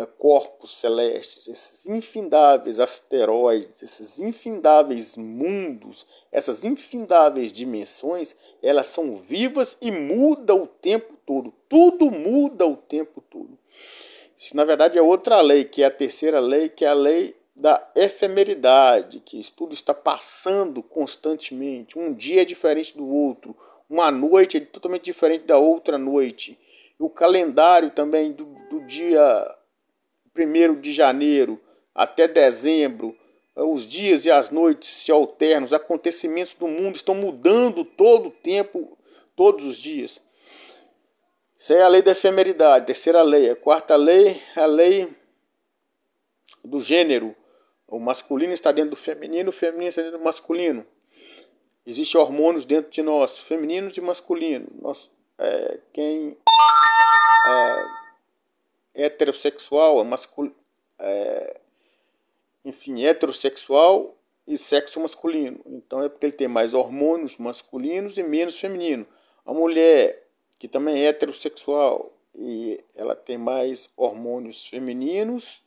corpos 0.07 0.77
celestes, 0.77 1.49
esses 1.49 1.87
infindáveis 1.87 2.79
asteroides, 2.79 3.83
esses 3.83 4.21
infindáveis 4.21 5.17
mundos, 5.17 6.07
essas 6.31 6.65
infindáveis 6.65 7.53
dimensões, 7.53 8.37
elas 8.63 8.87
são 8.87 9.17
vivas 9.17 9.77
e 9.81 9.91
mudam 9.91 10.63
o 10.63 10.67
tempo 10.67 11.15
todo. 11.27 11.53
Tudo 11.69 12.11
muda 12.11 12.67
o 12.67 12.77
tempo 12.77 13.21
todo. 13.21 13.59
Isso, 14.39 14.57
na 14.57 14.65
verdade, 14.65 14.97
é 14.97 15.03
outra 15.03 15.41
lei, 15.41 15.65
que 15.65 15.83
é 15.83 15.87
a 15.87 15.91
terceira 15.91 16.39
lei, 16.39 16.69
que 16.69 16.85
é 16.85 16.89
a 16.89 16.95
lei 16.95 17.35
da 17.57 17.91
efemeridade, 17.97 19.21
que 19.21 19.43
tudo 19.53 19.75
está 19.75 19.93
passando 19.93 20.81
constantemente. 20.81 21.99
Um 21.99 22.15
dia 22.15 22.43
é 22.43 22.45
diferente 22.45 22.97
do 22.97 23.07
outro, 23.07 23.57
uma 23.91 24.11
noite 24.11 24.59
é 24.59 24.61
totalmente 24.61 25.05
diferente 25.05 25.45
da 25.45 25.59
outra 25.59 25.99
noite. 25.99 26.57
O 26.99 27.11
calendário 27.11 27.91
também 27.91 28.33
do, 28.33 28.45
do 28.71 28.81
dia 28.87 29.58
1 30.39 30.81
de 30.81 30.93
janeiro 30.93 31.61
até 31.95 32.29
dezembro, 32.29 33.17
eh, 33.57 33.63
os 33.63 33.87
dias 33.87 34.25
e 34.25 34.31
as 34.31 34.51
noites 34.51 34.89
se 34.89 35.11
alternam, 35.11 35.65
os 35.65 35.73
acontecimentos 35.73 36.55
do 36.55 36.69
mundo 36.69 36.97
estão 36.97 37.15
mudando 37.15 37.85
todo 37.85 38.29
o 38.29 38.31
tempo, 38.31 38.97
todos 39.35 39.65
os 39.65 39.77
dias. 39.77 40.21
Isso 41.59 41.73
é 41.73 41.83
a 41.83 41.89
lei 41.89 42.03
da 42.03 42.13
efemeridade, 42.13 42.87
terceira 42.87 43.21
lei. 43.23 43.51
A 43.51 43.57
quarta 43.57 43.97
lei 43.97 44.41
é 44.55 44.61
a 44.61 44.67
lei 44.67 45.13
do 46.65 46.81
gênero. 46.81 47.35
O 47.87 47.99
masculino 47.99 48.53
está 48.53 48.71
dentro 48.71 48.91
do 48.91 48.97
feminino, 48.97 49.51
o 49.51 49.53
feminino 49.53 49.89
está 49.89 50.03
dentro 50.03 50.19
do 50.19 50.25
masculino. 50.25 50.87
Existem 51.85 52.21
hormônios 52.21 52.65
dentro 52.65 52.93
de 52.93 53.03
nós, 53.03 53.41
femininos 53.41 53.97
e 53.97 54.01
masculinos. 54.01 55.11
É, 55.39 55.81
quem 55.93 56.37
é, 57.47 57.85
heterossexual, 58.99 60.05
masculino, 60.05 60.55
é, 60.99 61.61
enfim, 62.65 63.03
heterossexual 63.05 64.17
e 64.47 64.59
sexo 64.59 64.99
masculino. 65.01 65.61
Então 65.67 66.03
é 66.03 66.09
porque 66.09 66.27
ele 66.27 66.33
tem 66.33 66.49
mais 66.49 66.75
hormônios 66.75 67.37
masculinos 67.37 68.19
e 68.19 68.23
menos 68.23 68.59
feminino. 68.59 69.07
A 69.47 69.55
mulher 69.55 70.27
que 70.59 70.67
também 70.67 71.05
é 71.05 71.09
heterossexual 71.09 72.13
e 72.35 72.83
ela 72.97 73.15
tem 73.15 73.39
mais 73.39 73.89
hormônios 73.97 74.67
femininos, 74.67 75.63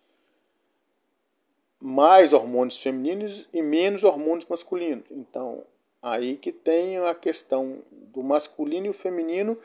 mais 1.79 2.33
hormônios 2.33 2.81
femininos 2.81 3.47
e 3.53 3.61
menos 3.61 4.03
hormônios 4.03 4.45
masculinos. 4.47 5.05
Então, 5.09 5.63
aí 6.01 6.35
que 6.35 6.51
tem 6.51 6.97
a 6.97 7.15
questão 7.15 7.81
do 7.91 8.21
masculino 8.21 8.87
e 8.87 8.89
o 8.89 8.93
feminino 8.93 9.57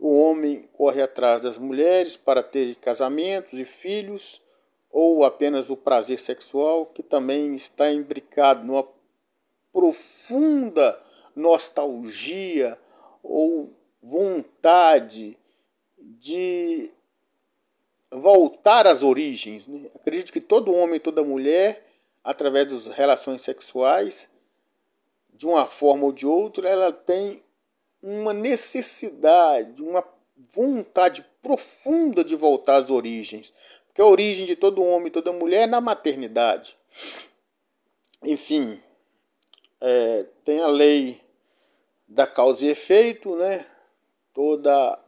o 0.00 0.18
homem 0.18 0.66
corre 0.72 1.02
atrás 1.02 1.42
das 1.42 1.58
mulheres 1.58 2.16
para 2.16 2.42
ter 2.42 2.74
casamentos 2.76 3.52
e 3.52 3.66
filhos, 3.66 4.40
ou 4.90 5.24
apenas 5.24 5.68
o 5.68 5.76
prazer 5.76 6.18
sexual, 6.18 6.86
que 6.86 7.02
também 7.02 7.54
está 7.54 7.92
imbricado 7.92 8.64
numa 8.64 8.88
profunda 9.70 11.00
nostalgia 11.36 12.78
ou 13.22 13.70
vontade 14.02 15.38
de 15.98 16.90
voltar 18.10 18.86
às 18.86 19.02
origens. 19.02 19.68
Né? 19.68 19.90
Acredito 19.94 20.32
que 20.32 20.40
todo 20.40 20.74
homem 20.74 20.96
e 20.96 21.00
toda 21.00 21.22
mulher, 21.22 21.86
através 22.24 22.66
das 22.66 22.86
relações 22.86 23.42
sexuais, 23.42 24.30
de 25.32 25.46
uma 25.46 25.66
forma 25.66 26.06
ou 26.06 26.12
de 26.12 26.26
outra, 26.26 26.68
ela 26.68 26.90
tem 26.90 27.42
uma 28.02 28.32
necessidade, 28.32 29.82
uma 29.82 30.04
vontade 30.52 31.24
profunda 31.42 32.24
de 32.24 32.34
voltar 32.34 32.76
às 32.76 32.90
origens. 32.90 33.52
Porque 33.86 34.00
a 34.00 34.06
origem 34.06 34.46
de 34.46 34.56
todo 34.56 34.84
homem 34.84 35.08
e 35.08 35.12
toda 35.12 35.32
mulher 35.32 35.62
é 35.62 35.66
na 35.66 35.80
maternidade. 35.80 36.76
Enfim, 38.22 38.80
é, 39.80 40.26
tem 40.44 40.60
a 40.60 40.68
lei 40.68 41.20
da 42.06 42.26
causa 42.26 42.66
e 42.66 42.68
efeito, 42.68 43.36
né? 43.36 43.66
Toda 44.32 44.98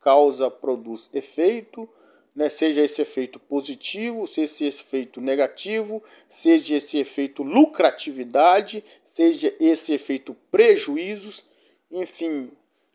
causa 0.00 0.50
produz 0.50 1.10
efeito, 1.12 1.88
né? 2.34 2.48
seja 2.48 2.80
esse 2.80 3.02
efeito 3.02 3.38
positivo, 3.38 4.26
seja 4.26 4.46
esse 4.46 4.64
efeito 4.64 5.20
negativo, 5.20 6.02
seja 6.28 6.76
esse 6.76 6.98
efeito 6.98 7.42
lucratividade, 7.42 8.84
seja 9.04 9.54
esse 9.60 9.92
efeito 9.92 10.34
prejuízos, 10.50 11.44
enfim, 11.90 12.52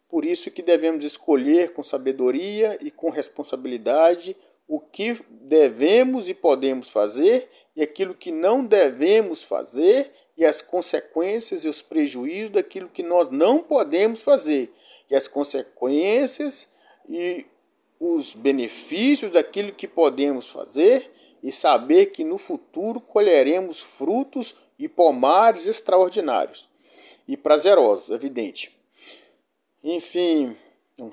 por 0.09 0.23
isso 0.23 0.49
que 0.49 0.61
devemos 0.61 1.03
escolher 1.03 1.73
com 1.73 1.83
sabedoria 1.83 2.77
e 2.81 2.89
com 2.89 3.09
responsabilidade 3.09 4.35
o 4.67 4.79
que 4.79 5.19
devemos 5.29 6.29
e 6.29 6.33
podemos 6.33 6.89
fazer 6.89 7.49
e 7.75 7.83
aquilo 7.83 8.15
que 8.15 8.31
não 8.31 8.65
devemos 8.65 9.43
fazer 9.43 10.11
e 10.37 10.45
as 10.45 10.61
consequências 10.61 11.63
e 11.63 11.67
os 11.67 11.81
prejuízos 11.81 12.51
daquilo 12.51 12.89
que 12.89 13.03
nós 13.03 13.29
não 13.29 13.61
podemos 13.61 14.21
fazer 14.21 14.71
e 15.09 15.15
as 15.15 15.27
consequências 15.27 16.67
e 17.07 17.45
os 17.99 18.33
benefícios 18.33 19.31
daquilo 19.31 19.71
que 19.71 19.87
podemos 19.87 20.49
fazer 20.49 21.11
e 21.43 21.51
saber 21.51 22.07
que 22.07 22.23
no 22.23 22.37
futuro 22.37 22.99
colheremos 22.99 23.79
frutos 23.81 24.55
e 24.79 24.87
pomares 24.87 25.67
extraordinários 25.67 26.67
e 27.27 27.37
prazerosos, 27.37 28.09
evidente. 28.09 28.74
Enfim, 29.88 30.57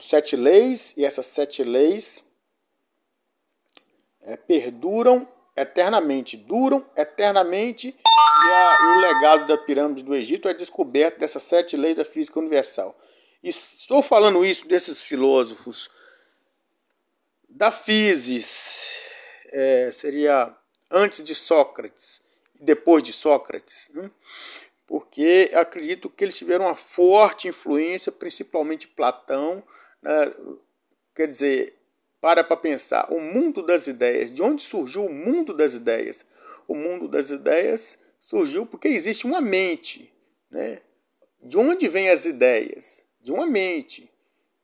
sete 0.00 0.34
leis 0.34 0.94
e 0.96 1.04
essas 1.04 1.26
sete 1.26 1.62
leis 1.62 2.24
é, 4.22 4.34
perduram 4.34 5.28
eternamente, 5.54 6.38
duram 6.38 6.82
eternamente 6.96 7.88
e, 7.88 8.48
a, 8.48 8.78
o 8.80 9.00
legado 9.00 9.46
da 9.46 9.58
pirâmide 9.58 10.02
do 10.02 10.14
Egito 10.14 10.48
é 10.48 10.54
descoberto 10.54 11.18
dessas 11.18 11.42
sete 11.42 11.76
leis 11.76 11.96
da 11.96 12.04
física 12.06 12.38
universal. 12.40 12.98
E 13.42 13.50
estou 13.50 14.02
falando 14.02 14.42
isso 14.42 14.66
desses 14.66 15.02
filósofos 15.02 15.90
da 17.46 17.70
Physis, 17.70 18.96
é, 19.48 19.90
seria 19.92 20.56
antes 20.90 21.22
de 21.22 21.34
Sócrates 21.34 22.22
e 22.58 22.64
depois 22.64 23.02
de 23.02 23.12
Sócrates, 23.12 23.90
né? 23.92 24.10
Porque 24.92 25.50
acredito 25.54 26.10
que 26.10 26.22
eles 26.22 26.36
tiveram 26.36 26.66
uma 26.66 26.76
forte 26.76 27.48
influência, 27.48 28.12
principalmente 28.12 28.86
Platão, 28.86 29.64
né? 30.02 30.30
quer 31.14 31.28
dizer, 31.28 31.74
para 32.20 32.44
para 32.44 32.58
pensar, 32.58 33.10
o 33.10 33.18
mundo 33.18 33.62
das 33.62 33.86
ideias, 33.86 34.30
de 34.30 34.42
onde 34.42 34.60
surgiu 34.60 35.06
o 35.06 35.10
mundo 35.10 35.54
das 35.54 35.72
ideias? 35.72 36.26
O 36.68 36.74
mundo 36.74 37.08
das 37.08 37.30
ideias 37.30 37.98
surgiu 38.20 38.66
porque 38.66 38.88
existe 38.88 39.24
uma 39.24 39.40
mente, 39.40 40.12
né? 40.50 40.82
De 41.40 41.56
onde 41.56 41.88
vêm 41.88 42.10
as 42.10 42.26
ideias? 42.26 43.06
de 43.22 43.32
uma 43.32 43.46
mente. 43.46 44.10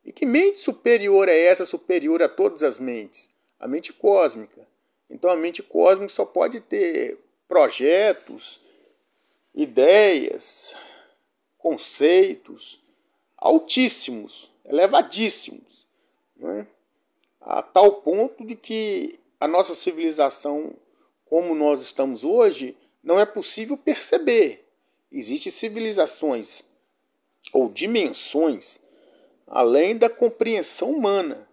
E 0.05 0.13
que 0.13 0.27
mente 0.27 0.59
superior 0.59 1.27
é 1.27 1.39
essa, 1.39 1.65
superior 1.65 2.21
a 2.21 2.29
todas 2.29 2.61
as 2.61 2.77
mentes? 2.77 3.31
A 3.59 3.67
mente 3.67 3.91
cósmica. 3.91 4.67
Então 5.09 5.31
a 5.31 5.35
mente 5.35 5.63
cósmica 5.63 6.13
só 6.13 6.23
pode 6.23 6.59
ter 6.61 7.17
projetos, 7.47 8.61
ideias, 9.61 10.73
conceitos 11.57 12.81
altíssimos, 13.37 14.49
elevadíssimos, 14.65 15.85
né? 16.37 16.65
a 17.41 17.61
tal 17.61 18.01
ponto 18.01 18.45
de 18.45 18.55
que 18.55 19.19
a 19.37 19.47
nossa 19.47 19.75
civilização, 19.75 20.73
como 21.25 21.53
nós 21.53 21.81
estamos 21.81 22.23
hoje, 22.23 22.77
não 23.03 23.19
é 23.19 23.25
possível 23.25 23.77
perceber. 23.77 24.65
Existem 25.11 25.51
civilizações 25.51 26.63
ou 27.51 27.69
dimensões 27.69 28.79
além 29.45 29.97
da 29.97 30.09
compreensão 30.09 30.91
humana, 30.91 31.49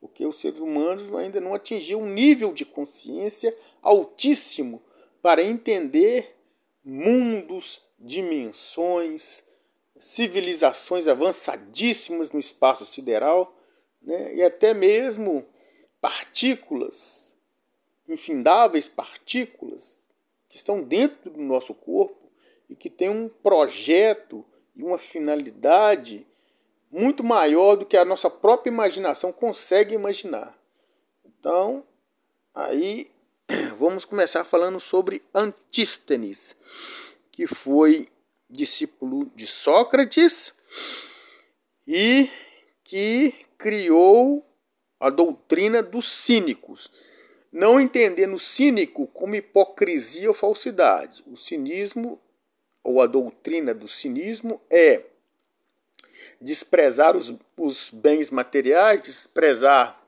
porque 0.00 0.24
os 0.24 0.40
seres 0.40 0.58
humanos 0.58 1.14
ainda 1.14 1.40
não 1.40 1.54
atingiram 1.54 2.02
um 2.02 2.08
nível 2.08 2.52
de 2.54 2.64
consciência 2.64 3.54
altíssimo 3.82 4.80
para 5.20 5.42
entender 5.42 6.34
mundos, 6.84 7.82
dimensões, 7.98 9.44
civilizações 9.98 11.06
avançadíssimas 11.06 12.32
no 12.32 12.40
espaço 12.40 12.84
sideral, 12.84 13.56
né? 14.02 14.34
e 14.34 14.42
até 14.42 14.74
mesmo 14.74 15.46
partículas, 16.00 17.38
infindáveis 18.08 18.88
partículas 18.88 20.02
que 20.48 20.56
estão 20.56 20.82
dentro 20.82 21.30
do 21.30 21.40
nosso 21.40 21.72
corpo 21.72 22.30
e 22.68 22.74
que 22.74 22.90
têm 22.90 23.08
um 23.08 23.28
projeto 23.28 24.44
e 24.74 24.82
uma 24.82 24.98
finalidade 24.98 26.26
muito 26.90 27.22
maior 27.22 27.76
do 27.76 27.86
que 27.86 27.96
a 27.96 28.04
nossa 28.04 28.28
própria 28.28 28.70
imaginação 28.70 29.32
consegue 29.32 29.94
imaginar. 29.94 30.58
Então, 31.24 31.84
aí 32.52 33.11
vamos 33.78 34.04
começar 34.04 34.44
falando 34.44 34.78
sobre 34.80 35.22
Antístenes, 35.34 36.56
que 37.30 37.46
foi 37.46 38.08
discípulo 38.48 39.30
de 39.34 39.46
Sócrates 39.46 40.54
e 41.86 42.30
que 42.84 43.34
criou 43.58 44.46
a 45.00 45.10
doutrina 45.10 45.82
dos 45.82 46.10
cínicos, 46.10 46.90
não 47.50 47.80
entendendo 47.80 48.34
o 48.34 48.38
cínico 48.38 49.06
como 49.08 49.34
hipocrisia 49.34 50.28
ou 50.28 50.34
falsidade. 50.34 51.24
O 51.26 51.36
cinismo 51.36 52.20
ou 52.82 53.00
a 53.00 53.06
doutrina 53.06 53.74
do 53.74 53.88
cinismo 53.88 54.60
é 54.70 55.04
desprezar 56.40 57.16
os, 57.16 57.34
os 57.56 57.90
bens 57.90 58.30
materiais, 58.30 59.02
desprezar 59.02 60.01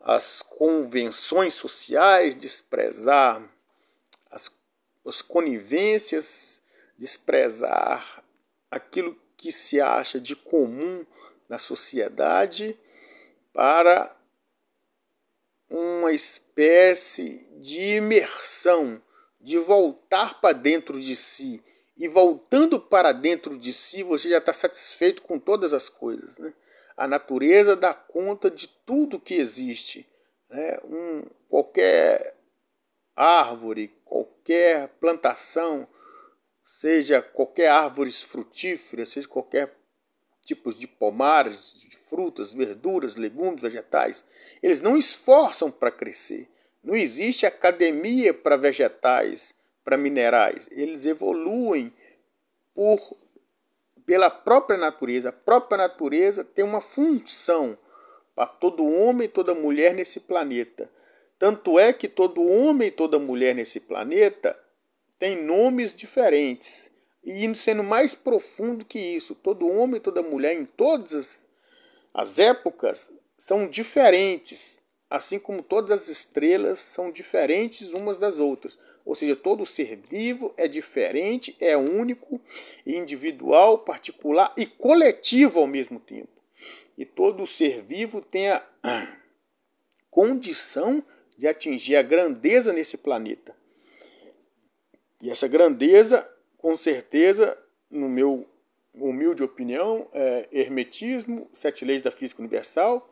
as 0.00 0.42
convenções 0.42 1.54
sociais, 1.54 2.34
desprezar 2.34 3.42
as, 4.30 4.50
as 5.06 5.22
conivências, 5.22 6.62
desprezar 6.96 8.24
aquilo 8.70 9.18
que 9.36 9.52
se 9.52 9.80
acha 9.80 10.20
de 10.20 10.34
comum 10.34 11.04
na 11.48 11.58
sociedade 11.58 12.78
para 13.52 14.14
uma 15.70 16.12
espécie 16.12 17.46
de 17.60 17.96
imersão, 17.96 19.02
de 19.40 19.58
voltar 19.58 20.40
para 20.40 20.56
dentro 20.56 21.00
de 21.00 21.14
si 21.14 21.62
e 21.96 22.06
voltando 22.06 22.80
para 22.80 23.12
dentro 23.12 23.58
de 23.58 23.72
si, 23.72 24.02
você 24.04 24.30
já 24.30 24.38
está 24.38 24.52
satisfeito 24.52 25.22
com 25.22 25.38
todas 25.38 25.72
as 25.72 25.88
coisas. 25.88 26.38
Né? 26.38 26.54
A 26.98 27.06
natureza 27.06 27.76
dá 27.76 27.94
conta 27.94 28.50
de 28.50 28.66
tudo 28.66 29.20
que 29.20 29.34
existe. 29.34 30.04
Né? 30.50 30.80
Um, 30.82 31.22
qualquer 31.48 32.36
árvore, 33.14 33.94
qualquer 34.04 34.88
plantação, 35.00 35.86
seja 36.64 37.22
qualquer 37.22 37.68
árvores 37.68 38.20
frutíferas, 38.20 39.10
seja 39.10 39.28
qualquer 39.28 39.72
tipo 40.42 40.74
de 40.74 40.88
pomares, 40.88 41.78
de 41.78 41.96
frutas, 42.08 42.52
verduras, 42.52 43.14
legumes, 43.14 43.62
vegetais, 43.62 44.24
eles 44.60 44.80
não 44.80 44.96
esforçam 44.96 45.70
para 45.70 45.92
crescer. 45.92 46.48
Não 46.82 46.96
existe 46.96 47.46
academia 47.46 48.34
para 48.34 48.56
vegetais 48.56 49.54
para 49.84 49.96
minerais. 49.96 50.68
Eles 50.72 51.06
evoluem 51.06 51.92
por 52.74 53.16
pela 54.08 54.30
própria 54.30 54.78
natureza. 54.78 55.28
A 55.28 55.32
própria 55.32 55.76
natureza 55.76 56.42
tem 56.42 56.64
uma 56.64 56.80
função 56.80 57.76
para 58.34 58.46
todo 58.46 58.82
homem 58.82 59.26
e 59.26 59.28
toda 59.28 59.54
mulher 59.54 59.92
nesse 59.92 60.18
planeta. 60.18 60.90
Tanto 61.38 61.78
é 61.78 61.92
que 61.92 62.08
todo 62.08 62.42
homem 62.42 62.88
e 62.88 62.90
toda 62.90 63.18
mulher 63.18 63.54
nesse 63.54 63.78
planeta 63.78 64.58
tem 65.18 65.44
nomes 65.44 65.92
diferentes. 65.92 66.90
E 67.22 67.54
sendo 67.54 67.84
mais 67.84 68.14
profundo 68.14 68.82
que 68.82 68.98
isso, 68.98 69.34
todo 69.34 69.68
homem 69.68 69.96
e 69.96 70.00
toda 70.00 70.22
mulher 70.22 70.54
em 70.54 70.64
todas 70.64 71.12
as, 71.12 71.46
as 72.14 72.38
épocas 72.38 73.10
são 73.36 73.68
diferentes 73.68 74.82
assim 75.10 75.38
como 75.38 75.62
todas 75.62 75.90
as 76.02 76.08
estrelas 76.08 76.80
são 76.80 77.10
diferentes 77.10 77.92
umas 77.92 78.18
das 78.18 78.38
outras. 78.38 78.78
Ou 79.04 79.14
seja, 79.14 79.34
todo 79.34 79.64
ser 79.64 79.96
vivo 79.96 80.52
é 80.56 80.68
diferente, 80.68 81.56
é 81.58 81.76
único, 81.76 82.40
individual, 82.86 83.78
particular 83.78 84.52
e 84.56 84.66
coletivo 84.66 85.60
ao 85.60 85.66
mesmo 85.66 85.98
tempo. 85.98 86.28
E 86.96 87.06
todo 87.06 87.46
ser 87.46 87.82
vivo 87.82 88.20
tem 88.20 88.50
a 88.50 88.62
condição 90.10 91.02
de 91.36 91.46
atingir 91.46 91.96
a 91.96 92.02
grandeza 92.02 92.72
nesse 92.72 92.98
planeta. 92.98 93.56
E 95.22 95.30
essa 95.30 95.48
grandeza, 95.48 96.28
com 96.58 96.76
certeza, 96.76 97.56
no 97.90 98.08
meu 98.08 98.46
humilde 98.94 99.42
opinião, 99.42 100.08
é 100.12 100.48
hermetismo, 100.52 101.48
sete 101.54 101.84
leis 101.84 102.02
da 102.02 102.10
física 102.10 102.42
universal, 102.42 103.07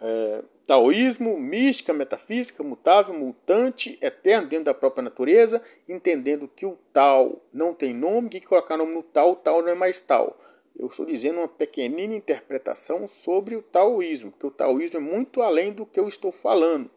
é, 0.00 0.44
taoísmo, 0.66 1.38
mística, 1.38 1.92
metafísica, 1.92 2.62
mutável, 2.62 3.14
mutante, 3.14 3.98
eterno 4.00 4.48
dentro 4.48 4.66
da 4.66 4.74
própria 4.74 5.02
natureza, 5.02 5.62
entendendo 5.88 6.48
que 6.48 6.66
o 6.66 6.78
tal 6.92 7.40
não 7.52 7.74
tem 7.74 7.94
nome, 7.94 8.28
que 8.28 8.40
colocar 8.40 8.76
nome 8.76 8.94
no 8.94 9.02
tal, 9.02 9.32
o 9.32 9.36
tal 9.36 9.62
não 9.62 9.68
é 9.68 9.74
mais 9.74 10.00
tal. 10.00 10.38
Eu 10.76 10.86
estou 10.86 11.04
dizendo 11.04 11.38
uma 11.38 11.48
pequenina 11.48 12.14
interpretação 12.14 13.06
sobre 13.06 13.54
o 13.54 13.62
taoísmo, 13.62 14.32
que 14.32 14.46
o 14.46 14.50
taoísmo 14.50 14.98
é 14.98 15.02
muito 15.02 15.42
além 15.42 15.72
do 15.72 15.84
que 15.84 16.00
eu 16.00 16.08
estou 16.08 16.32
falando. 16.32 16.90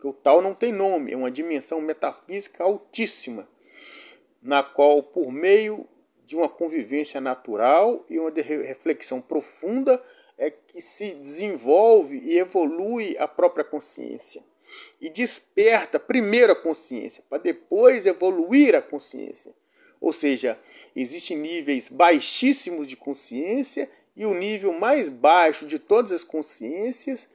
Que 0.00 0.06
o 0.06 0.12
tal 0.12 0.40
não 0.40 0.54
tem 0.54 0.72
nome, 0.72 1.12
é 1.12 1.16
uma 1.16 1.30
dimensão 1.30 1.80
metafísica 1.80 2.64
altíssima, 2.64 3.46
na 4.42 4.62
qual, 4.62 5.02
por 5.02 5.30
meio 5.30 5.86
de 6.24 6.36
uma 6.36 6.48
convivência 6.48 7.20
natural 7.20 8.04
e 8.08 8.18
uma 8.18 8.30
reflexão 8.30 9.20
profunda, 9.20 10.02
é 10.40 10.50
que 10.50 10.80
se 10.80 11.12
desenvolve 11.16 12.18
e 12.18 12.38
evolui 12.38 13.14
a 13.18 13.28
própria 13.28 13.62
consciência. 13.62 14.42
E 14.98 15.10
desperta 15.10 16.00
primeiro 16.00 16.52
a 16.52 16.56
consciência, 16.56 17.22
para 17.28 17.42
depois 17.42 18.06
evoluir 18.06 18.74
a 18.74 18.80
consciência. 18.80 19.54
Ou 20.00 20.14
seja, 20.14 20.58
existem 20.96 21.36
níveis 21.36 21.90
baixíssimos 21.90 22.88
de 22.88 22.96
consciência 22.96 23.90
e 24.16 24.24
o 24.24 24.32
nível 24.32 24.72
mais 24.72 25.10
baixo 25.10 25.66
de 25.66 25.78
todas 25.78 26.10
as 26.10 26.24
consciências 26.24 27.28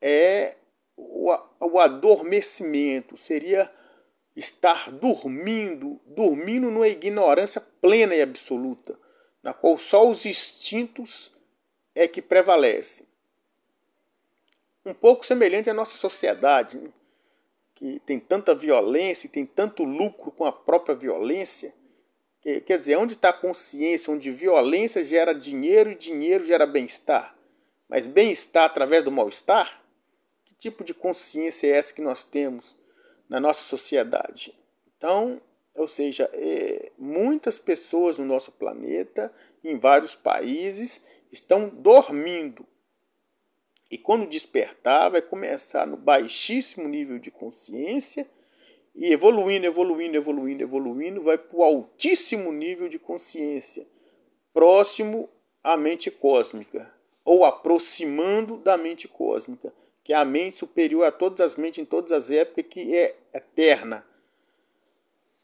é 0.00 0.54
o, 0.96 1.80
adormecimento, 1.80 3.16
seria 3.16 3.68
estar 4.36 4.92
dormindo, 4.92 6.00
dormindo 6.06 6.70
numa 6.70 6.86
ignorância 6.86 7.60
plena 7.80 8.14
e 8.14 8.22
absoluta, 8.22 8.96
na 9.42 9.52
qual 9.52 9.76
só 9.78 10.08
os 10.08 10.24
instintos 10.24 11.32
é 11.96 12.06
que 12.06 12.20
prevalece. 12.20 13.08
Um 14.84 14.92
pouco 14.92 15.24
semelhante 15.24 15.70
à 15.70 15.74
nossa 15.74 15.96
sociedade, 15.96 16.78
que 17.74 17.98
tem 18.06 18.20
tanta 18.20 18.54
violência 18.54 19.26
e 19.26 19.30
tem 19.30 19.46
tanto 19.46 19.82
lucro 19.82 20.30
com 20.30 20.44
a 20.44 20.52
própria 20.52 20.94
violência. 20.94 21.74
Que, 22.40 22.60
quer 22.60 22.78
dizer, 22.78 22.96
onde 22.96 23.14
está 23.14 23.30
a 23.30 23.32
consciência, 23.32 24.12
onde 24.12 24.30
violência 24.30 25.02
gera 25.02 25.34
dinheiro 25.34 25.90
e 25.90 25.96
dinheiro 25.96 26.44
gera 26.44 26.66
bem-estar? 26.66 27.34
Mas 27.88 28.06
bem-estar 28.06 28.64
através 28.64 29.02
do 29.02 29.10
mal-estar? 29.10 29.82
Que 30.44 30.54
tipo 30.54 30.84
de 30.84 30.92
consciência 30.92 31.66
é 31.66 31.70
essa 31.70 31.94
que 31.94 32.02
nós 32.02 32.22
temos 32.22 32.76
na 33.28 33.40
nossa 33.40 33.64
sociedade? 33.64 34.54
Então, 34.96 35.40
ou 35.74 35.88
seja, 35.88 36.28
é, 36.32 36.92
muitas 36.98 37.58
pessoas 37.58 38.18
no 38.18 38.24
nosso 38.24 38.52
planeta, 38.52 39.32
em 39.68 39.78
vários 39.78 40.14
países, 40.14 41.02
estão 41.30 41.68
dormindo. 41.68 42.66
E 43.90 43.96
quando 43.96 44.28
despertar, 44.28 45.10
vai 45.10 45.22
começar 45.22 45.86
no 45.86 45.96
baixíssimo 45.96 46.88
nível 46.88 47.18
de 47.18 47.30
consciência 47.30 48.28
e 48.94 49.12
evoluindo, 49.12 49.66
evoluindo, 49.66 50.16
evoluindo, 50.16 50.62
evoluindo, 50.62 51.22
vai 51.22 51.38
para 51.38 51.56
o 51.56 51.62
altíssimo 51.62 52.50
nível 52.50 52.88
de 52.88 52.98
consciência, 52.98 53.86
próximo 54.52 55.28
à 55.62 55.76
mente 55.76 56.10
cósmica, 56.10 56.90
ou 57.24 57.44
aproximando 57.44 58.56
da 58.56 58.76
mente 58.76 59.06
cósmica, 59.06 59.72
que 60.02 60.12
é 60.12 60.16
a 60.16 60.24
mente 60.24 60.58
superior 60.58 61.04
a 61.04 61.12
todas 61.12 61.40
as 61.40 61.56
mentes 61.56 61.78
em 61.78 61.84
todas 61.84 62.10
as 62.12 62.30
épocas, 62.30 62.64
que 62.68 62.96
é 62.96 63.14
eterna 63.34 64.04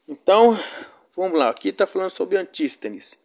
então, 0.05 0.57
vamos 1.15 1.39
lá, 1.39 1.49
aqui 1.49 1.69
está 1.69 1.87
falando 1.87 2.09
sobre 2.09 2.37
Antístenes. 2.37 3.17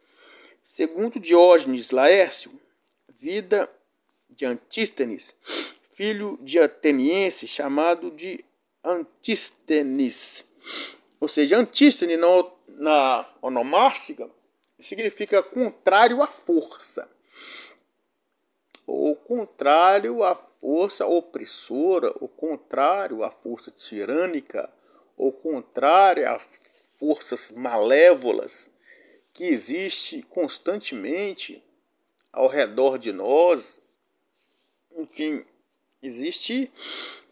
Segundo 0.78 1.18
Diógenes 1.18 1.90
Laércio, 1.90 2.52
vida 3.18 3.68
de 4.30 4.46
Antístenes, 4.46 5.34
filho 5.92 6.38
de 6.40 6.60
ateniense 6.60 7.48
chamado 7.48 8.12
de 8.12 8.44
Antístenes. 8.84 10.44
Ou 11.18 11.26
seja, 11.26 11.58
Antístenes 11.58 12.16
na, 12.20 12.28
na 12.68 13.26
onomástica 13.42 14.30
significa 14.78 15.42
contrário 15.42 16.22
à 16.22 16.28
força. 16.28 17.10
Ou 18.86 19.16
contrário 19.16 20.22
à 20.22 20.36
força 20.60 21.04
opressora, 21.08 22.14
ou 22.20 22.28
contrário 22.28 23.24
à 23.24 23.32
força 23.32 23.72
tirânica, 23.72 24.72
ou 25.16 25.32
contrária 25.32 26.30
a 26.30 26.40
forças 27.00 27.50
malévolas 27.50 28.70
que 29.38 29.44
existe 29.44 30.20
constantemente 30.22 31.62
ao 32.32 32.48
redor 32.48 32.98
de 32.98 33.12
nós. 33.12 33.80
Enfim, 34.96 35.44
existe 36.02 36.72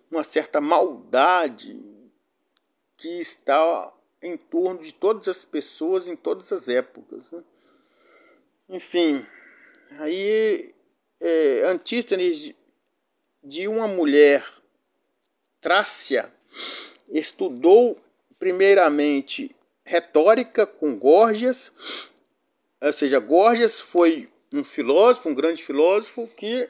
uma 0.08 0.22
certa 0.22 0.60
maldade 0.60 1.82
que 2.96 3.20
está 3.20 3.92
em 4.22 4.36
torno 4.36 4.84
de 4.84 4.94
todas 4.94 5.26
as 5.26 5.44
pessoas 5.44 6.06
em 6.06 6.14
todas 6.14 6.52
as 6.52 6.68
épocas. 6.68 7.32
Né? 7.32 7.42
Enfim, 8.68 9.26
aí 9.98 10.72
é, 11.18 11.62
Antístenes 11.64 12.54
de 13.42 13.66
uma 13.66 13.88
mulher 13.88 14.46
trácia 15.60 16.32
estudou 17.08 18.00
primeiramente 18.38 19.56
retórica 19.86 20.66
com 20.66 20.98
Gorgias, 20.98 21.72
ou 22.82 22.92
seja, 22.92 23.18
Gorgias 23.20 23.80
foi 23.80 24.28
um 24.52 24.64
filósofo, 24.64 25.28
um 25.28 25.34
grande 25.34 25.62
filósofo 25.62 26.26
que 26.36 26.68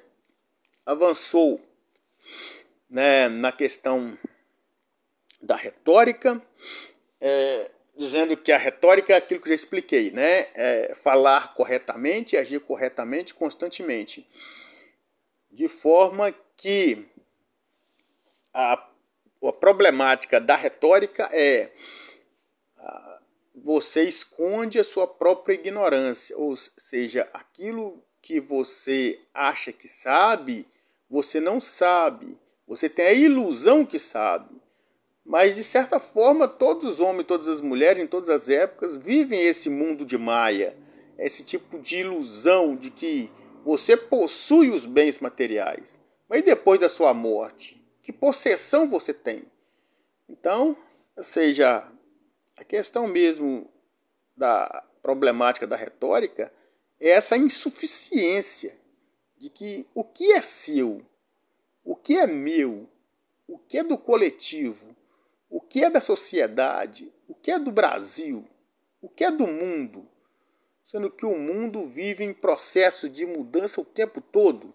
avançou 0.85 1.61
né, 2.89 3.29
na 3.29 3.51
questão 3.51 4.17
da 5.41 5.57
retórica, 5.57 6.41
é, 7.21 7.71
dizendo 7.97 8.37
que 8.37 8.53
a 8.53 8.59
retórica 8.59 9.15
é 9.15 9.17
aquilo 9.17 9.41
que 9.41 9.49
eu 9.49 9.53
já 9.53 9.57
expliquei, 9.57 10.11
né? 10.11 10.49
É 10.55 10.95
falar 11.03 11.55
corretamente, 11.55 12.37
agir 12.37 12.61
corretamente, 12.61 13.33
constantemente, 13.33 14.29
de 15.51 15.69
forma 15.69 16.35
que 16.57 17.07
a 18.53 18.87
a 19.49 19.53
problemática 19.53 20.41
da 20.41 20.57
retórica 20.57 21.29
é 21.33 21.71
você 23.55 24.03
esconde 24.03 24.79
a 24.79 24.85
sua 24.85 25.07
própria 25.07 25.55
ignorância, 25.55 26.37
ou 26.37 26.55
seja, 26.57 27.29
aquilo 27.33 28.03
que 28.21 28.41
você 28.41 29.19
acha 29.33 29.73
que 29.73 29.89
sabe, 29.89 30.67
você 31.09 31.41
não 31.41 31.61
sabe. 31.61 32.37
Você 32.67 32.89
tem 32.89 33.07
a 33.07 33.13
ilusão 33.13 33.87
que 33.87 33.99
sabe. 33.99 34.55
Mas 35.25 35.55
de 35.55 35.65
certa 35.65 35.99
forma, 35.99 36.47
todos 36.47 36.85
os 36.85 37.01
homens, 37.01 37.27
todas 37.27 37.49
as 37.49 37.61
mulheres, 37.61 38.03
em 38.03 38.07
todas 38.07 38.29
as 38.29 38.49
épocas, 38.49 38.97
vivem 38.97 39.41
esse 39.41 39.71
mundo 39.71 40.05
de 40.05 40.19
Maia, 40.19 40.77
esse 41.19 41.45
tipo 41.45 41.79
de 41.79 41.99
ilusão 41.99 42.77
de 42.77 42.91
que 42.91 43.31
você 43.65 43.97
possui 43.97 44.71
os 44.71 44.87
bens 44.87 45.19
materiais. 45.19 46.01
Mas 46.29 46.43
depois 46.43 46.79
da 46.79 46.89
sua 46.89 47.15
morte? 47.15 47.83
Que 48.03 48.13
possessão 48.13 48.89
você 48.89 49.13
tem? 49.13 49.45
Então, 50.29 50.77
seja, 51.23 51.91
a 52.57 52.65
questão 52.65 53.07
mesmo 53.07 53.71
da 54.37 54.85
problemática 55.03 55.67
da 55.67 55.77
retórica 55.77 56.53
é 56.99 57.11
essa 57.11 57.37
insuficiência 57.37 58.77
de 59.39 59.51
que 59.51 59.87
o 59.95 60.03
que 60.03 60.33
é 60.33 60.41
seu, 60.41 61.03
o 61.85 61.95
que 61.95 62.17
é 62.17 62.27
meu, 62.27 62.89
o 63.47 63.59
que 63.59 63.79
é 63.79 63.85
do 63.85 63.99
coletivo, 63.99 64.97
o 65.49 65.61
que 65.61 65.85
é 65.85 65.91
da 65.91 66.01
sociedade, 66.01 67.13
o 67.29 67.35
que 67.35 67.51
é 67.51 67.59
do 67.59 67.71
Brasil, 67.71 68.47
o 69.01 69.09
que 69.09 69.25
é 69.25 69.31
do 69.31 69.47
mundo, 69.47 70.09
sendo 70.85 71.11
que 71.11 71.27
o 71.27 71.39
mundo 71.39 71.87
vive 71.87 72.25
em 72.25 72.33
processo 72.33 73.09
de 73.09 73.27
mudança 73.27 73.81
o 73.81 73.85
tempo 73.85 74.21
todo 74.21 74.75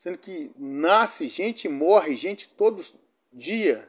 sendo 0.00 0.16
que 0.16 0.50
nasce 0.56 1.28
gente 1.28 1.68
morre 1.68 2.16
gente 2.16 2.48
todo 2.48 2.82
dia. 3.30 3.86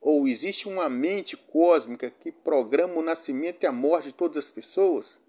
Ou 0.00 0.26
existe 0.26 0.68
uma 0.68 0.88
mente 0.88 1.36
cósmica 1.36 2.10
que 2.10 2.32
programa 2.32 2.94
o 2.94 3.02
nascimento 3.02 3.62
e 3.62 3.66
a 3.66 3.72
morte 3.72 4.08
de 4.08 4.14
todas 4.14 4.44
as 4.44 4.50
pessoas? 4.50 5.20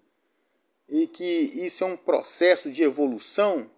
E 0.88 1.06
que 1.06 1.24
isso 1.24 1.84
é 1.84 1.86
um 1.86 1.96
processo 1.96 2.70
de 2.70 2.82
evolução? 2.82 3.70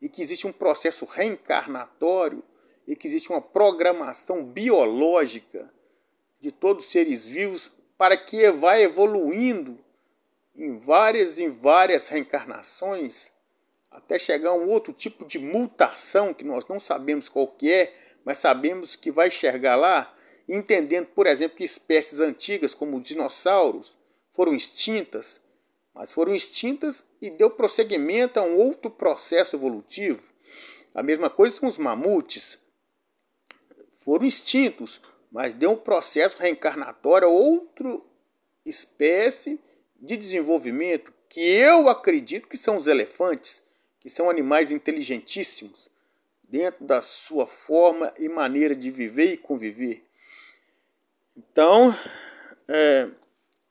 E 0.00 0.08
que 0.08 0.22
existe 0.22 0.46
um 0.46 0.52
processo 0.52 1.04
reencarnatório? 1.04 2.42
e 2.88 2.96
que 2.96 3.06
existe 3.06 3.28
uma 3.28 3.42
programação 3.42 4.42
biológica 4.42 5.70
de 6.40 6.50
todos 6.50 6.86
os 6.86 6.90
seres 6.90 7.26
vivos 7.26 7.70
para 7.98 8.16
que 8.16 8.50
vá 8.50 8.80
evoluindo 8.80 9.78
em 10.56 10.78
várias 10.78 11.38
e 11.38 11.48
várias 11.48 12.08
reencarnações 12.08 13.30
até 13.90 14.18
chegar 14.18 14.50
a 14.50 14.54
um 14.54 14.70
outro 14.70 14.94
tipo 14.94 15.26
de 15.26 15.38
mutação 15.38 16.32
que 16.32 16.44
nós 16.44 16.66
não 16.66 16.80
sabemos 16.80 17.28
qual 17.28 17.46
que 17.46 17.70
é, 17.70 17.94
mas 18.24 18.38
sabemos 18.38 18.96
que 18.96 19.10
vai 19.10 19.30
chegar 19.30 19.76
lá, 19.76 20.14
entendendo, 20.48 21.06
por 21.06 21.26
exemplo, 21.26 21.56
que 21.56 21.64
espécies 21.64 22.20
antigas 22.20 22.74
como 22.74 22.96
os 22.96 23.02
dinossauros 23.02 23.98
foram 24.32 24.54
extintas, 24.54 25.40
mas 25.94 26.12
foram 26.12 26.34
extintas 26.34 27.04
e 27.20 27.28
deu 27.28 27.50
prosseguimento 27.50 28.38
a 28.40 28.42
um 28.42 28.56
outro 28.56 28.90
processo 28.90 29.56
evolutivo. 29.56 30.22
A 30.94 31.02
mesma 31.02 31.28
coisa 31.28 31.60
com 31.60 31.66
os 31.66 31.76
mamutes. 31.76 32.58
Foram 34.04 34.24
extintos, 34.26 35.02
mas 35.30 35.52
deu 35.52 35.72
um 35.72 35.76
processo 35.76 36.38
reencarnatório 36.38 37.28
a 37.28 37.30
outra 37.30 38.00
espécie 38.64 39.60
de 40.00 40.16
desenvolvimento 40.16 41.12
que 41.28 41.40
eu 41.40 41.88
acredito 41.88 42.48
que 42.48 42.56
são 42.56 42.76
os 42.76 42.86
elefantes, 42.86 43.62
que 44.00 44.08
são 44.08 44.30
animais 44.30 44.70
inteligentíssimos 44.70 45.90
dentro 46.42 46.84
da 46.86 47.02
sua 47.02 47.46
forma 47.46 48.12
e 48.18 48.28
maneira 48.28 48.74
de 48.74 48.90
viver 48.90 49.32
e 49.32 49.36
conviver. 49.36 50.07
Então, 51.38 51.94
é, 52.66 53.08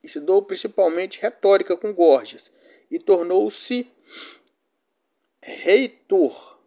estudou 0.01 0.41
principalmente 0.41 1.20
retórica 1.20 1.76
com 1.76 1.93
Gorgias 1.93 2.49
e 2.89 2.97
tornou-se 2.97 3.91
reitor. 5.43 6.57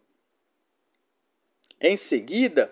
Em 1.79 1.97
seguida, 1.97 2.71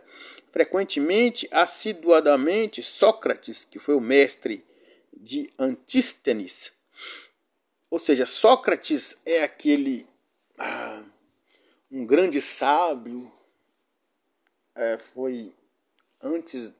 frequentemente, 0.51 1.47
assiduadamente, 1.51 2.83
Sócrates, 2.83 3.65
que 3.65 3.79
foi 3.79 3.95
o 3.95 4.01
mestre 4.01 4.63
de 5.11 5.51
Antístenes, 5.57 6.71
ou 7.89 7.97
seja, 7.97 8.27
Sócrates 8.27 9.17
é 9.25 9.41
aquele 9.41 10.07
ah, 10.59 11.03
um 11.89 12.05
grande 12.05 12.39
sábio, 12.39 13.31
é, 14.75 14.99
foi 14.99 15.51
antes 16.21 16.71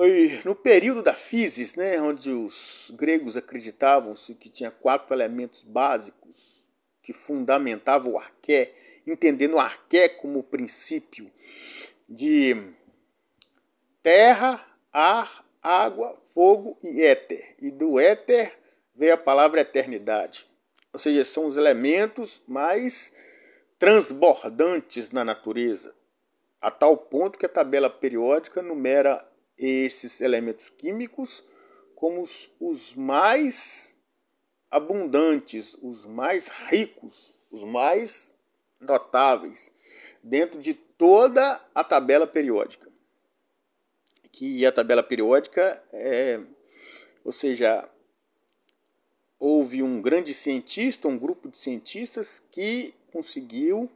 foi 0.00 0.40
no 0.46 0.54
período 0.54 1.02
da 1.02 1.12
Physis, 1.12 1.74
né, 1.74 2.00
onde 2.00 2.30
os 2.30 2.90
gregos 2.96 3.36
acreditavam-se 3.36 4.34
que 4.34 4.48
tinha 4.48 4.70
quatro 4.70 5.14
elementos 5.14 5.62
básicos 5.62 6.66
que 7.02 7.12
fundamentavam 7.12 8.12
o 8.12 8.18
arqué, 8.18 8.72
entendendo 9.06 9.56
o 9.56 9.60
arqué 9.60 10.08
como 10.08 10.38
o 10.38 10.42
princípio 10.42 11.30
de 12.08 12.72
terra, 14.02 14.66
ar, 14.90 15.44
água, 15.62 16.18
fogo 16.32 16.78
e 16.82 17.04
éter. 17.04 17.56
E 17.60 17.70
do 17.70 18.00
éter 18.00 18.58
veio 18.94 19.12
a 19.12 19.18
palavra 19.18 19.60
eternidade. 19.60 20.46
Ou 20.94 20.98
seja, 20.98 21.22
são 21.24 21.44
os 21.44 21.58
elementos 21.58 22.42
mais 22.48 23.12
transbordantes 23.78 25.10
na 25.10 25.26
natureza, 25.26 25.94
a 26.58 26.70
tal 26.70 26.96
ponto 26.96 27.38
que 27.38 27.44
a 27.44 27.50
tabela 27.50 27.90
periódica 27.90 28.62
numera 28.62 29.28
esses 29.60 30.20
elementos 30.20 30.70
químicos 30.70 31.44
como 31.94 32.22
os, 32.22 32.50
os 32.58 32.94
mais 32.94 33.98
abundantes, 34.70 35.76
os 35.82 36.06
mais 36.06 36.48
ricos, 36.48 37.38
os 37.50 37.62
mais 37.64 38.34
notáveis 38.80 39.70
dentro 40.22 40.60
de 40.60 40.72
toda 40.72 41.62
a 41.74 41.84
tabela 41.84 42.26
periódica. 42.26 42.88
Que 44.32 44.64
a 44.64 44.72
tabela 44.72 45.02
periódica 45.02 45.82
é, 45.92 46.40
ou 47.22 47.32
seja, 47.32 47.86
houve 49.38 49.82
um 49.82 50.00
grande 50.00 50.32
cientista, 50.32 51.06
um 51.08 51.18
grupo 51.18 51.50
de 51.50 51.58
cientistas 51.58 52.38
que 52.50 52.94
conseguiu 53.12 53.90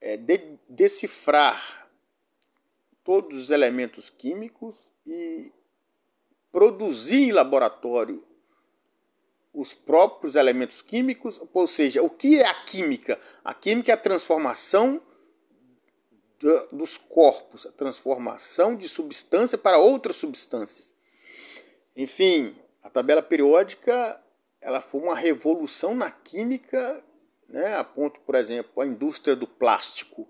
é, 0.00 0.16
de, 0.16 0.58
decifrar 0.68 1.81
todos 3.04 3.36
os 3.38 3.50
elementos 3.50 4.10
químicos 4.10 4.92
e 5.06 5.52
produzir 6.50 7.28
em 7.28 7.32
laboratório 7.32 8.22
os 9.52 9.74
próprios 9.74 10.34
elementos 10.34 10.80
químicos, 10.80 11.40
ou 11.52 11.66
seja, 11.66 12.02
o 12.02 12.08
que 12.08 12.40
é 12.40 12.46
a 12.46 12.64
química? 12.64 13.20
A 13.44 13.52
química 13.52 13.92
é 13.92 13.94
a 13.94 13.98
transformação 13.98 15.00
dos 16.72 16.96
corpos, 16.96 17.66
a 17.66 17.72
transformação 17.72 18.74
de 18.74 18.88
substância 18.88 19.56
para 19.56 19.78
outras 19.78 20.16
substâncias. 20.16 20.96
Enfim, 21.94 22.56
a 22.82 22.90
tabela 22.90 23.22
periódica 23.22 24.20
ela 24.60 24.80
foi 24.80 25.00
uma 25.00 25.14
revolução 25.14 25.94
na 25.94 26.10
química, 26.10 27.04
né, 27.48 27.76
a 27.76 27.84
ponto, 27.84 28.20
por 28.20 28.34
exemplo, 28.34 28.80
a 28.80 28.86
indústria 28.86 29.36
do 29.36 29.46
plástico 29.46 30.26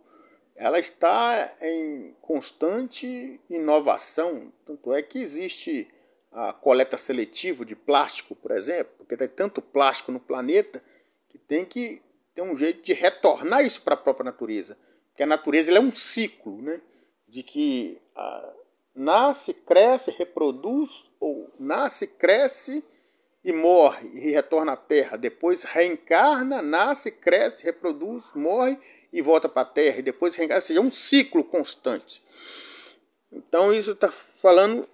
ela 0.57 0.79
está 0.79 1.55
em 1.61 2.15
constante 2.21 3.41
inovação. 3.49 4.53
Tanto 4.65 4.93
é 4.93 5.03
que 5.03 5.21
existe 5.21 5.89
a 6.31 6.53
coleta 6.53 6.97
seletiva 6.97 7.65
de 7.65 7.77
plástico, 7.77 8.35
por 8.35 8.53
exemplo, 8.53 8.93
porque 8.99 9.17
tem 9.17 9.29
tanto 9.29 9.61
plástico 9.61 10.13
no 10.13 10.21
planeta 10.21 10.83
que 11.29 11.39
tem 11.39 11.65
que 11.65 12.01
ter 12.35 12.43
um 12.43 12.57
jeito 12.57 12.83
de 12.83 12.93
retornar 12.93 13.65
isso 13.65 13.83
para 13.83 13.95
a 13.95 13.99
própria 13.99 14.25
natureza. 14.25 14.77
Porque 15.11 15.23
a 15.23 15.27
natureza 15.27 15.73
é 15.73 15.81
um 15.81 15.93
ciclo, 15.93 16.63
né? 16.63 16.81
De 17.29 17.43
que 17.43 18.01
ah, 18.17 18.53
nasce, 18.95 19.53
cresce, 19.53 20.11
reproduz, 20.11 21.05
ou 21.21 21.51
nasce, 21.59 22.07
cresce 22.07 22.85
e 23.45 23.53
morre 23.53 24.11
e 24.15 24.31
retorna 24.31 24.73
à 24.73 24.77
Terra. 24.77 25.19
Depois 25.19 25.65
reencarna, 25.65 26.63
nasce, 26.63 27.11
cresce, 27.11 27.65
reproduz, 27.65 28.33
morre 28.35 28.79
e 29.13 29.21
volta 29.21 29.49
para 29.49 29.63
a 29.63 29.67
Terra 29.67 29.99
e 29.99 30.03
depois 30.03 30.35
reencarna, 30.35 30.59
ou 30.59 30.67
seja, 30.67 30.81
é 30.81 30.83
um 30.83 30.91
ciclo 30.91 31.45
constante. 31.45 32.23
Então 33.31 33.73
isso 33.73 33.93
está 33.93 34.11
falando 34.41 34.89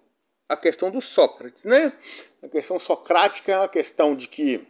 a 0.49 0.57
questão 0.57 0.91
do 0.91 1.01
Sócrates, 1.01 1.65
né? 1.65 1.93
A 2.43 2.49
questão 2.49 2.79
socrática 2.79 3.53
é 3.53 3.59
uma 3.59 3.69
questão 3.69 4.17
de 4.17 4.29
que 4.29 4.67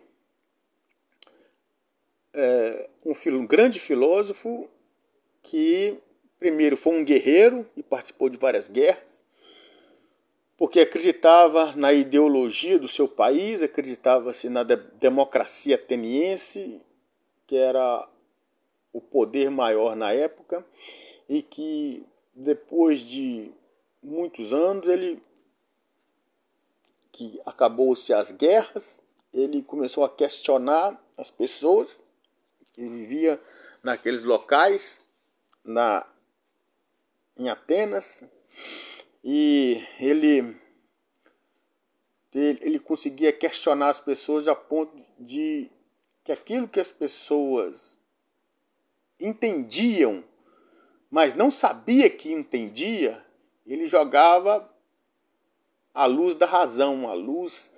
é, 2.33 2.89
um, 3.05 3.13
um 3.37 3.47
grande 3.47 3.79
filósofo 3.79 4.69
que 5.43 5.99
primeiro 6.39 6.77
foi 6.77 6.95
um 6.95 7.05
guerreiro 7.05 7.67
e 7.77 7.83
participou 7.83 8.29
de 8.29 8.37
várias 8.37 8.69
guerras, 8.69 9.25
porque 10.57 10.81
acreditava 10.81 11.73
na 11.77 11.93
ideologia 11.93 12.79
do 12.79 12.89
seu 12.89 13.09
país, 13.09 13.63
acreditava-se 13.63 14.49
na 14.49 14.63
de 14.63 14.77
democracia 15.01 15.77
ateniense, 15.77 16.85
que 17.47 17.57
era 17.57 18.09
o 18.99 19.01
poder 19.01 19.49
maior 19.49 19.95
na 19.95 20.13
época 20.13 20.67
e 21.29 21.41
que 21.41 22.05
depois 22.35 23.01
de 23.01 23.53
muitos 24.03 24.53
anos 24.53 24.89
ele 24.89 25.23
que 27.13 27.41
acabou-se 27.47 28.13
as 28.13 28.31
guerras, 28.33 29.03
ele 29.33 29.63
começou 29.63 30.05
a 30.05 30.09
questionar 30.09 31.01
as 31.17 31.31
pessoas 31.31 32.03
que 32.73 32.89
viviam 32.89 33.39
naqueles 33.83 34.25
locais 34.25 35.01
na 35.65 36.07
em 37.37 37.49
Atenas 37.49 38.29
e 39.23 39.81
ele 40.01 40.57
ele 42.35 42.79
conseguia 42.79 43.33
questionar 43.33 43.91
as 43.91 44.01
pessoas 44.01 44.47
a 44.49 44.55
ponto 44.55 44.95
de 45.19 45.71
que 46.23 46.33
aquilo 46.33 46.69
que 46.69 46.79
as 46.79 46.93
pessoas 46.93 47.98
entendiam, 49.21 50.25
mas 51.11 51.35
não 51.35 51.51
sabia 51.51 52.09
que 52.11 52.33
entendia, 52.33 53.25
ele 53.67 53.87
jogava 53.87 54.69
a 55.95 56.07
luz 56.07 56.35
da 56.35 56.47
razão, 56.47 57.09
a 57.09 57.15
luz 57.15 57.73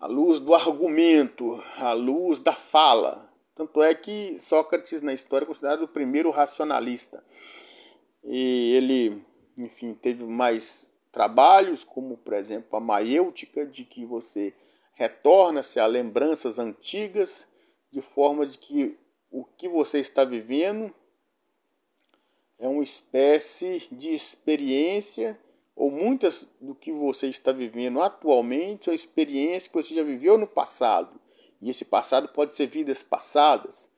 a 0.00 0.06
luz 0.06 0.40
do 0.40 0.54
argumento, 0.54 1.62
a 1.76 1.92
luz 1.92 2.40
da 2.40 2.52
fala. 2.52 3.30
Tanto 3.54 3.82
é 3.82 3.94
que 3.94 4.38
Sócrates 4.38 5.02
na 5.02 5.12
história 5.12 5.44
é 5.44 5.46
considerado 5.46 5.82
o 5.82 5.88
primeiro 5.88 6.30
racionalista. 6.30 7.22
E 8.24 8.74
ele, 8.74 9.22
enfim, 9.58 9.92
teve 9.92 10.24
mais 10.24 10.90
trabalhos, 11.12 11.84
como 11.84 12.16
por 12.16 12.32
exemplo 12.32 12.74
a 12.78 12.80
maiêutica, 12.80 13.66
de 13.66 13.84
que 13.84 14.06
você 14.06 14.54
retorna-se 14.94 15.78
a 15.78 15.86
lembranças 15.86 16.58
antigas, 16.58 17.46
de 17.92 18.00
forma 18.00 18.46
de 18.46 18.56
que 18.56 18.98
o 19.30 19.44
que 19.44 19.68
você 19.68 19.98
está 19.98 20.24
vivendo 20.24 20.92
é 22.58 22.68
uma 22.68 22.82
espécie 22.82 23.86
de 23.90 24.12
experiência, 24.12 25.38
ou 25.74 25.90
muitas 25.90 26.46
do 26.60 26.74
que 26.74 26.92
você 26.92 27.28
está 27.28 27.52
vivendo 27.52 28.02
atualmente 28.02 28.84
são 28.84 28.92
experiências 28.92 29.68
que 29.68 29.74
você 29.74 29.94
já 29.94 30.02
viveu 30.02 30.36
no 30.36 30.46
passado. 30.46 31.18
E 31.62 31.70
esse 31.70 31.84
passado 31.84 32.28
pode 32.28 32.56
ser 32.56 32.66
vidas 32.66 33.02
passadas. 33.02 33.90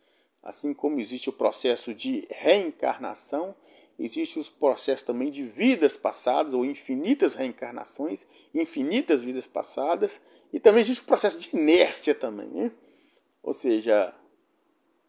assim 0.43 0.74
como 0.74 0.99
existe 0.99 1.28
o 1.28 1.33
processo 1.33 1.95
de 1.95 2.26
reencarnação, 2.28 3.55
existe 3.99 4.41
o 4.41 4.45
processo 4.59 5.05
também 5.05 5.30
de 5.30 5.45
vidas 5.45 5.97
passadas, 5.97 6.53
ou 6.53 6.64
infinitas 6.64 7.35
reencarnações, 7.35 8.26
infinitas 8.53 9.22
vidas 9.22 9.47
passadas, 9.47 10.20
e 10.53 10.59
também 10.59 10.80
existe 10.80 11.03
o 11.03 11.07
processo 11.07 11.39
de 11.39 11.57
inércia 11.57 12.14
também. 12.14 12.49
Né? 12.49 12.72
Ou 13.43 13.55
seja, 13.55 14.12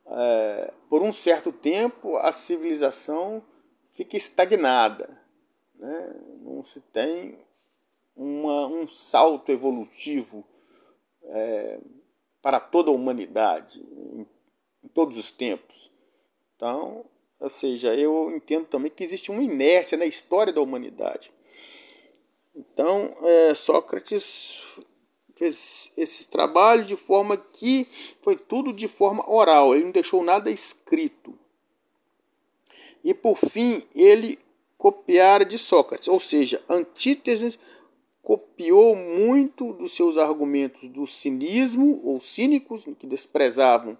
é, 0.06 0.74
por 0.90 1.02
um 1.02 1.14
certo 1.14 1.52
tempo 1.52 2.18
a 2.18 2.32
civilização 2.32 3.44
fica 3.92 4.18
estagnada. 4.18 5.22
Né? 5.76 6.16
Não 6.42 6.64
se 6.64 6.82
tem 6.82 7.38
uma, 8.16 8.68
um 8.68 8.88
salto 8.88 9.52
evolutivo 9.52 10.44
é, 11.24 11.80
para 12.42 12.60
toda 12.60 12.92
a 12.92 12.94
humanidade, 12.94 13.80
em, 13.82 14.28
em 14.84 14.88
todos 14.90 15.18
os 15.18 15.32
tempos. 15.32 15.92
Então, 16.56 17.06
ou 17.40 17.50
seja, 17.50 17.96
eu 17.96 18.32
entendo 18.36 18.66
também 18.66 18.92
que 18.92 19.04
existe 19.04 19.32
uma 19.32 19.44
inércia 19.44 19.98
na 19.98 20.06
história 20.06 20.54
da 20.54 20.62
humanidade. 20.62 21.34
Então, 22.56 23.16
é, 23.22 23.56
Sócrates 23.56 24.62
esses 25.44 26.26
trabalhos 26.26 26.88
de 26.88 26.96
forma 26.96 27.38
que 27.38 27.88
foi 28.22 28.36
tudo 28.36 28.74
de 28.74 28.88
forma 28.88 29.30
oral, 29.30 29.76
ele 29.76 29.86
não 29.86 29.92
deixou 29.92 30.24
nada 30.24 30.50
escrito. 30.50 31.38
E 33.04 33.14
por 33.14 33.38
fim, 33.38 33.84
ele 33.94 34.40
copiara 34.78 35.46
de 35.46 35.58
Sócrates, 35.58 36.08
ou 36.08 36.20
seja, 36.20 36.64
Antíteses 36.70 37.60
copiou 38.22 38.96
muito 38.96 39.74
dos 39.74 39.94
seus 39.96 40.18
argumentos 40.18 40.90
do 40.90 41.06
cinismo 41.06 42.02
ou 42.04 42.22
cínicos 42.22 42.86
que 42.98 43.06
desprezavam 43.06 43.98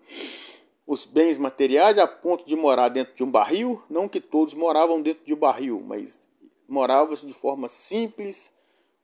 os 0.88 1.06
bens 1.06 1.38
materiais 1.38 1.98
a 1.98 2.08
ponto 2.08 2.46
de 2.46 2.56
morar 2.56 2.90
dentro 2.90 3.16
de 3.16 3.24
um 3.24 3.32
barril, 3.32 3.82
não 3.90 4.08
que 4.08 4.20
todos 4.20 4.54
moravam 4.54 5.02
dentro 5.02 5.26
de 5.26 5.34
um 5.34 5.38
barril, 5.38 5.82
mas 5.86 6.28
moravam 6.68 7.16
de 7.16 7.34
forma 7.34 7.68
simples, 7.68 8.54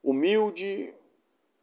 humilde, 0.02 0.92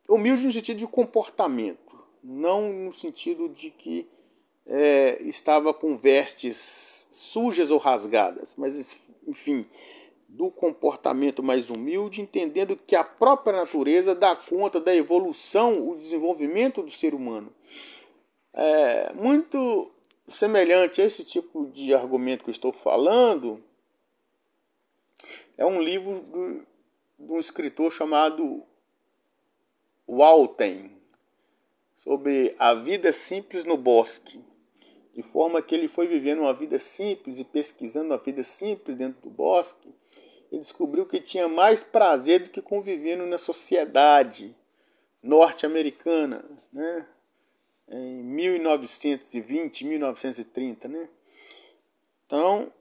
humilde 0.08 0.46
no 0.46 0.52
sentido 0.52 0.78
de 0.78 0.88
comportamento, 0.88 1.98
não 2.24 2.72
no 2.72 2.94
sentido 2.94 3.50
de 3.50 3.70
que 3.72 4.08
é, 4.66 5.22
estava 5.24 5.74
com 5.74 5.98
vestes 5.98 7.08
sujas 7.12 7.70
ou 7.70 7.78
rasgadas, 7.78 8.56
mas 8.58 9.00
enfim, 9.28 9.66
do 10.28 10.52
comportamento 10.52 11.42
mais 11.42 11.70
humilde, 11.70 12.22
entendendo 12.22 12.76
que 12.76 12.96
a 12.96 13.04
própria 13.04 13.58
natureza 13.58 14.14
dá 14.14 14.36
conta 14.36 14.80
da 14.80 14.96
evolução, 14.96 15.88
o 15.88 15.98
desenvolvimento 15.98 16.82
do 16.82 16.92
ser 16.92 17.14
humano. 17.14 17.54
É, 18.54 19.14
muito 19.14 19.92
semelhante 20.28 21.02
a 21.02 21.06
esse 21.06 21.24
tipo 21.24 21.68
de 21.68 21.94
argumento 21.94 22.44
que 22.44 22.50
eu 22.50 22.54
estou 22.54 22.74
falando, 22.74 23.64
é 25.58 25.66
um 25.66 25.82
livro 25.82 26.66
de 27.18 27.32
um 27.32 27.40
escritor 27.40 27.92
chamado 27.92 28.64
Walten, 30.08 30.92
sobre 31.96 32.56
a 32.58 32.74
vida 32.74 33.12
simples 33.12 33.66
no 33.66 33.76
bosque, 33.76 34.40
de 35.14 35.24
forma 35.24 35.62
que 35.62 35.74
ele 35.74 35.88
foi 35.88 36.08
vivendo 36.08 36.40
uma 36.40 36.54
vida 36.54 36.80
simples 36.80 37.40
e 37.40 37.44
pesquisando 37.44 38.14
uma 38.14 38.18
vida 38.18 38.44
simples 38.44 38.96
dentro 38.96 39.22
do 39.22 39.30
bosque, 39.30 39.94
ele 40.52 40.62
descobriu 40.62 41.06
que 41.06 41.20
tinha 41.20 41.48
mais 41.48 41.84
prazer 41.84 42.44
do 42.44 42.50
que 42.50 42.62
convivendo 42.62 43.26
na 43.26 43.38
sociedade 43.38 44.56
norte-americana, 45.22 46.46
né? 46.72 47.06
em 47.90 48.24
1920, 48.24 49.86
1930, 49.86 50.88
né? 50.88 51.10
Então, 52.26 52.72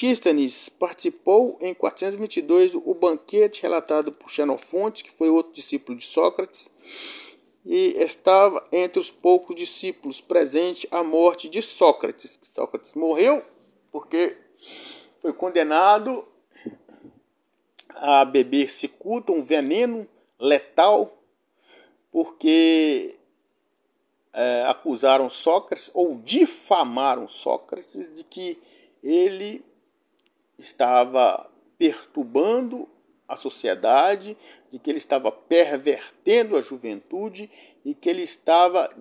Antístenes 0.00 0.70
participou 0.70 1.58
em 1.60 1.74
422 1.74 2.74
o 2.74 2.94
banquete 2.94 3.60
relatado 3.60 4.10
por 4.10 4.30
Xenofonte, 4.30 5.04
que 5.04 5.12
foi 5.12 5.28
outro 5.28 5.52
discípulo 5.52 5.98
de 5.98 6.06
Sócrates, 6.06 6.74
e 7.66 7.92
estava 7.98 8.66
entre 8.72 8.98
os 8.98 9.10
poucos 9.10 9.54
discípulos 9.54 10.22
presente 10.22 10.88
à 10.90 11.04
morte 11.04 11.50
de 11.50 11.60
Sócrates. 11.60 12.40
Sócrates 12.42 12.94
morreu 12.94 13.44
porque 13.92 14.38
foi 15.20 15.34
condenado 15.34 16.26
a 17.90 18.24
beber 18.24 18.70
cicuta, 18.70 19.32
um 19.32 19.44
veneno 19.44 20.08
letal 20.38 21.22
porque 22.10 23.18
é, 24.32 24.64
acusaram 24.66 25.28
Sócrates 25.28 25.90
ou 25.92 26.16
difamaram 26.16 27.28
Sócrates 27.28 28.14
de 28.14 28.24
que 28.24 28.58
ele 29.02 29.62
estava 30.60 31.50
perturbando 31.78 32.88
a 33.26 33.36
sociedade, 33.36 34.36
de 34.72 34.78
que 34.78 34.90
ele 34.90 34.98
estava 34.98 35.30
pervertendo 35.32 36.56
a 36.56 36.62
juventude 36.62 37.50
e 37.84 37.94
que 37.94 38.08
ele 38.08 38.22
estava 38.22 38.92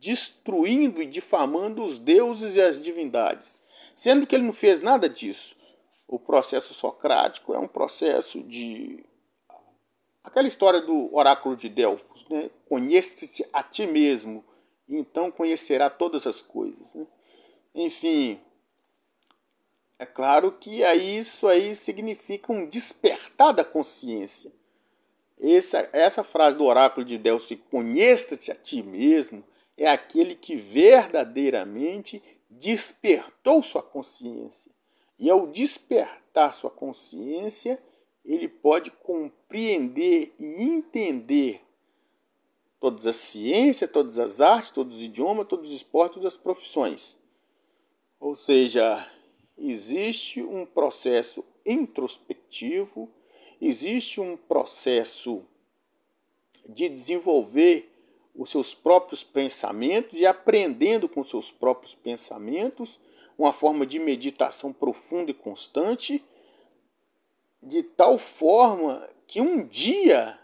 destruindo 0.00 1.02
e 1.02 1.06
difamando 1.06 1.84
os 1.84 1.98
deuses 1.98 2.56
e 2.56 2.60
as 2.60 2.80
divindades, 2.80 3.58
sendo 3.94 4.26
que 4.26 4.34
ele 4.34 4.44
não 4.44 4.52
fez 4.52 4.80
nada 4.80 5.08
disso. 5.08 5.56
O 6.06 6.18
processo 6.18 6.72
socrático 6.74 7.52
é 7.54 7.58
um 7.58 7.68
processo 7.68 8.42
de 8.42 9.04
Aquela 10.28 10.46
história 10.46 10.82
do 10.82 11.14
oráculo 11.14 11.56
de 11.56 11.70
Delfos, 11.70 12.26
né? 12.28 12.50
Conhece-te 12.68 13.48
a 13.50 13.62
ti 13.62 13.86
mesmo, 13.86 14.44
então 14.86 15.30
conhecerá 15.30 15.88
todas 15.88 16.26
as 16.26 16.42
coisas. 16.42 16.94
Né? 16.94 17.06
Enfim, 17.74 18.38
é 19.98 20.06
claro 20.06 20.52
que 20.52 20.84
aí 20.84 21.18
isso 21.18 21.48
aí 21.48 21.74
significa 21.74 22.52
um 22.52 22.68
despertar 22.68 23.52
da 23.52 23.64
consciência. 23.64 24.52
Essa, 25.40 25.88
essa 25.92 26.22
frase 26.22 26.56
do 26.56 26.64
oráculo 26.64 27.04
de 27.04 27.18
Delfos, 27.18 27.56
conheça-te 27.70 28.50
a 28.50 28.54
ti 28.54 28.82
mesmo, 28.82 29.44
é 29.76 29.88
aquele 29.88 30.34
que 30.34 30.56
verdadeiramente 30.56 32.22
despertou 32.48 33.62
sua 33.62 33.82
consciência. 33.82 34.70
E 35.18 35.28
ao 35.28 35.48
despertar 35.48 36.54
sua 36.54 36.70
consciência, 36.70 37.82
ele 38.24 38.48
pode 38.48 38.90
compreender 38.90 40.32
e 40.38 40.62
entender 40.62 41.60
todas 42.78 43.06
as 43.06 43.16
ciências, 43.16 43.90
todas 43.90 44.18
as 44.18 44.40
artes, 44.40 44.70
todos 44.70 44.96
os 44.96 45.02
idiomas, 45.02 45.48
todos 45.48 45.70
os 45.70 45.76
esportes, 45.76 46.14
todas 46.14 46.34
as 46.34 46.38
profissões. 46.38 47.18
Ou 48.20 48.36
seja, 48.36 49.04
existe 49.58 50.42
um 50.42 50.64
processo 50.64 51.44
introspectivo, 51.66 53.08
existe 53.60 54.20
um 54.20 54.36
processo 54.36 55.44
de 56.68 56.88
desenvolver 56.88 57.90
os 58.34 58.50
seus 58.50 58.74
próprios 58.74 59.24
pensamentos 59.24 60.18
e 60.18 60.24
aprendendo 60.24 61.08
com 61.08 61.24
seus 61.24 61.50
próprios 61.50 61.94
pensamentos, 61.94 63.00
uma 63.36 63.52
forma 63.52 63.84
de 63.86 63.98
meditação 63.98 64.72
profunda 64.72 65.30
e 65.30 65.34
constante 65.34 66.24
de 67.62 67.82
tal 67.82 68.18
forma 68.18 69.08
que 69.26 69.40
um 69.40 69.66
dia 69.66 70.38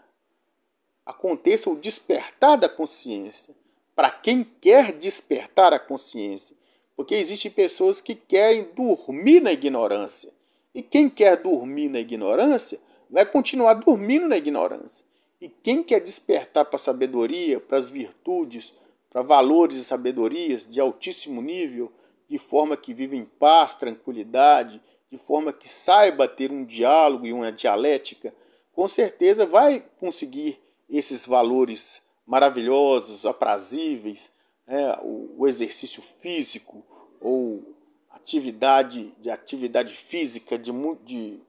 aconteça 1.05 1.69
o 1.69 1.75
despertar 1.75 2.57
da 2.57 2.67
consciência. 2.67 3.55
Para 3.95 4.09
quem 4.09 4.43
quer 4.43 4.91
despertar 4.91 5.73
a 5.73 5.79
consciência, 5.79 6.55
porque 6.95 7.15
existem 7.15 7.51
pessoas 7.51 8.01
que 8.01 8.15
querem 8.15 8.69
dormir 8.73 9.41
na 9.41 9.51
ignorância. 9.51 10.31
E 10.73 10.81
quem 10.81 11.09
quer 11.09 11.37
dormir 11.37 11.89
na 11.89 11.99
ignorância 11.99 12.79
vai 13.09 13.25
continuar 13.25 13.75
dormindo 13.75 14.27
na 14.27 14.37
ignorância. 14.37 15.05
E 15.39 15.49
quem 15.49 15.83
quer 15.83 15.99
despertar 15.99 16.65
para 16.65 16.77
a 16.77 16.79
sabedoria, 16.79 17.59
para 17.59 17.77
as 17.77 17.89
virtudes, 17.89 18.73
para 19.09 19.21
valores 19.21 19.77
e 19.77 19.83
sabedorias 19.83 20.67
de 20.67 20.79
altíssimo 20.79 21.41
nível, 21.41 21.91
de 22.29 22.37
forma 22.37 22.75
que 22.75 22.93
vive 22.93 23.15
em 23.15 23.25
paz, 23.25 23.75
tranquilidade, 23.75 24.81
de 25.11 25.17
forma 25.17 25.53
que 25.53 25.69
saiba 25.69 26.27
ter 26.27 26.51
um 26.51 26.65
diálogo 26.65 27.25
e 27.25 27.33
uma 27.33 27.51
dialética, 27.51 28.33
com 28.73 28.87
certeza 28.87 29.45
vai 29.45 29.83
conseguir 29.99 30.59
esses 30.89 31.25
valores 31.25 32.01
maravilhosos, 32.25 33.25
aprazíveis, 33.25 34.31
né? 34.67 34.97
o, 35.01 35.35
o, 35.37 35.47
exercício 35.47 36.01
físico 36.01 36.83
ou 37.19 37.75
atividade 38.09 39.11
de 39.19 39.29
atividade 39.29 39.93
física 39.93 40.57
de, 40.57 40.71
de, 41.03 41.39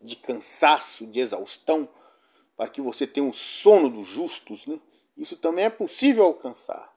de 0.00 0.16
cansaço, 0.16 1.06
de 1.06 1.20
exaustão, 1.20 1.88
para 2.56 2.68
que 2.68 2.80
você 2.80 3.06
tenha 3.06 3.28
o 3.28 3.32
sono 3.32 3.90
dos 3.90 4.06
justos, 4.06 4.66
né? 4.66 4.80
isso 5.16 5.36
também 5.36 5.64
é 5.64 5.70
possível 5.70 6.24
alcançar. 6.24 6.92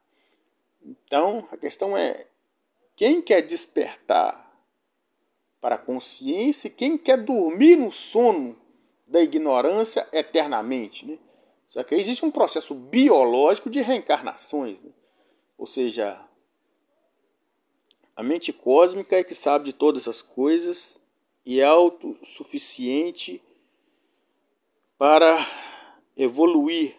Então 0.82 1.48
a 1.52 1.58
questão 1.58 1.96
é 1.96 2.28
quem 2.96 3.22
quer 3.22 3.42
despertar 3.42 4.52
para 5.60 5.76
a 5.76 5.78
consciência 5.78 6.68
e 6.68 6.72
quem 6.72 6.98
quer 6.98 7.18
dormir 7.18 7.76
no 7.76 7.92
sono 7.92 8.60
da 9.06 9.22
ignorância 9.22 10.08
eternamente. 10.12 11.06
Né? 11.06 11.20
Só 11.70 11.84
que 11.84 11.94
existe 11.94 12.26
um 12.26 12.32
processo 12.32 12.74
biológico 12.74 13.70
de 13.70 13.82
reencarnações. 13.82 14.84
Né? 14.84 14.92
Ou 15.62 15.68
seja, 15.68 16.20
a 18.16 18.24
mente 18.24 18.52
cósmica 18.52 19.16
é 19.16 19.24
que 19.24 19.36
sabe 19.36 19.66
de 19.66 19.74
todas 19.74 20.08
as 20.08 20.20
coisas 20.20 21.00
e 21.46 21.60
é 21.60 21.64
autossuficiente 21.64 23.40
para 24.98 25.38
evoluir 26.18 26.96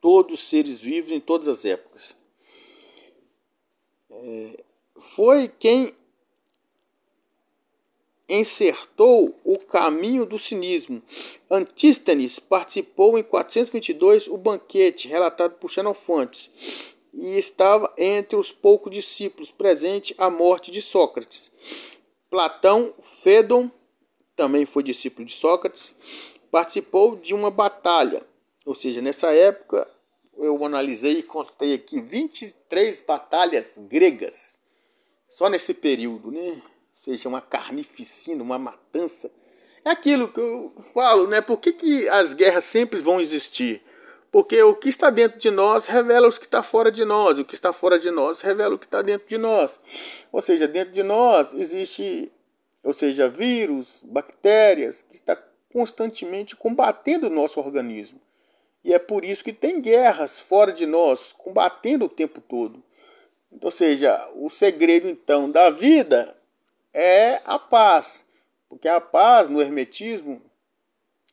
todos 0.00 0.40
os 0.40 0.48
seres 0.48 0.80
vivos 0.80 1.12
em 1.12 1.20
todas 1.20 1.46
as 1.46 1.64
épocas. 1.64 2.16
É, 4.10 4.64
foi 5.14 5.46
quem 5.46 5.94
encertou 8.28 9.38
o 9.44 9.56
caminho 9.56 10.26
do 10.26 10.36
cinismo. 10.36 11.00
Antístenes 11.48 12.40
participou 12.40 13.16
em 13.16 13.22
422 13.22 14.26
o 14.26 14.36
banquete 14.36 15.06
relatado 15.06 15.54
por 15.60 15.70
Xenofontes 15.70 16.97
e 17.18 17.36
estava 17.36 17.92
entre 17.98 18.36
os 18.36 18.52
poucos 18.52 18.92
discípulos 18.92 19.50
presente 19.50 20.14
à 20.16 20.30
morte 20.30 20.70
de 20.70 20.80
Sócrates. 20.80 21.50
Platão, 22.30 22.94
Fédon, 23.22 23.70
também 24.36 24.64
foi 24.64 24.84
discípulo 24.84 25.26
de 25.26 25.32
Sócrates, 25.32 25.92
participou 26.50 27.16
de 27.16 27.34
uma 27.34 27.50
batalha, 27.50 28.22
ou 28.64 28.74
seja, 28.74 29.02
nessa 29.02 29.32
época 29.32 29.88
eu 30.36 30.64
analisei 30.64 31.18
e 31.18 31.22
contei 31.22 31.74
aqui 31.74 32.00
23 32.00 33.00
batalhas 33.00 33.74
gregas, 33.76 34.60
só 35.28 35.48
nesse 35.48 35.74
período, 35.74 36.30
né? 36.30 36.62
seja 36.94 37.28
uma 37.28 37.40
carnificina, 37.40 38.42
uma 38.42 38.58
matança. 38.58 39.30
É 39.84 39.90
aquilo 39.90 40.32
que 40.32 40.40
eu 40.40 40.72
falo, 40.92 41.26
né? 41.26 41.40
Por 41.40 41.58
que, 41.58 41.72
que 41.72 42.08
as 42.08 42.34
guerras 42.34 42.64
sempre 42.64 43.00
vão 43.00 43.20
existir? 43.20 43.82
Porque 44.30 44.62
o 44.62 44.74
que 44.74 44.88
está 44.88 45.08
dentro 45.08 45.38
de 45.38 45.50
nós 45.50 45.86
revela 45.86 46.28
o 46.28 46.32
que 46.32 46.44
está 46.44 46.62
fora 46.62 46.90
de 46.90 47.04
nós, 47.04 47.38
o 47.38 47.44
que 47.44 47.54
está 47.54 47.72
fora 47.72 47.98
de 47.98 48.10
nós 48.10 48.40
revela 48.40 48.74
o 48.74 48.78
que 48.78 48.84
está 48.84 49.00
dentro 49.00 49.26
de 49.26 49.38
nós. 49.38 49.80
Ou 50.30 50.42
seja, 50.42 50.68
dentro 50.68 50.92
de 50.92 51.02
nós 51.02 51.54
existe, 51.54 52.30
ou 52.82 52.92
seja, 52.92 53.28
vírus, 53.28 54.04
bactérias 54.06 55.02
que 55.02 55.14
está 55.14 55.36
constantemente 55.72 56.54
combatendo 56.54 57.26
o 57.26 57.30
nosso 57.30 57.58
organismo. 57.58 58.20
E 58.84 58.92
é 58.92 58.98
por 58.98 59.24
isso 59.24 59.42
que 59.42 59.52
tem 59.52 59.80
guerras 59.80 60.40
fora 60.40 60.72
de 60.72 60.86
nós, 60.86 61.32
combatendo 61.32 62.04
o 62.04 62.08
tempo 62.08 62.40
todo. 62.40 62.82
Ou 63.62 63.70
seja, 63.70 64.30
o 64.36 64.50
segredo 64.50 65.08
então 65.08 65.50
da 65.50 65.70
vida 65.70 66.36
é 66.92 67.40
a 67.44 67.58
paz. 67.58 68.26
Porque 68.68 68.86
a 68.86 69.00
paz 69.00 69.48
no 69.48 69.60
hermetismo, 69.60 70.42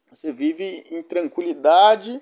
você 0.10 0.32
vive 0.32 0.86
em 0.90 1.04
tranquilidade 1.04 2.22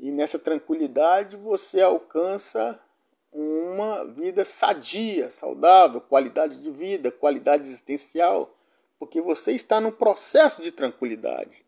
e 0.00 0.10
nessa 0.10 0.38
tranquilidade 0.38 1.36
você 1.36 1.82
alcança 1.82 2.82
uma 3.30 4.06
vida 4.06 4.46
sadia, 4.46 5.30
saudável, 5.30 6.00
qualidade 6.00 6.62
de 6.62 6.70
vida, 6.70 7.12
qualidade 7.12 7.68
existencial, 7.68 8.56
porque 8.98 9.20
você 9.20 9.52
está 9.52 9.78
num 9.78 9.92
processo 9.92 10.62
de 10.62 10.72
tranquilidade. 10.72 11.64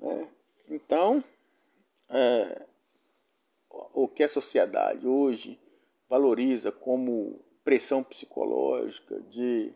Né? 0.00 0.28
Então, 0.70 1.22
é, 2.08 2.66
o 3.92 4.08
que 4.08 4.22
a 4.22 4.28
sociedade 4.28 5.06
hoje 5.06 5.60
valoriza 6.08 6.72
como 6.72 7.38
pressão 7.62 8.02
psicológica, 8.02 9.20
de 9.28 9.74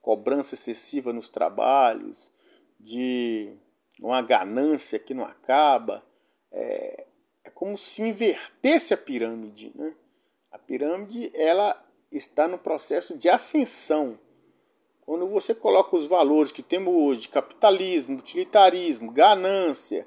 cobrança 0.00 0.54
excessiva 0.54 1.12
nos 1.12 1.28
trabalhos, 1.28 2.32
de 2.80 3.54
uma 4.00 4.22
ganância 4.22 4.98
que 4.98 5.12
não 5.12 5.24
acaba. 5.24 6.02
É, 6.50 7.06
é 7.44 7.50
como 7.50 7.76
se 7.76 8.02
invertesse 8.02 8.94
a 8.94 8.96
pirâmide. 8.96 9.70
Né? 9.74 9.94
A 10.50 10.58
pirâmide 10.58 11.30
ela 11.34 11.80
está 12.10 12.48
no 12.48 12.58
processo 12.58 13.16
de 13.16 13.28
ascensão. 13.28 14.18
Quando 15.02 15.28
você 15.28 15.54
coloca 15.54 15.94
os 15.94 16.06
valores 16.06 16.50
que 16.50 16.62
temos 16.62 16.94
hoje, 16.94 17.28
capitalismo, 17.28 18.18
utilitarismo, 18.18 19.12
ganância, 19.12 20.06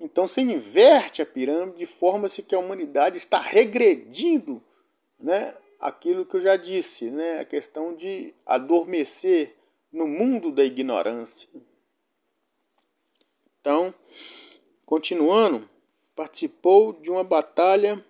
então 0.00 0.26
você 0.26 0.40
inverte 0.40 1.20
a 1.20 1.26
pirâmide 1.26 1.78
de 1.78 1.86
forma-se 1.86 2.42
que 2.42 2.54
a 2.54 2.58
humanidade 2.58 3.18
está 3.18 3.38
regredindo 3.38 4.62
né, 5.18 5.54
aquilo 5.78 6.24
que 6.24 6.36
eu 6.36 6.40
já 6.40 6.56
disse, 6.56 7.10
né? 7.10 7.40
a 7.40 7.44
questão 7.44 7.94
de 7.94 8.34
adormecer 8.46 9.54
no 9.92 10.06
mundo 10.06 10.50
da 10.50 10.64
ignorância. 10.64 11.48
Então, 13.60 13.94
continuando, 14.84 15.68
participou 16.14 16.92
de 16.92 17.10
uma 17.10 17.24
batalha 17.24 18.04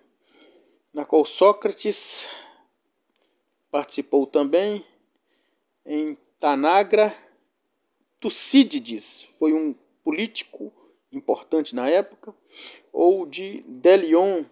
na 0.93 1.05
qual 1.05 1.25
Sócrates 1.25 2.27
participou 3.69 4.25
também 4.25 4.85
em 5.85 6.17
Tanagra. 6.39 7.15
Tucídides 8.19 9.27
foi 9.37 9.53
um 9.53 9.75
político 10.03 10.71
importante 11.11 11.75
na 11.75 11.89
época, 11.89 12.33
ou 12.91 13.25
de 13.25 13.63
Delion, 13.67 14.45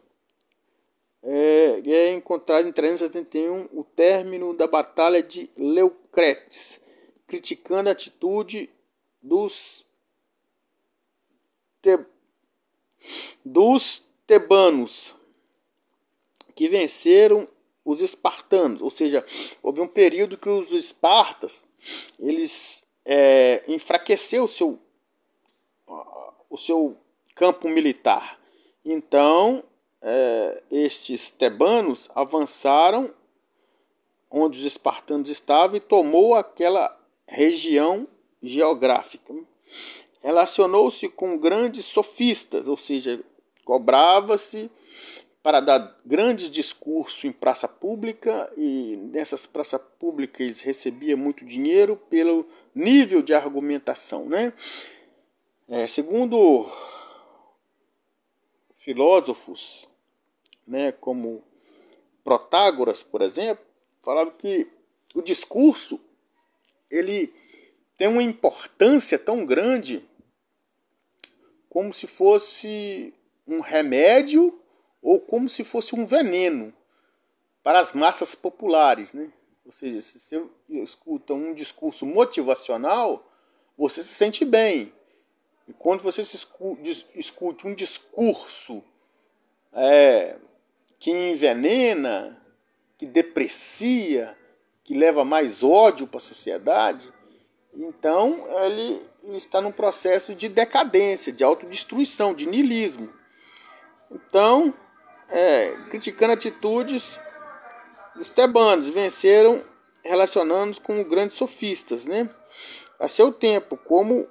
é, 1.22 1.82
é 1.86 2.14
encontrado 2.14 2.68
em 2.68 2.72
371 2.72 3.70
o 3.72 3.84
término 3.84 4.54
da 4.54 4.68
Batalha 4.68 5.24
de 5.24 5.50
Leucretes, 5.56 6.82
criticando 7.26 7.88
a 7.88 7.94
atitude 7.94 8.70
dos, 9.22 9.88
dos 13.44 14.06
tebanos, 14.26 15.14
que 16.56 16.68
venceram 16.70 17.48
os 17.84 18.02
espartanos, 18.02 18.82
ou 18.82 18.90
seja, 18.90 19.26
houve 19.62 19.82
um 19.82 19.88
período 19.88 20.38
que 20.38 20.48
os 20.48 20.72
espartas 20.72 21.68
eles 22.18 22.88
é, 23.06 23.64
enfraqueceu 23.68 24.46
o 24.46 24.48
seu, 24.48 24.80
o 26.50 26.58
seu 26.58 26.98
campo 27.36 27.68
militar. 27.68 28.40
Então 28.86 29.64
é, 30.02 30.64
estes 30.72 31.32
tebanos 31.32 32.10
avançaram 32.14 33.14
onde 34.30 34.60
os 34.60 34.66
espartanos 34.66 35.30
estavam 35.30 35.78
e 35.78 35.80
tomou 35.80 36.36
aquela 36.36 37.00
região 37.28 38.08
geográfica. 38.42 39.34
Relacionou-se 40.24 41.10
com 41.10 41.38
grandes 41.38 41.86
sofistas, 41.86 42.68
ou 42.68 42.78
seja, 42.78 43.24
cobrava-se 43.66 44.72
para 45.44 45.60
dar 45.60 46.00
grandes 46.06 46.50
discursos 46.50 47.26
em 47.26 47.32
praça 47.32 47.68
pública 47.68 48.52
e 48.56 48.96
nessas 49.12 49.46
praças 49.46 49.82
públicas 50.00 50.62
recebia 50.62 51.18
muito 51.18 51.44
dinheiro 51.44 51.98
pelo 52.10 52.48
nível 52.74 53.22
de 53.22 53.34
argumentação, 53.34 54.30
né? 54.30 54.54
É, 55.68 55.86
segundo 55.88 56.66
filósofos 58.78 59.90
né, 60.66 60.92
como 60.94 61.44
Protágoras, 62.24 63.04
por 63.04 63.22
exemplo, 63.22 63.66
falava 64.02 64.32
que 64.32 64.72
o 65.14 65.22
discurso 65.22 66.00
ele 66.90 67.34
tem 67.98 68.08
uma 68.08 68.24
importância 68.24 69.20
tão 69.20 69.46
grande 69.46 70.08
como 71.74 71.92
se 71.92 72.06
fosse 72.06 73.12
um 73.48 73.60
remédio 73.60 74.62
ou 75.02 75.20
como 75.20 75.50
se 75.50 75.64
fosse 75.64 75.96
um 75.96 76.06
veneno 76.06 76.72
para 77.64 77.80
as 77.80 77.94
massas 77.94 78.36
populares, 78.36 79.16
né? 79.16 79.34
Ou 79.66 79.72
seja, 79.72 80.00
se 80.00 80.20
você 80.20 80.44
escuta 80.70 81.34
um 81.34 81.52
discurso 81.52 82.06
motivacional, 82.06 83.28
você 83.76 84.04
se 84.04 84.14
sente 84.14 84.46
bem. 84.46 84.94
E 85.68 85.74
quando 85.74 86.04
você 86.04 86.22
escuta 87.16 87.68
um 87.68 87.74
discurso 87.74 88.84
é, 89.74 90.38
que 91.00 91.10
envenena, 91.10 92.40
que 93.00 93.08
deprecia, 93.08 94.38
que 94.84 94.94
leva 94.94 95.26
mais 95.26 95.64
ódio 95.64 96.06
para 96.06 96.18
a 96.18 96.22
sociedade, 96.22 97.12
então 97.74 98.48
ele 98.64 99.02
está 99.32 99.62
num 99.62 99.72
processo 99.72 100.36
de 100.36 100.50
decadência, 100.50 101.32
de 101.32 101.44
autodestruição, 101.44 102.34
de 102.34 102.46
niilismo. 102.46 103.12
Então, 104.12 104.74
é, 105.30 105.72
criticando 105.90 106.34
atitudes 106.34 107.20
dos 108.16 108.30
tebanos, 108.30 108.90
venceram 108.90 109.64
relacionando-nos 110.04 110.80
com 110.80 111.04
grandes 111.04 111.38
sofistas, 111.38 112.06
né? 112.06 112.30
A 113.00 113.08
seu 113.08 113.32
tempo, 113.32 113.78
como 113.78 114.28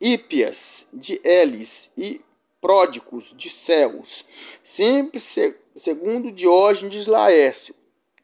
Hípias 0.00 0.86
de 0.92 1.20
Elis 1.22 1.90
e 1.96 2.20
pródicos 2.60 3.34
de 3.36 3.48
céus, 3.48 4.24
sempre 4.64 5.20
segundo 5.20 6.32
Diógenes 6.32 7.06
Laércio, 7.06 7.74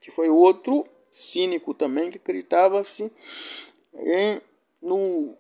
que 0.01 0.11
foi 0.11 0.29
outro 0.29 0.85
cínico 1.13 1.75
também 1.75 2.11
que 2.11 2.17
acreditava-se 2.17 3.13
no 4.81 5.37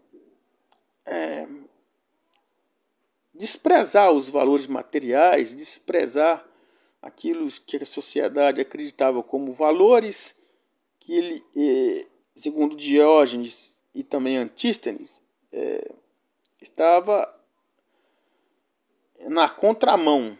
é, 1.07 1.47
desprezar 3.35 4.13
os 4.13 4.29
valores 4.29 4.67
materiais, 4.67 5.55
desprezar 5.55 6.47
aquilo 7.01 7.51
que 7.67 7.79
a 7.79 7.87
sociedade 7.87 8.61
acreditava 8.61 9.23
como 9.23 9.53
valores, 9.53 10.37
que 11.01 11.13
ele, 11.15 11.45
eh, 11.57 12.07
segundo 12.35 12.77
Diógenes 12.77 13.83
e 13.93 14.05
também 14.05 14.37
Antístenes, 14.37 15.21
eh, 15.53 15.93
estava 16.61 17.29
na 19.29 19.49
contramão 19.49 20.39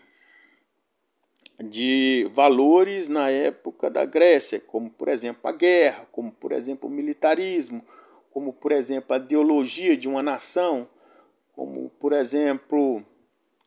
de 1.59 2.29
valores 2.33 3.09
na 3.09 3.29
época 3.31 3.91
da 3.91 4.05
Grécia, 4.05 4.61
como 4.61 4.91
por 4.91 5.09
exemplo 5.09 5.41
a 5.45 5.53
guerra, 5.53 6.07
como 6.13 6.31
por 6.33 6.53
exemplo 6.53 6.89
o 6.89 6.93
militarismo, 6.93 7.85
como 8.33 8.53
por 8.53 8.73
exemplo 8.73 9.15
a 9.15 9.19
ideologia 9.19 9.97
de 9.97 10.09
uma 10.09 10.23
nação, 10.23 10.89
como 11.53 11.91
por 12.01 12.13
exemplo 12.13 13.05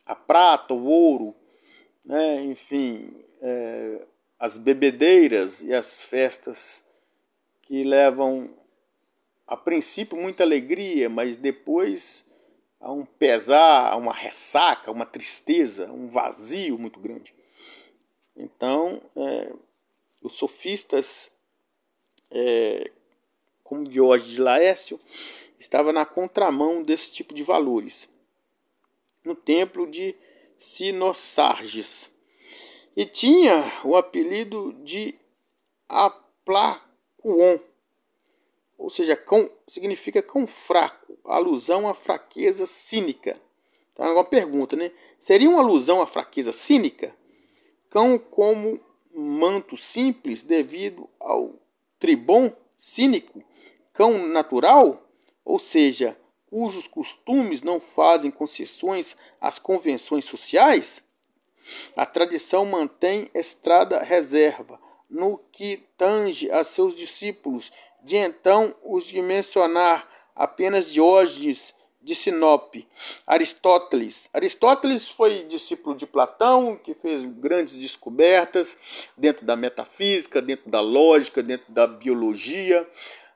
a 0.04 0.14
prata, 0.14 0.74
o 0.74 0.84
ouro, 0.84 1.34
né? 2.04 2.42
enfim, 2.44 3.12
é, 3.40 4.06
as 4.38 4.58
bebedeiras 4.58 5.62
e 5.62 5.72
as 5.72 6.04
festas 6.04 6.84
que 7.62 7.82
levam 7.82 8.50
a 9.46 9.56
princípio 9.56 10.16
muita 10.18 10.42
alegria, 10.42 11.08
mas 11.08 11.36
depois 11.36 12.26
a 12.80 12.92
um 12.92 13.04
pesar, 13.04 13.92
a 13.92 13.96
uma 13.96 14.12
ressaca, 14.12 14.90
uma 14.90 15.06
tristeza, 15.06 15.90
um 15.90 16.08
vazio 16.08 16.78
muito 16.78 17.00
grande. 17.00 17.34
Então, 18.36 19.00
é, 19.16 19.52
os 20.22 20.36
sofistas, 20.36 21.32
é, 22.30 22.92
como 23.66 23.84
Diógenes 23.84 24.34
de 24.34 24.40
Laércio, 24.40 25.00
estava 25.58 25.92
na 25.92 26.06
contramão 26.06 26.82
desse 26.82 27.10
tipo 27.10 27.34
de 27.34 27.42
valores. 27.42 28.08
No 29.24 29.34
templo 29.34 29.90
de 29.90 30.14
Sinossarges. 30.58 32.10
E 32.96 33.04
tinha 33.04 33.54
o 33.84 33.96
apelido 33.96 34.72
de 34.84 35.14
Aplacuon, 35.88 37.58
ou 38.78 38.88
seja, 38.88 39.16
cão 39.16 39.50
significa 39.66 40.22
cão 40.22 40.46
fraco, 40.46 41.18
alusão 41.24 41.88
à 41.88 41.94
fraqueza 41.94 42.66
cínica. 42.66 43.40
É 43.98 44.02
uma 44.02 44.24
pergunta, 44.24 44.76
né? 44.76 44.92
Seria 45.18 45.48
uma 45.48 45.60
alusão 45.60 46.00
à 46.00 46.06
fraqueza 46.06 46.52
cínica? 46.52 47.14
Cão 47.90 48.18
como 48.18 48.78
manto 49.12 49.76
simples 49.76 50.42
devido 50.42 51.08
ao 51.18 51.54
tribom 51.98 52.52
cínico, 52.76 53.42
cão 53.92 54.26
natural, 54.28 55.02
ou 55.44 55.58
seja, 55.58 56.16
cujos 56.46 56.86
costumes 56.86 57.62
não 57.62 57.80
fazem 57.80 58.30
concessões 58.30 59.16
às 59.40 59.58
convenções 59.58 60.24
sociais? 60.24 61.04
A 61.96 62.06
tradição 62.06 62.64
mantém 62.64 63.28
estrada 63.34 64.02
reserva 64.02 64.80
no 65.08 65.38
que 65.50 65.84
tange 65.96 66.50
a 66.50 66.64
seus 66.64 66.94
discípulos, 66.94 67.72
de 68.02 68.16
então 68.16 68.74
os 68.84 69.04
de 69.04 69.20
mencionar 69.22 70.08
apenas 70.34 70.92
Diógenes 70.92 71.74
de 72.06 72.14
Sinope, 72.14 72.86
Aristóteles. 73.26 74.30
Aristóteles 74.32 75.08
foi 75.08 75.42
discípulo 75.44 75.96
de 75.96 76.06
Platão, 76.06 76.76
que 76.76 76.94
fez 76.94 77.24
grandes 77.24 77.74
descobertas 77.74 78.78
dentro 79.16 79.44
da 79.44 79.56
metafísica, 79.56 80.40
dentro 80.40 80.70
da 80.70 80.80
lógica, 80.80 81.42
dentro 81.42 81.72
da 81.72 81.84
biologia, 81.84 82.88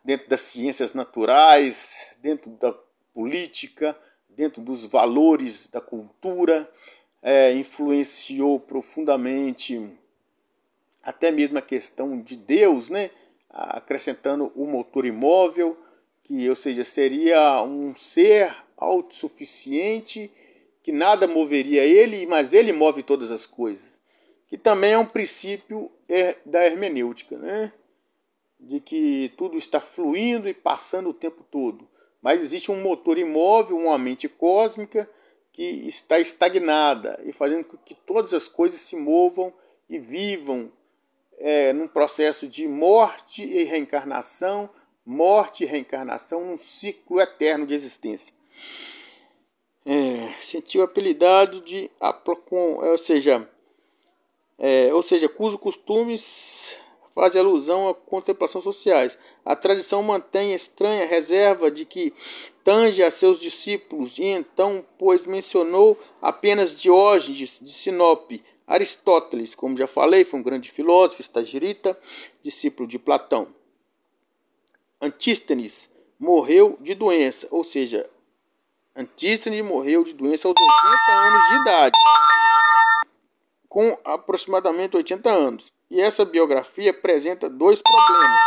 dentro 0.04 0.30
das 0.30 0.42
ciências 0.42 0.92
naturais, 0.92 2.10
dentro 2.22 2.48
da 2.52 2.72
política, 3.12 3.98
dentro 4.28 4.62
dos 4.62 4.86
valores 4.86 5.68
da 5.68 5.80
cultura, 5.80 6.70
é, 7.20 7.52
influenciou 7.52 8.60
profundamente 8.60 9.98
até 11.02 11.32
mesmo 11.32 11.58
a 11.58 11.62
questão 11.62 12.20
de 12.22 12.36
Deus, 12.36 12.88
né? 12.88 13.10
acrescentando 13.50 14.52
o 14.54 14.64
motor 14.64 15.04
imóvel 15.04 15.76
que, 16.22 16.48
ou 16.48 16.56
seja, 16.56 16.84
seria 16.84 17.62
um 17.62 17.94
ser 17.94 18.54
autossuficiente 18.76 20.30
que 20.82 20.92
nada 20.92 21.26
moveria 21.26 21.84
ele, 21.84 22.26
mas 22.26 22.52
ele 22.52 22.72
move 22.72 23.02
todas 23.02 23.30
as 23.30 23.46
coisas. 23.46 24.00
Que 24.46 24.56
também 24.56 24.92
é 24.92 24.98
um 24.98 25.06
princípio 25.06 25.90
da 26.44 26.66
hermenêutica, 26.66 27.36
né? 27.38 27.72
De 28.58 28.80
que 28.80 29.32
tudo 29.36 29.56
está 29.56 29.80
fluindo 29.80 30.48
e 30.48 30.54
passando 30.54 31.10
o 31.10 31.14
tempo 31.14 31.44
todo. 31.50 31.88
Mas 32.20 32.42
existe 32.42 32.70
um 32.70 32.80
motor 32.80 33.18
imóvel, 33.18 33.78
uma 33.78 33.96
mente 33.96 34.28
cósmica 34.28 35.08
que 35.52 35.62
está 35.62 36.18
estagnada 36.18 37.20
e 37.24 37.32
fazendo 37.32 37.64
com 37.64 37.76
que 37.76 37.94
todas 37.94 38.32
as 38.34 38.46
coisas 38.46 38.80
se 38.80 38.96
movam 38.96 39.52
e 39.88 39.98
vivam 39.98 40.70
é, 41.38 41.72
num 41.72 41.88
processo 41.88 42.46
de 42.46 42.68
morte 42.68 43.42
e 43.42 43.64
reencarnação, 43.64 44.70
morte 45.04 45.64
e 45.64 45.66
reencarnação 45.66 46.44
num 46.44 46.58
ciclo 46.58 47.20
eterno 47.20 47.66
de 47.66 47.74
existência. 47.74 48.34
É, 49.84 50.34
sentiu 50.42 50.82
apelidado 50.82 51.60
de 51.60 51.90
ou 52.50 52.98
seja, 52.98 53.48
é, 54.58 54.92
ou 54.92 55.02
seja, 55.02 55.28
cujos 55.28 55.58
costumes 55.58 56.78
fazem 57.14 57.40
alusão 57.40 57.88
a 57.88 57.94
contemplações 57.94 58.64
sociais. 58.64 59.18
A 59.44 59.56
tradição 59.56 60.02
mantém 60.02 60.54
estranha 60.54 61.06
reserva 61.06 61.70
de 61.70 61.84
que 61.84 62.14
tange 62.62 63.02
a 63.02 63.10
seus 63.10 63.40
discípulos, 63.40 64.18
e 64.18 64.24
então, 64.24 64.84
pois 64.98 65.26
mencionou 65.26 65.98
apenas 66.20 66.74
Diógenes 66.74 67.58
de 67.60 67.72
Sinope, 67.72 68.44
Aristóteles, 68.66 69.54
como 69.54 69.76
já 69.76 69.88
falei, 69.88 70.24
foi 70.24 70.38
um 70.38 70.42
grande 70.44 70.70
filósofo, 70.70 71.20
estagirita, 71.20 71.98
discípulo 72.40 72.88
de 72.88 72.98
Platão. 72.98 73.48
Antístenes 75.02 75.88
morreu 76.18 76.76
de 76.78 76.94
doença, 76.94 77.48
ou 77.50 77.64
seja, 77.64 78.08
Antístenes 78.94 79.64
morreu 79.64 80.04
de 80.04 80.12
doença 80.12 80.46
aos 80.46 80.54
80 80.54 81.12
anos 81.12 81.48
de 81.48 81.54
idade, 81.62 81.98
com 83.66 83.98
aproximadamente 84.04 84.98
80 84.98 85.30
anos. 85.30 85.72
E 85.90 85.98
essa 86.02 86.22
biografia 86.26 86.90
apresenta 86.90 87.48
dois 87.48 87.80
problemas. 87.80 88.40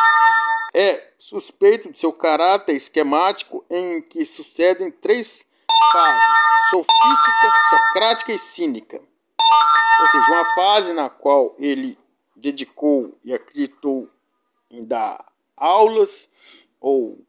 É 0.76 1.14
suspeito 1.18 1.92
de 1.92 2.00
seu 2.00 2.14
caráter 2.14 2.76
esquemático 2.76 3.66
em 3.68 4.00
que 4.00 4.24
sucedem 4.24 4.92
três 4.92 5.48
fases: 5.92 6.24
sofística, 6.70 7.52
socrática 7.72 8.32
e 8.32 8.38
cínica. 8.38 9.02
Ou 10.02 10.08
seja, 10.08 10.32
uma 10.32 10.46
fase 10.54 10.94
na 10.94 11.10
qual 11.10 11.56
ele 11.58 11.98
dedicou 12.36 13.18
e 13.24 13.34
acreditou 13.34 14.08
em 14.70 14.86
dar 14.86 15.33
aulas 15.64 16.30
ou 16.82 17.26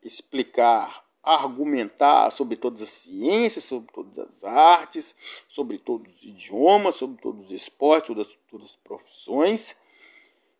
explicar, 0.00 1.04
argumentar 1.20 2.30
sobre 2.30 2.56
todas 2.56 2.82
as 2.82 2.90
ciências, 2.90 3.64
sobre 3.64 3.92
todas 3.92 4.16
as 4.16 4.44
artes, 4.44 5.14
sobre 5.48 5.76
todos 5.76 6.14
os 6.14 6.22
idiomas, 6.22 6.94
sobre 6.94 7.20
todos 7.20 7.46
os 7.46 7.52
esportes, 7.52 8.06
todas, 8.06 8.38
todas 8.48 8.66
as 8.66 8.76
profissões, 8.76 9.76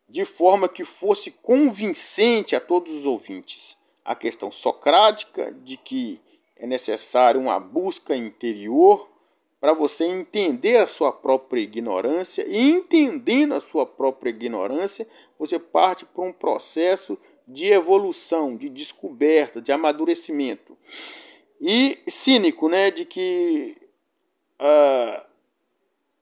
de 0.09 0.25
forma 0.25 0.67
que 0.67 0.83
fosse 0.83 1.31
convincente 1.31 2.53
a 2.53 2.59
todos 2.59 2.93
os 2.93 3.05
ouvintes. 3.05 3.77
A 4.03 4.13
questão 4.13 4.51
socrática 4.51 5.53
de 5.53 5.77
que 5.77 6.21
é 6.57 6.67
necessário 6.67 7.39
uma 7.39 7.59
busca 7.59 8.15
interior 8.15 9.09
para 9.59 9.73
você 9.73 10.05
entender 10.05 10.77
a 10.77 10.87
sua 10.87 11.11
própria 11.11 11.61
ignorância 11.61 12.45
e 12.47 12.71
entendendo 12.71 13.53
a 13.53 13.61
sua 13.61 13.85
própria 13.85 14.29
ignorância, 14.29 15.07
você 15.37 15.57
parte 15.57 16.05
para 16.05 16.23
um 16.23 16.33
processo 16.33 17.17
de 17.47 17.65
evolução, 17.67 18.55
de 18.55 18.69
descoberta, 18.69 19.61
de 19.61 19.71
amadurecimento. 19.71 20.77
E 21.59 21.97
cínico, 22.07 22.69
né, 22.69 22.91
de 22.91 23.05
que 23.05 23.75
uh, 24.61 25.25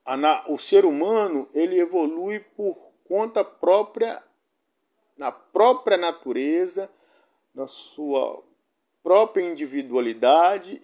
a, 0.06 0.46
o 0.48 0.58
ser 0.58 0.86
humano 0.86 1.50
ele 1.54 1.80
evolui 1.80 2.40
por 2.40 2.78
conta 3.04 3.44
própria, 3.44 4.24
na 5.18 5.32
própria 5.32 5.98
natureza, 5.98 6.90
na 7.54 7.68
sua 7.68 8.42
própria 9.04 9.44
individualidade 9.44 10.82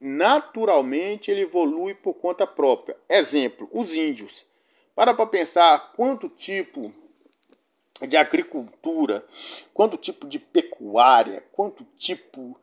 naturalmente 0.00 1.30
ele 1.30 1.42
evolui 1.42 1.94
por 1.94 2.14
conta 2.14 2.46
própria. 2.46 2.96
Exemplo, 3.08 3.68
os 3.72 3.94
índios. 3.94 4.46
Para 4.94 5.14
para 5.14 5.26
pensar 5.26 5.92
quanto 5.92 6.28
tipo 6.28 6.92
de 8.06 8.16
agricultura, 8.16 9.26
quanto 9.72 9.96
tipo 9.96 10.26
de 10.26 10.38
pecuária, 10.38 11.42
quanto 11.52 11.84
tipo 11.96 12.58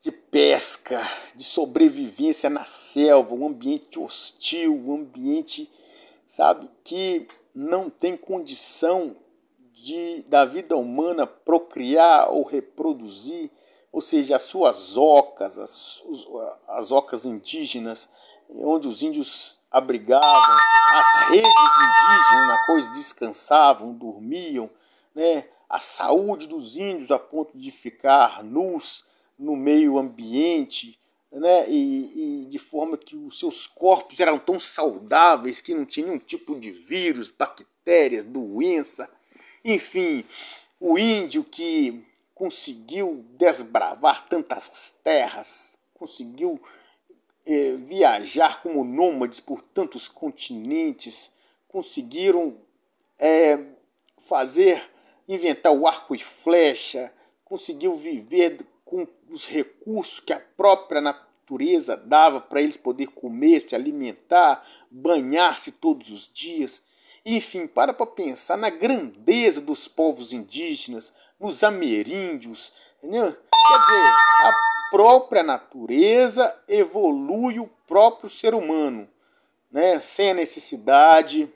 de 0.00 0.12
pesca, 0.12 1.02
de 1.34 1.42
sobrevivência 1.42 2.50
na 2.50 2.66
selva, 2.66 3.34
um 3.34 3.46
ambiente 3.46 3.98
hostil, 3.98 4.74
um 4.74 4.94
ambiente, 4.94 5.70
sabe, 6.28 6.70
que 6.84 7.26
não 7.54 7.88
tem 7.88 8.16
condição 8.16 9.16
de 9.72 10.22
da 10.28 10.44
vida 10.44 10.76
humana 10.76 11.26
procriar 11.26 12.30
ou 12.30 12.42
reproduzir 12.42 13.50
ou 13.96 14.02
seja, 14.02 14.36
as 14.36 14.42
suas 14.42 14.94
ocas, 14.94 15.56
as, 15.56 16.04
as 16.68 16.92
ocas 16.92 17.24
indígenas, 17.24 18.10
onde 18.50 18.86
os 18.86 19.02
índios 19.02 19.58
abrigavam, 19.70 20.28
as 20.28 21.30
redes 21.30 21.48
indígenas 21.48 22.46
na 22.46 22.66
qual 22.66 22.94
descansavam, 22.94 23.94
dormiam, 23.94 24.68
né? 25.14 25.48
a 25.66 25.80
saúde 25.80 26.46
dos 26.46 26.76
índios 26.76 27.10
a 27.10 27.18
ponto 27.18 27.56
de 27.56 27.70
ficar 27.70 28.44
nus 28.44 29.02
no 29.38 29.56
meio 29.56 29.96
ambiente, 29.96 31.00
né? 31.32 31.64
E, 31.66 32.42
e, 32.42 32.44
de 32.50 32.58
forma 32.58 32.98
que 32.98 33.16
os 33.16 33.38
seus 33.38 33.66
corpos 33.66 34.20
eram 34.20 34.38
tão 34.38 34.60
saudáveis 34.60 35.62
que 35.62 35.74
não 35.74 35.86
tinha 35.86 36.04
nenhum 36.08 36.18
tipo 36.18 36.60
de 36.60 36.70
vírus, 36.70 37.30
bactérias, 37.30 38.26
doença, 38.26 39.10
enfim, 39.64 40.22
o 40.78 40.98
índio 40.98 41.42
que 41.42 42.04
conseguiu 42.36 43.24
desbravar 43.38 44.28
tantas 44.28 44.94
terras, 45.02 45.78
conseguiu 45.94 46.60
eh, 47.46 47.72
viajar 47.78 48.62
como 48.62 48.84
nômades 48.84 49.40
por 49.40 49.62
tantos 49.62 50.06
continentes, 50.06 51.32
conseguiram 51.66 52.58
eh, 53.18 53.58
fazer, 54.28 54.86
inventar 55.26 55.72
o 55.72 55.86
arco 55.86 56.14
e 56.14 56.18
flecha, 56.18 57.10
conseguiu 57.42 57.96
viver 57.96 58.58
com 58.84 59.08
os 59.30 59.46
recursos 59.46 60.20
que 60.20 60.34
a 60.34 60.38
própria 60.38 61.00
natureza 61.00 61.96
dava 61.96 62.38
para 62.38 62.60
eles 62.60 62.76
poder 62.76 63.06
comer, 63.06 63.62
se 63.62 63.74
alimentar, 63.74 64.62
banhar-se 64.90 65.72
todos 65.72 66.10
os 66.10 66.30
dias. 66.30 66.82
Enfim, 67.28 67.66
para 67.66 67.92
para 67.92 68.06
pensar 68.06 68.56
na 68.56 68.70
grandeza 68.70 69.60
dos 69.60 69.88
povos 69.88 70.32
indígenas, 70.32 71.12
nos 71.40 71.64
ameríndios. 71.64 72.72
Entendeu? 73.02 73.32
Quer 73.32 73.78
dizer, 73.78 74.12
a 74.44 74.52
própria 74.92 75.42
natureza 75.42 76.56
evolui 76.68 77.58
o 77.58 77.66
próprio 77.84 78.30
ser 78.30 78.54
humano, 78.54 79.08
né? 79.72 79.98
sem 79.98 80.30
a 80.30 80.34
necessidade 80.34 81.52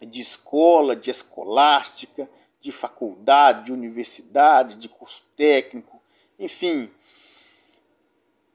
de 0.00 0.18
escola, 0.18 0.96
de 0.96 1.10
escolástica, 1.10 2.26
de 2.58 2.72
faculdade, 2.72 3.66
de 3.66 3.74
universidade, 3.74 4.76
de 4.76 4.88
curso 4.88 5.22
técnico, 5.36 6.00
enfim. 6.38 6.90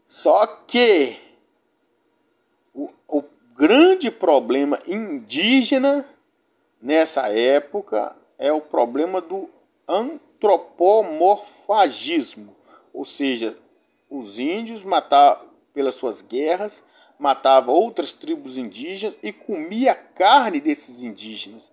Só 0.08 0.48
que 0.48 1.20
o, 2.74 2.90
o 3.08 3.24
grande 3.56 4.10
problema 4.10 4.80
indígena 4.88 6.15
nessa 6.82 7.30
época 7.30 8.16
é 8.38 8.52
o 8.52 8.62
problema 8.62 9.22
do 9.22 9.50
antropomorfagismo, 9.88 12.54
ou 12.94 13.06
seja, 13.06 13.58
os 14.10 14.40
índios 14.40 14.84
matavam 14.84 15.46
pelas 15.74 15.96
suas 15.96 16.22
guerras, 16.22 16.84
matava 17.20 17.72
outras 17.72 18.12
tribos 18.14 18.58
indígenas 18.58 19.16
e 19.22 19.32
comia 19.32 19.92
a 19.92 19.96
carne 19.96 20.60
desses 20.60 21.04
indígenas. 21.04 21.72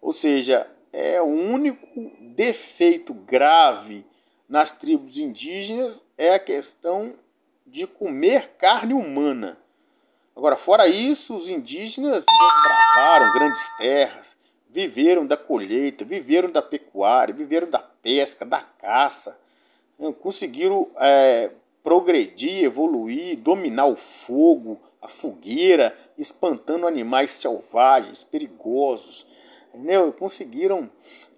Ou 0.00 0.12
seja, 0.12 0.68
é 0.92 1.20
o 1.20 1.26
único 1.26 2.10
defeito 2.20 3.14
grave 3.14 4.04
nas 4.48 4.70
tribos 4.70 5.16
indígenas 5.16 6.04
é 6.18 6.34
a 6.34 6.38
questão 6.38 7.14
de 7.66 7.86
comer 7.86 8.50
carne 8.58 8.92
humana. 8.92 9.58
Agora, 10.36 10.56
fora 10.56 10.88
isso, 10.88 11.34
os 11.34 11.48
indígenas 11.48 12.24
desbravaram 12.24 13.32
grandes 13.32 13.76
terras, 13.78 14.38
viveram 14.72 15.26
da 15.26 15.36
colheita, 15.36 16.02
viveram 16.02 16.50
da 16.50 16.62
pecuária, 16.62 17.34
viveram 17.34 17.68
da 17.68 17.78
pesca, 17.78 18.44
da 18.44 18.60
caça, 18.60 19.38
né? 19.98 20.12
conseguiram 20.18 20.90
é, 20.96 21.50
progredir, 21.84 22.64
evoluir, 22.64 23.36
dominar 23.36 23.86
o 23.86 23.96
fogo, 23.96 24.80
a 25.00 25.08
fogueira, 25.08 25.96
espantando 26.16 26.86
animais 26.86 27.32
selvagens, 27.32 28.24
perigosos. 28.24 29.26
Entendeu? 29.74 30.10
Conseguiram, 30.12 30.90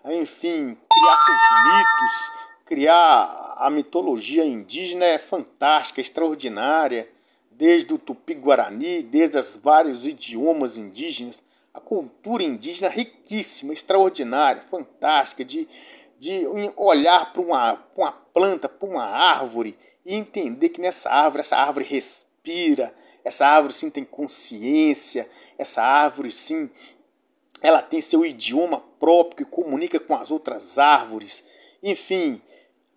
enfim, 0.04 0.76
criar 0.88 1.16
seus 1.16 1.64
mitos, 1.64 2.66
criar 2.66 3.54
a 3.56 3.68
mitologia 3.68 4.44
indígena 4.44 5.06
é 5.06 5.18
fantástica, 5.18 6.00
extraordinária, 6.00 7.08
desde 7.50 7.94
o 7.94 7.98
tupi-guarani, 7.98 9.02
desde 9.02 9.38
os 9.38 9.56
vários 9.56 10.06
idiomas 10.06 10.76
indígenas 10.76 11.42
a 11.74 11.80
cultura 11.80 12.44
indígena 12.44 12.88
riquíssima, 12.88 13.72
extraordinária, 13.72 14.62
fantástica, 14.62 15.44
de, 15.44 15.68
de 16.20 16.46
olhar 16.76 17.32
para 17.32 17.42
uma, 17.42 17.84
uma 17.96 18.12
planta, 18.12 18.68
para 18.68 18.88
uma 18.88 19.04
árvore 19.04 19.76
e 20.06 20.14
entender 20.14 20.68
que 20.68 20.80
nessa 20.80 21.10
árvore, 21.10 21.40
essa 21.40 21.56
árvore 21.56 21.84
respira, 21.84 22.94
essa 23.24 23.44
árvore 23.44 23.74
sim 23.74 23.90
tem 23.90 24.04
consciência, 24.04 25.28
essa 25.58 25.82
árvore 25.82 26.30
sim 26.30 26.70
ela 27.60 27.80
tem 27.82 28.00
seu 28.00 28.24
idioma 28.24 28.80
próprio 29.00 29.38
que 29.38 29.44
comunica 29.44 29.98
com 29.98 30.14
as 30.14 30.30
outras 30.30 30.78
árvores. 30.78 31.42
Enfim, 31.82 32.40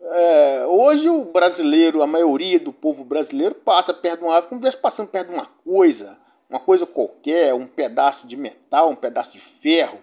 é, 0.01 0.65
hoje 0.67 1.09
o 1.09 1.23
brasileiro, 1.25 2.03
a 2.03 2.07
maioria 2.07 2.59
do 2.59 2.73
povo 2.73 3.05
brasileiro 3.05 3.55
passa 3.55 3.93
perto 3.93 4.19
de 4.19 4.25
uma 4.25 4.35
árvore 4.35 4.49
como 4.49 4.71
se 4.71 4.77
passando 4.77 5.07
perto 5.07 5.29
de 5.29 5.33
uma 5.33 5.45
coisa 5.45 6.19
uma 6.49 6.59
coisa 6.59 6.85
qualquer, 6.85 7.53
um 7.53 7.67
pedaço 7.67 8.25
de 8.25 8.37
metal, 8.37 8.89
um 8.89 8.95
pedaço 8.95 9.33
de 9.33 9.39
ferro. 9.39 9.99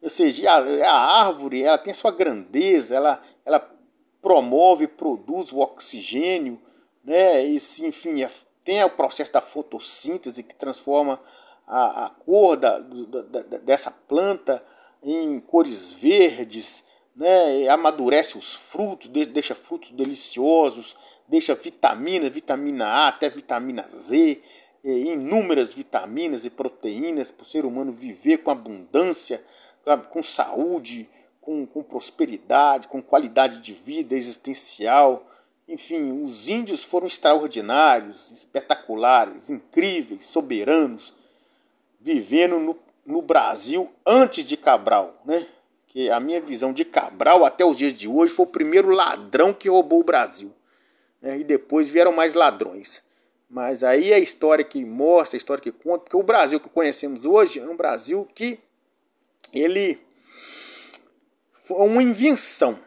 Ou 0.00 0.08
seja, 0.08 0.50
a, 0.50 0.58
a 0.58 1.26
árvore 1.26 1.62
ela 1.62 1.78
tem 1.78 1.92
sua 1.92 2.12
grandeza, 2.12 2.94
ela, 2.94 3.22
ela 3.44 3.68
promove, 4.22 4.86
produz 4.86 5.52
o 5.52 5.58
oxigênio, 5.58 6.60
né? 7.04 7.44
E, 7.46 7.56
enfim, 7.80 8.22
é, 8.22 8.30
tem 8.64 8.82
o 8.84 8.90
processo 8.90 9.32
da 9.32 9.40
fotossíntese 9.40 10.42
que 10.42 10.54
transforma 10.54 11.20
a, 11.66 12.06
a 12.06 12.10
cor 12.10 12.56
da, 12.56 12.78
da, 12.78 13.58
dessa 13.58 13.90
planta 13.90 14.62
em 15.02 15.40
cores 15.40 15.92
verdes, 15.92 16.84
né? 17.16 17.60
E 17.62 17.68
amadurece 17.68 18.38
os 18.38 18.54
frutos, 18.54 19.08
deixa 19.08 19.54
frutos 19.54 19.90
deliciosos, 19.90 20.94
deixa 21.26 21.54
vitaminas, 21.54 22.30
vitamina 22.30 22.86
A 22.86 23.08
até 23.08 23.28
vitamina 23.28 23.82
Z, 23.88 24.40
inúmeras 24.92 25.74
vitaminas 25.74 26.44
e 26.44 26.50
proteínas 26.50 27.30
para 27.30 27.42
o 27.42 27.46
ser 27.46 27.64
humano 27.64 27.92
viver 27.92 28.38
com 28.38 28.50
abundância, 28.50 29.42
com 30.10 30.22
saúde, 30.22 31.08
com, 31.40 31.66
com 31.66 31.82
prosperidade, 31.82 32.88
com 32.88 33.02
qualidade 33.02 33.60
de 33.60 33.72
vida 33.72 34.14
existencial. 34.14 35.26
Enfim, 35.66 36.22
os 36.24 36.48
índios 36.48 36.84
foram 36.84 37.06
extraordinários, 37.06 38.30
espetaculares, 38.30 39.50
incríveis, 39.50 40.26
soberanos, 40.26 41.14
vivendo 42.00 42.58
no, 42.58 42.78
no 43.04 43.22
Brasil 43.22 43.90
antes 44.06 44.44
de 44.44 44.56
Cabral, 44.56 45.20
né? 45.24 45.46
Que 45.86 46.10
a 46.10 46.20
minha 46.20 46.40
visão 46.40 46.72
de 46.72 46.84
Cabral 46.84 47.44
até 47.44 47.64
os 47.64 47.76
dias 47.76 47.94
de 47.94 48.06
hoje 48.06 48.32
foi 48.32 48.44
o 48.44 48.50
primeiro 48.50 48.90
ladrão 48.90 49.54
que 49.54 49.68
roubou 49.68 50.00
o 50.00 50.04
Brasil. 50.04 50.52
Né? 51.20 51.40
E 51.40 51.44
depois 51.44 51.88
vieram 51.88 52.12
mais 52.12 52.34
ladrões. 52.34 53.02
Mas 53.48 53.82
aí 53.82 54.12
é 54.12 54.16
a 54.16 54.18
história 54.18 54.64
que 54.64 54.84
mostra, 54.84 55.36
a 55.36 55.38
história 55.38 55.62
que 55.62 55.72
conta, 55.72 56.04
porque 56.04 56.16
o 56.16 56.22
Brasil 56.22 56.60
que 56.60 56.68
conhecemos 56.68 57.24
hoje 57.24 57.58
é 57.58 57.68
um 57.68 57.76
Brasil 57.76 58.28
que 58.34 58.58
ele 59.52 59.98
foi 61.64 61.86
uma 61.86 62.02
invenção. 62.02 62.78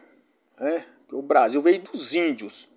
Né? 0.58 0.84
O 1.10 1.20
Brasil 1.20 1.60
veio 1.60 1.82
dos 1.82 2.14
índios, 2.14 2.68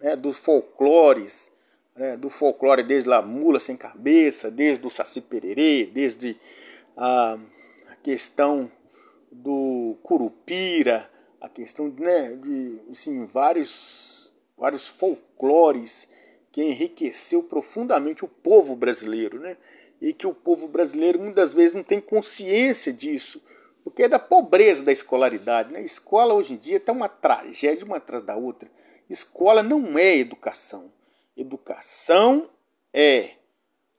né? 0.00 0.16
dos 0.16 0.38
folclores, 0.38 1.52
né? 1.94 2.16
do 2.16 2.30
folclore 2.30 2.82
desde 2.82 3.12
a 3.12 3.20
mula 3.20 3.60
sem 3.60 3.76
cabeça, 3.76 4.50
desde 4.50 4.86
o 4.86 4.90
saci 4.90 5.20
pererê, 5.20 5.84
desde 5.86 6.38
a, 6.96 7.38
questão 8.02 8.70
do 9.32 9.96
curupira, 10.02 11.10
a 11.40 11.48
questão 11.48 11.88
né, 11.88 12.36
de 12.36 12.78
assim, 12.90 13.24
vários, 13.26 14.32
vários 14.58 14.86
folclores 14.86 16.06
que 16.54 16.62
enriqueceu 16.62 17.42
profundamente 17.42 18.24
o 18.24 18.28
povo 18.28 18.76
brasileiro, 18.76 19.40
né? 19.40 19.56
E 20.00 20.14
que 20.14 20.24
o 20.24 20.32
povo 20.32 20.68
brasileiro 20.68 21.18
muitas 21.18 21.52
vezes 21.52 21.72
não 21.72 21.82
tem 21.82 22.00
consciência 22.00 22.92
disso, 22.92 23.42
porque 23.82 24.04
é 24.04 24.08
da 24.08 24.20
pobreza 24.20 24.84
da 24.84 24.92
escolaridade, 24.92 25.72
né? 25.72 25.82
Escola 25.82 26.32
hoje 26.32 26.52
em 26.52 26.56
dia 26.56 26.76
está 26.76 26.92
uma 26.92 27.08
tragédia 27.08 27.84
uma 27.84 27.96
atrás 27.96 28.22
da 28.22 28.36
outra. 28.36 28.70
Escola 29.10 29.64
não 29.64 29.98
é 29.98 30.16
educação. 30.16 30.92
Educação 31.36 32.48
é 32.92 33.32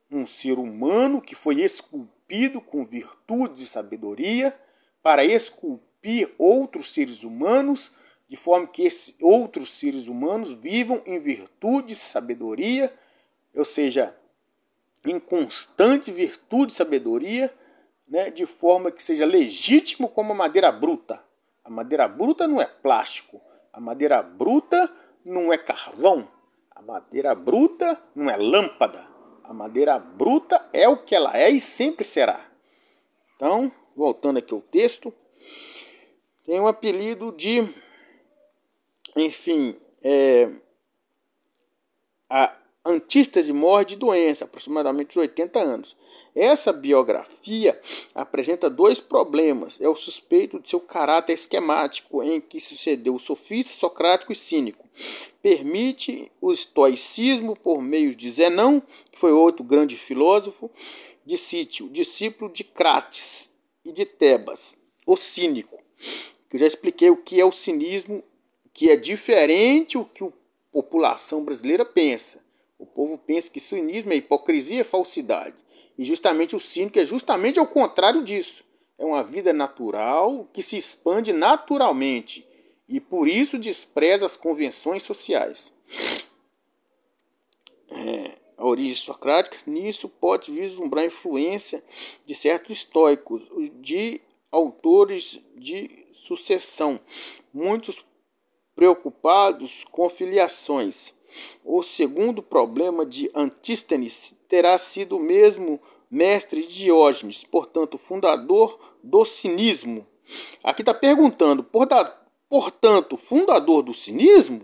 um 0.10 0.26
ser 0.26 0.58
humano 0.58 1.22
que 1.22 1.36
foi 1.36 1.56
esculpido 1.56 2.62
com 2.62 2.86
virtudes 2.86 3.64
e 3.64 3.68
sabedoria 3.68 4.58
para 5.04 5.26
esculpir 5.26 6.34
outros 6.38 6.94
seres 6.94 7.22
humanos 7.22 7.92
de 8.28 8.36
forma 8.36 8.68
que 8.68 8.84
esses 8.84 9.16
outros 9.22 9.70
seres 9.70 10.08
humanos 10.08 10.54
vivam 10.54 11.02
em 11.06 11.20
virtude 11.20 11.94
e 11.94 11.96
sabedoria, 11.96 12.94
ou 13.56 13.66
seja, 13.66 14.16
em 15.06 15.20
constante 15.20 16.12
virtude 16.12 16.72
e 16.72 16.76
sabedoria, 16.76 17.54
né, 18.08 18.30
de 18.30 18.46
forma 18.46 18.92
que 18.92 19.04
seja 19.04 19.26
legítimo 19.26 20.10
como 20.10 20.34
a 20.34 20.36
madeira 20.36 20.72
bruta. 20.72 21.24
A 21.64 21.70
madeira 21.70 22.08
bruta 22.08 22.48
não 22.48 22.62
é 22.62 22.66
plástico, 22.66 23.42
a 23.74 23.80
madeira 23.80 24.22
bruta 24.22 24.92
não 25.24 25.52
é 25.52 25.58
carvão, 25.58 26.28
a 26.72 26.82
madeira 26.82 27.34
bruta 27.34 28.02
não 28.16 28.30
é 28.30 28.38
lâmpada, 28.38 29.14
A 29.44 29.54
madeira 29.54 30.00
bruta 30.00 30.70
é 30.74 30.90
o 30.90 30.98
que 30.98 31.14
ela 31.14 31.38
é 31.38 31.50
e 31.52 31.62
sempre 31.62 32.04
será. 32.04 32.50
Então, 33.36 33.72
voltando 33.96 34.38
aqui 34.38 34.54
ao 34.54 34.62
texto, 34.62 35.14
tem 36.44 36.60
um 36.60 36.68
apelido 36.68 37.32
de, 37.32 37.62
enfim, 39.16 39.76
é, 40.04 40.52
a 42.30 42.56
antístese 42.86 43.52
morre 43.52 43.86
de 43.86 43.96
doença, 43.96 44.46
aproximadamente 44.46 45.18
80 45.18 45.60
anos. 45.60 45.98
Essa 46.36 46.74
biografia 46.74 47.80
apresenta 48.14 48.70
dois 48.70 49.00
problemas. 49.00 49.80
É 49.80 49.88
o 49.88 49.96
suspeito 49.96 50.60
de 50.60 50.70
seu 50.70 50.80
caráter 50.80 51.34
esquemático, 51.34 52.22
em 52.22 52.42
que 52.42 52.60
sucedeu 52.60 53.16
o 53.16 53.20
sofista, 53.20 53.74
socrático 53.74 54.32
e 54.32 54.36
cínico. 54.36 54.88
Permite 55.42 56.32
o 56.42 56.52
estoicismo 56.52 57.56
por 57.56 57.82
meio 57.82 58.14
de 58.14 58.30
Zenão, 58.30 58.82
que 59.12 59.18
foi 59.18 59.32
outro 59.32 59.64
grande 59.64 59.96
filósofo, 59.96 60.70
de 61.26 61.38
Sítio, 61.38 61.90
discípulo 61.90 62.52
de 62.52 62.64
Crates 62.64 63.50
e 63.84 63.92
de 63.92 64.06
Tebas, 64.06 64.78
o 65.08 65.16
cínico. 65.16 65.82
Eu 66.52 66.60
já 66.60 66.68
expliquei 66.68 67.10
o 67.10 67.18
que 67.18 67.40
é 67.40 67.46
o 67.46 67.52
cinismo, 67.52 68.24
que 68.76 68.90
é 68.90 68.98
diferente 68.98 69.98
do 69.98 70.04
que 70.04 70.22
a 70.22 70.32
população 70.70 71.46
brasileira 71.46 71.86
pensa. 71.86 72.44
O 72.78 72.86
povo 72.86 73.18
pensa 73.18 73.50
que 73.50 73.62
cinismo 73.62 74.12
é 74.12 74.18
hipocrisia, 74.18 74.82
é 74.82 74.84
falsidade. 74.84 75.56
E 75.98 76.04
justamente 76.04 76.58
o 76.58 76.60
cínico 76.60 77.00
é 77.00 77.06
justamente 77.06 77.58
ao 77.58 77.66
contrário 77.66 78.22
disso. 78.22 78.66
É 79.00 79.06
uma 79.06 79.24
vida 79.24 79.54
natural 79.54 80.50
que 80.52 80.62
se 80.62 80.76
expande 80.76 81.32
naturalmente 81.32 82.46
e 82.88 83.00
por 83.00 83.30
isso 83.30 83.58
despreza 83.58 84.26
as 84.26 84.36
convenções 84.36 85.04
sociais. 85.04 85.74
É, 87.90 88.38
a 88.58 88.66
origem 88.66 88.96
socrática, 88.96 89.58
nisso 89.66 90.10
pode 90.10 90.52
vislumbrar 90.52 91.06
a 91.06 91.08
influência 91.08 91.82
de 92.26 92.36
certos 92.36 92.80
estoicos, 92.80 93.44
de 93.80 94.20
autores 94.52 95.42
de 95.56 96.08
sucessão, 96.14 97.00
muitos 97.54 98.06
preocupados 98.76 99.86
com 99.92 100.10
filiações. 100.10 101.14
O 101.64 101.82
segundo 101.82 102.44
problema 102.44 103.06
de 103.06 103.32
Antístenes 103.34 104.36
terá 104.48 104.78
sido 104.78 105.18
o 105.18 105.24
mesmo 105.24 105.80
mestre 106.10 106.62
de 106.62 106.86
Diógenes, 106.86 107.44
portanto, 107.44 107.98
fundador 107.98 108.80
do 109.04 109.26
cinismo. 109.26 110.06
Aqui 110.64 110.82
está 110.82 110.94
perguntando, 110.94 111.64
portanto, 112.50 113.18
fundador 113.18 113.84
do 113.84 113.94
cinismo? 113.94 114.64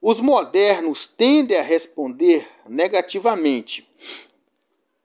Os 0.00 0.20
modernos 0.20 1.06
tendem 1.06 1.56
a 1.56 1.62
responder 1.62 2.48
negativamente. 2.68 3.88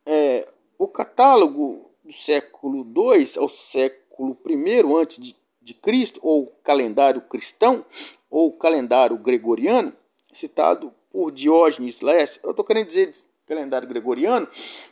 É, 0.06 0.52
o 0.78 0.88
catálogo 0.88 1.92
do 2.04 2.12
século 2.12 2.84
II 2.84 3.26
ao 3.38 3.50
século 3.50 4.38
I 4.48 5.00
antes 5.00 5.22
de, 5.22 5.36
de 5.68 5.74
Cristo, 5.74 6.18
ou 6.24 6.48
calendário 6.64 7.20
cristão, 7.20 7.86
ou 8.30 8.54
calendário 8.54 9.18
gregoriano, 9.18 9.94
citado 10.32 10.94
por 11.12 11.30
Diógenes 11.30 12.00
Laércio. 12.00 12.40
Eu 12.42 12.52
estou 12.52 12.64
querendo 12.64 12.88
dizer 12.88 13.12
calendário 13.46 13.88
gregoriano, 13.88 14.48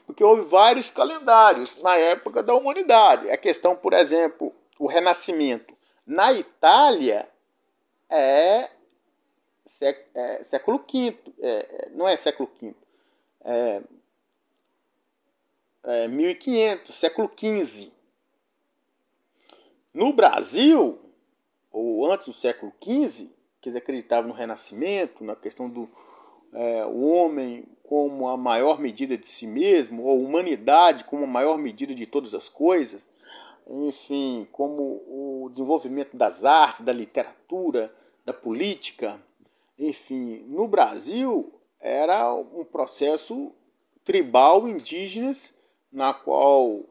porque 0.06 0.24
houve 0.24 0.44
vários 0.44 0.90
calendários 0.90 1.78
na 1.78 1.96
época 1.96 2.44
da 2.44 2.54
humanidade. 2.54 3.30
A 3.30 3.38
questão, 3.38 3.76
por 3.76 3.94
exemplo, 3.94 4.54
o 4.78 4.86
Renascimento 4.86 5.74
na 6.06 6.34
Itália 6.34 7.28
é, 8.10 8.70
é 10.14 10.44
século 10.44 10.84
V, 10.92 11.18
é, 11.40 11.50
é, 11.50 11.90
não 11.94 12.08
é 12.08 12.18
século 12.18 12.50
V, 12.62 12.76
é, 13.46 13.82
é 15.84 16.08
1500, 16.10 16.96
século 16.96 17.32
XV. 17.34 17.95
No 19.96 20.12
Brasil, 20.12 21.00
ou 21.72 22.12
antes 22.12 22.28
do 22.28 22.34
século 22.34 22.74
XV, 22.84 23.34
que 23.62 23.70
eles 23.70 23.78
acreditavam 23.78 24.28
no 24.28 24.36
Renascimento, 24.36 25.24
na 25.24 25.38
questão 25.38 25.70
do 25.70 25.90
é, 26.52 26.86
o 26.86 27.06
homem 27.06 27.66
como 27.82 28.28
a 28.28 28.36
maior 28.36 28.78
medida 28.78 29.18
de 29.18 29.26
si 29.26 29.48
mesmo, 29.48 30.04
ou 30.04 30.22
humanidade 30.22 31.06
como 31.06 31.24
a 31.24 31.28
maior 31.28 31.58
medida 31.58 31.96
de 31.96 32.06
todas 32.06 32.34
as 32.34 32.50
coisas, 32.50 33.10
enfim, 33.66 34.46
como 34.52 35.02
o 35.08 35.50
desenvolvimento 35.54 36.18
das 36.18 36.44
artes, 36.44 36.82
da 36.82 36.92
literatura, 36.92 37.90
da 38.26 38.34
política, 38.34 39.18
enfim, 39.80 40.44
no 40.50 40.68
Brasil 40.68 41.54
era 41.80 42.34
um 42.34 42.66
processo 42.66 43.54
tribal 44.04 44.68
indígenas 44.68 45.58
na 45.90 46.14
qual 46.14 46.82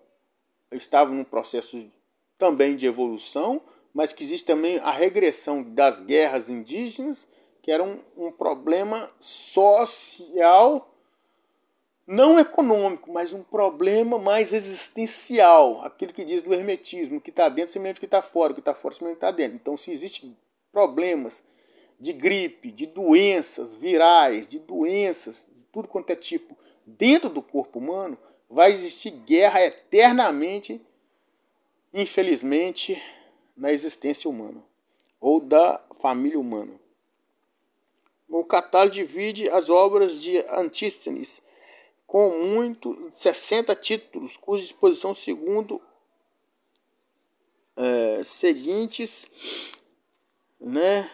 estava 0.73 1.11
num 1.11 1.23
processo 1.23 1.93
também 2.39 2.77
de 2.77 2.87
evolução, 2.87 3.63
mas 3.93 4.13
que 4.13 4.25
existe 4.25 4.47
também 4.47 4.79
a 4.79 4.91
regressão 4.91 5.63
das 5.63 6.01
guerras 6.01 6.49
indígenas, 6.49 7.29
que 7.63 7.71
era 7.71 7.83
um, 7.83 8.01
um 8.17 8.33
problema 8.33 9.11
social 9.19 10.91
não 12.07 12.39
econômico, 12.39 13.11
mas 13.11 13.33
um 13.33 13.43
problema 13.43 14.19
mais 14.19 14.53
existencial, 14.53 15.81
aquilo 15.83 16.13
que 16.13 16.25
diz 16.25 16.43
do 16.43 16.53
hermetismo, 16.53 17.21
que 17.21 17.31
está 17.31 17.49
dentro 17.49 17.73
semelhante 17.73 18.01
que 18.01 18.07
está 18.07 18.21
fora, 18.21 18.53
o 18.53 18.55
que 18.55 18.61
está 18.61 18.75
fora 18.75 18.95
semelhante 18.95 19.21
que 19.21 19.25
está 19.25 19.35
dentro. 19.35 19.57
Então, 19.57 19.77
se 19.77 19.91
existem 19.91 20.37
problemas 20.71 21.43
de 21.99 22.13
gripe, 22.13 22.71
de 22.71 22.87
doenças 22.87 23.77
virais, 23.77 24.47
de 24.47 24.59
doenças, 24.59 25.51
de 25.55 25.65
tudo 25.65 25.89
quanto 25.89 26.11
é 26.11 26.17
tipo, 26.17 26.57
dentro 26.87 27.31
do 27.31 27.41
corpo 27.41 27.79
humano, 27.79 28.19
vai 28.51 28.73
existir 28.73 29.11
guerra 29.11 29.65
eternamente, 29.65 30.81
infelizmente, 31.95 33.01
na 33.57 33.73
existência 33.73 34.29
humana 34.29 34.61
ou 35.21 35.41
da 35.41 35.81
família 36.01 36.39
humana. 36.39 36.79
O 38.29 38.45
catálogo 38.45 38.93
divide 38.95 39.49
as 39.49 39.71
obras 39.71 40.21
de 40.21 40.39
Antístenes 40.51 41.41
com 42.05 42.31
muito 42.47 43.11
60 43.13 43.75
títulos, 43.77 44.37
cuja 44.37 44.65
exposição 44.65 45.15
segundo 45.15 45.81
é, 47.77 48.23
seguintes, 48.25 49.31
né, 50.61 51.09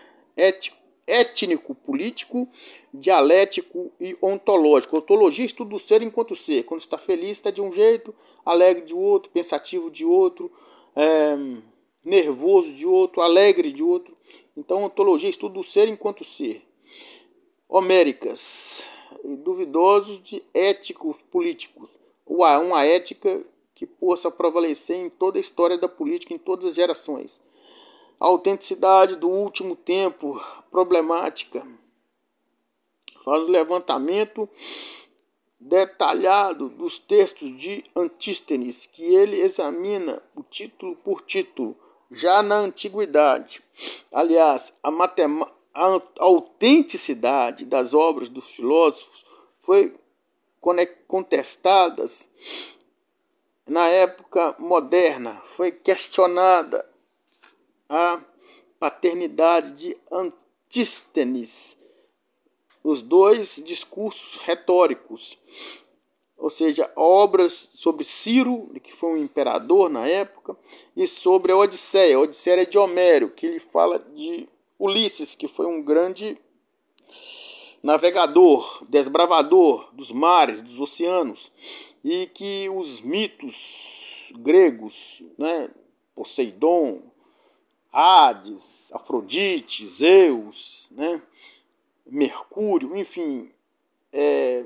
étnico, 1.11 1.75
político, 1.75 2.49
dialético 2.93 3.93
e 4.01 4.17
ontológico. 4.23 4.99
Ontologia 4.99 5.45
estuda 5.45 5.75
o 5.75 5.81
ser 5.81 6.03
enquanto 6.03 6.37
ser. 6.37 6.63
Quando 6.65 6.81
está 6.81 6.97
feliz 6.97 7.33
está 7.33 7.51
de 7.51 7.61
um 7.61 7.73
jeito, 7.73 8.15
alegre 8.45 8.83
de 8.83 8.95
outro, 8.95 9.31
pensativo 9.31 9.91
de 9.91 10.05
outro, 10.05 10.51
é, 10.95 11.37
nervoso 12.05 12.73
de 12.73 12.87
outro, 12.87 13.21
alegre 13.21 13.73
de 13.73 13.83
outro. 13.83 14.17
Então, 14.57 14.85
ontologia 14.85 15.29
estuda 15.31 15.59
o 15.59 15.65
ser 15.65 15.89
enquanto 15.89 16.25
ser. 16.25 16.63
Homéricas 17.69 18.89
duvidosos 19.25 20.23
de 20.23 20.43
éticos 20.55 21.17
políticos, 21.31 21.89
uma 22.27 22.85
ética 22.85 23.45
que 23.75 23.87
possa 23.87 24.31
prevalecer 24.31 24.97
em 24.97 25.11
toda 25.11 25.39
a 25.39 25.41
história 25.41 25.79
da 25.79 25.89
política, 25.89 26.35
em 26.35 26.39
todas 26.39 26.67
as 26.67 26.75
gerações. 26.75 27.41
A 28.21 28.27
autenticidade 28.27 29.17
do 29.17 29.31
último 29.31 29.75
tempo, 29.75 30.39
problemática, 30.71 31.67
faz 33.25 33.43
o 33.45 33.51
levantamento 33.51 34.47
detalhado 35.59 36.69
dos 36.69 36.99
textos 36.99 37.57
de 37.59 37.83
Antístenes, 37.97 38.85
que 38.85 39.03
ele 39.03 39.41
examina 39.41 40.23
o 40.37 40.43
título 40.43 40.97
por 40.97 41.23
título, 41.23 41.75
já 42.11 42.43
na 42.43 42.57
antiguidade. 42.57 43.63
Aliás, 44.13 44.73
a 44.83 44.91
a 45.73 46.03
autenticidade 46.19 47.65
das 47.65 47.95
obras 47.95 48.29
dos 48.29 48.51
filósofos 48.51 49.25
foi 49.61 49.97
contestadas 51.07 52.29
na 53.67 53.87
época 53.87 54.57
moderna, 54.59 55.41
foi 55.57 55.71
questionada 55.71 56.90
a 57.91 58.23
paternidade 58.79 59.73
de 59.73 59.97
Antístenes, 60.11 61.77
os 62.85 63.03
dois 63.03 63.61
discursos 63.67 64.37
retóricos, 64.37 65.37
ou 66.39 66.49
seja, 66.49 66.91
obras 66.95 67.69
sobre 67.75 68.05
Ciro, 68.05 68.71
que 68.83 68.97
foi 68.97 69.11
um 69.11 69.23
imperador 69.23 69.91
na 69.91 70.07
época, 70.07 70.57
e 70.97 71.07
sobre 71.07 71.53
a 71.53 71.57
Odisseia. 71.57 72.17
A 72.17 72.21
Odisseia 72.21 72.63
é 72.63 72.65
de 72.65 72.79
Homero, 72.79 73.29
que 73.29 73.45
ele 73.45 73.61
fala 73.61 73.99
de 73.99 74.49
Ulisses, 74.79 75.35
que 75.35 75.49
foi 75.49 75.67
um 75.67 75.83
grande 75.83 76.39
navegador, 77.83 78.85
desbravador 78.89 79.93
dos 79.93 80.13
mares, 80.13 80.63
dos 80.63 80.79
oceanos, 80.81 81.51
e 82.05 82.27
que 82.29 82.71
os 82.71 83.01
mitos 83.01 84.33
gregos, 84.39 85.23
né, 85.37 85.69
Poseidon, 86.15 87.10
Hades, 87.93 88.91
Afrodite, 88.93 89.89
Zeus, 89.89 90.89
né, 90.91 91.21
Mercúrio, 92.07 92.97
enfim, 92.97 93.53
é, 94.13 94.65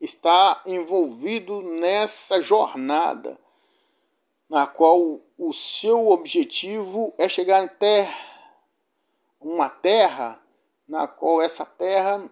está 0.00 0.62
envolvido 0.66 1.62
nessa 1.62 2.40
jornada, 2.40 3.38
na 4.48 4.66
qual 4.66 5.20
o 5.38 5.52
seu 5.52 6.08
objetivo 6.08 7.12
é 7.18 7.28
chegar 7.28 7.62
até 7.62 8.08
uma 9.40 9.68
terra, 9.68 10.40
na 10.86 11.06
qual 11.06 11.40
essa 11.40 11.64
terra 11.64 12.30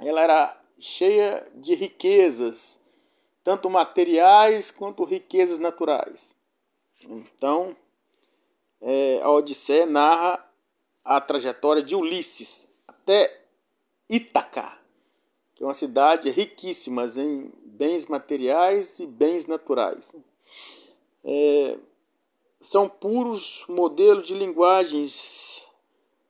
ela 0.00 0.22
era 0.22 0.60
cheia 0.78 1.46
de 1.54 1.74
riquezas, 1.74 2.80
tanto 3.42 3.68
materiais 3.68 4.70
quanto 4.70 5.04
riquezas 5.04 5.58
naturais. 5.58 6.36
Então, 7.02 7.76
é, 8.80 9.20
a 9.22 9.30
Odisseia 9.30 9.86
narra 9.86 10.44
a 11.04 11.20
trajetória 11.20 11.82
de 11.82 11.94
Ulisses 11.94 12.66
até 12.86 13.42
Ítaca, 14.08 14.78
que 15.54 15.62
é 15.62 15.66
uma 15.66 15.74
cidade 15.74 16.30
riquíssima 16.30 17.04
em 17.16 17.52
bens 17.64 18.06
materiais 18.06 18.98
e 18.98 19.06
bens 19.06 19.46
naturais. 19.46 20.14
É, 21.24 21.78
são 22.60 22.88
puros 22.88 23.64
modelos 23.68 24.26
de 24.26 24.34
linguagens 24.34 25.66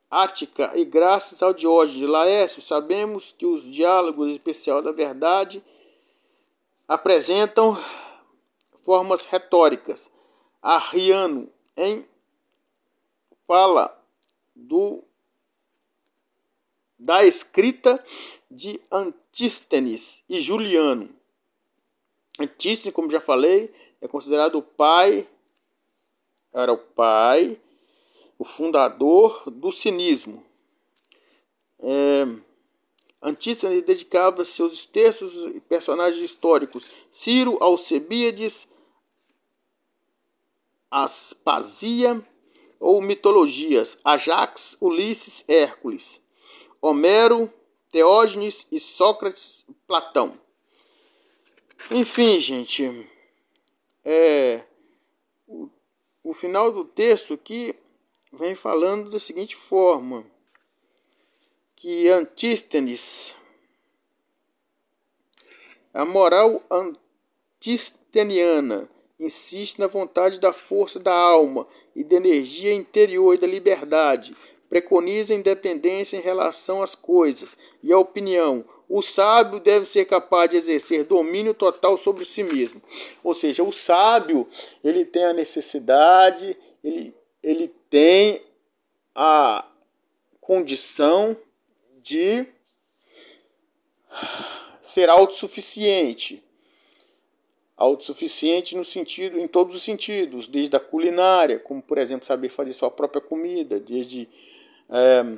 ática 0.09 0.71
e 0.75 0.83
graças 0.83 1.43
ao 1.43 1.53
Diógenes 1.53 1.99
de 1.99 2.07
Laércio 2.07 2.61
sabemos 2.61 3.33
que 3.37 3.45
os 3.45 3.63
diálogos 3.63 4.29
especial 4.29 4.81
da 4.81 4.91
verdade 4.91 5.63
apresentam 6.87 7.77
formas 8.83 9.25
retóricas. 9.25 10.11
Arriano 10.61 11.47
em 11.77 12.05
fala 13.49 13.99
do 14.55 15.03
da 16.99 17.25
escrita 17.25 18.03
de 18.51 18.79
Antístenes 18.91 20.23
e 20.29 20.39
Juliano. 20.39 21.09
Antístenes, 22.37 22.93
como 22.93 23.09
já 23.09 23.19
falei, 23.19 23.73
é 23.99 24.07
considerado 24.07 24.59
o 24.59 24.61
pai, 24.61 25.27
era 26.53 26.71
o 26.71 26.77
pai, 26.77 27.59
o 28.37 28.45
fundador 28.45 29.49
do 29.49 29.71
cinismo. 29.71 30.45
É, 31.79 32.27
Antístenes 33.19 33.81
dedicava 33.81 34.45
seus 34.45 34.85
textos 34.85 35.33
e 35.55 35.59
personagens 35.61 36.23
históricos 36.23 36.85
Ciro, 37.11 37.57
Alcebiades, 37.59 38.67
Aspasia 40.91 42.23
ou 42.79 43.01
mitologias 43.01 43.97
Ajax, 44.03 44.77
Ulisses, 44.79 45.43
Hércules, 45.47 46.21
Homero, 46.81 47.51
Teógenes 47.91 48.65
e 48.71 48.79
Sócrates, 48.79 49.65
Platão. 49.85 50.39
Enfim, 51.91 52.39
gente, 52.39 53.07
é, 54.05 54.63
o, 55.47 55.69
o 56.23 56.33
final 56.33 56.71
do 56.71 56.85
texto 56.85 57.33
aqui 57.33 57.75
vem 58.31 58.55
falando 58.55 59.09
da 59.09 59.19
seguinte 59.19 59.55
forma: 59.55 60.23
que 61.75 62.07
Antístenes, 62.09 63.35
a 65.93 66.05
moral 66.05 66.61
antisteniana, 66.69 68.89
insiste 69.19 69.79
na 69.79 69.87
vontade 69.87 70.39
da 70.39 70.53
força 70.53 70.99
da 70.99 71.13
alma 71.13 71.67
e 71.99 72.03
da 72.05 72.15
energia 72.15 72.73
interior 72.73 73.33
e 73.33 73.37
da 73.37 73.45
liberdade, 73.45 74.33
preconiza 74.69 75.33
independência 75.33 76.15
em 76.15 76.21
relação 76.21 76.81
às 76.81 76.95
coisas 76.95 77.57
e 77.83 77.91
a 77.91 77.99
opinião. 77.99 78.63
O 78.87 79.01
sábio 79.01 79.59
deve 79.59 79.83
ser 79.85 80.05
capaz 80.05 80.49
de 80.49 80.55
exercer 80.55 81.03
domínio 81.03 81.53
total 81.53 81.97
sobre 81.97 82.23
si 82.23 82.41
mesmo. 82.41 82.81
Ou 83.21 83.33
seja, 83.33 83.63
o 83.63 83.73
sábio, 83.73 84.47
ele 84.81 85.03
tem 85.03 85.25
a 85.25 85.33
necessidade, 85.33 86.57
ele, 86.81 87.13
ele 87.43 87.67
tem 87.89 88.41
a 89.13 89.65
condição 90.39 91.35
de 92.01 92.45
ser 94.81 95.09
autossuficiente. 95.09 96.41
Autossuficiente 97.79 98.75
no 98.75 98.83
sentido, 98.83 99.39
em 99.39 99.47
todos 99.47 99.73
os 99.73 99.81
sentidos, 99.81 100.49
desde 100.49 100.75
a 100.75 100.81
culinária, 100.81 101.57
como 101.57 101.81
por 101.81 101.97
exemplo 101.97 102.25
saber 102.25 102.49
fazer 102.49 102.73
sua 102.73 102.91
própria 102.91 103.21
comida, 103.21 103.79
desde 103.79 104.27
é, 104.89 105.37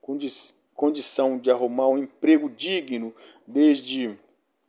condi 0.00 0.26
condição 0.74 1.38
de 1.38 1.50
arrumar 1.50 1.88
um 1.88 1.98
emprego 1.98 2.48
digno, 2.48 3.14
desde 3.46 4.18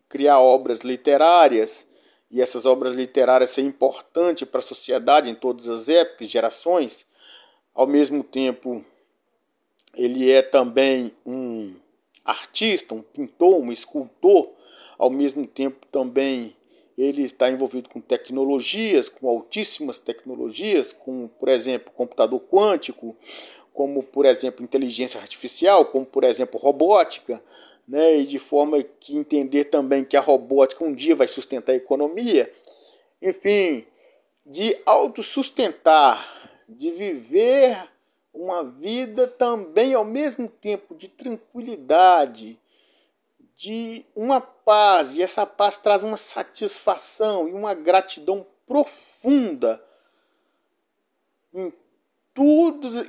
criar 0.09 0.41
obras 0.41 0.79
literárias, 0.79 1.87
e 2.29 2.41
essas 2.41 2.65
obras 2.65 2.93
literárias 2.93 3.51
ser 3.51 3.61
importantes 3.61 4.45
para 4.45 4.59
a 4.59 4.63
sociedade 4.63 5.29
em 5.29 5.35
todas 5.35 5.69
as 5.69 5.87
épocas, 5.87 6.27
gerações, 6.27 7.05
ao 7.73 7.87
mesmo 7.87 8.21
tempo 8.21 8.83
ele 9.95 10.29
é 10.29 10.41
também 10.41 11.13
um 11.25 11.73
artista, 12.25 12.93
um 12.93 13.01
pintor, 13.01 13.61
um 13.61 13.71
escultor, 13.71 14.51
ao 14.97 15.09
mesmo 15.09 15.47
tempo 15.47 15.85
também 15.89 16.53
ele 16.97 17.23
está 17.23 17.49
envolvido 17.49 17.89
com 17.89 18.01
tecnologias, 18.01 19.07
com 19.07 19.29
altíssimas 19.29 19.99
tecnologias, 19.99 20.91
como 20.91 21.29
por 21.29 21.47
exemplo 21.47 21.91
computador 21.93 22.39
quântico, 22.39 23.15
como 23.71 24.01
por 24.01 24.25
exemplo 24.25 24.63
inteligência 24.63 25.21
artificial, 25.21 25.85
como 25.85 26.05
por 26.05 26.23
exemplo 26.23 26.59
robótica, 26.59 27.41
né? 27.87 28.17
e 28.17 28.25
de 28.25 28.39
forma 28.39 28.81
que 28.81 29.15
entender 29.15 29.65
também 29.65 30.03
que 30.03 30.17
a 30.17 30.21
robótica 30.21 30.83
um 30.83 30.93
dia 30.93 31.15
vai 31.15 31.27
sustentar 31.27 31.73
a 31.73 31.75
economia, 31.75 32.51
enfim, 33.21 33.85
de 34.43 34.75
autossustentar, 34.83 36.51
de 36.67 36.89
viver 36.91 37.77
uma 38.33 38.63
vida 38.63 39.27
também 39.27 39.93
ao 39.93 40.03
mesmo 40.03 40.47
tempo 40.47 40.95
de 40.95 41.07
tranquilidade, 41.07 42.59
de 43.57 44.05
uma 44.15 44.39
paz, 44.39 45.15
e 45.15 45.23
essa 45.23 45.45
paz 45.45 45.77
traz 45.77 46.03
uma 46.03 46.15
satisfação 46.15 47.49
e 47.49 47.53
uma 47.53 47.73
gratidão 47.73 48.45
profunda 48.67 49.83
em 51.53 51.73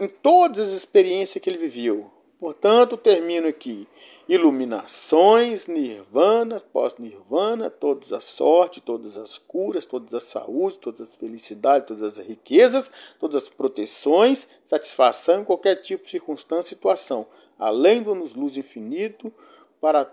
em 0.00 0.08
todas 0.08 0.58
as 0.58 0.70
experiências 0.70 1.42
que 1.42 1.50
ele 1.50 1.58
viveu. 1.58 2.10
Portanto, 2.40 2.96
termino 2.96 3.48
aqui. 3.48 3.86
Iluminações, 4.26 5.66
nirvana, 5.66 6.60
pós-nirvana, 6.60 7.68
todas 7.68 8.12
as 8.12 8.24
sorte, 8.24 8.80
todas 8.80 9.18
as 9.18 9.36
curas, 9.36 9.84
todas 9.84 10.14
as 10.14 10.24
saúde, 10.24 10.78
todas 10.78 11.00
as 11.00 11.16
felicidades, 11.16 11.88
todas 11.88 12.18
as 12.18 12.26
riquezas, 12.26 12.90
todas 13.18 13.42
as 13.42 13.48
proteções, 13.50 14.48
satisfação 14.64 15.42
em 15.42 15.44
qualquer 15.44 15.76
tipo 15.76 16.04
de 16.04 16.10
circunstância 16.10 16.68
situação. 16.68 17.26
Além 17.58 18.02
do 18.02 18.14
nos 18.14 18.34
luz 18.34 18.56
infinito 18.56 19.32
para 19.80 20.10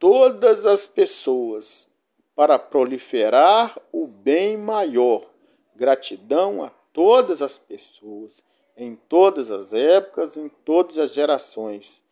todas 0.00 0.64
as 0.64 0.86
pessoas, 0.86 1.88
para 2.34 2.58
proliferar 2.58 3.78
o 3.92 4.06
bem 4.06 4.56
maior. 4.56 5.28
Gratidão 5.76 6.64
a 6.64 6.70
todas 6.92 7.42
as 7.42 7.58
pessoas, 7.58 8.42
em 8.76 8.96
todas 8.96 9.50
as 9.50 9.74
épocas, 9.74 10.38
em 10.38 10.48
todas 10.48 10.98
as 10.98 11.12
gerações, 11.12 12.02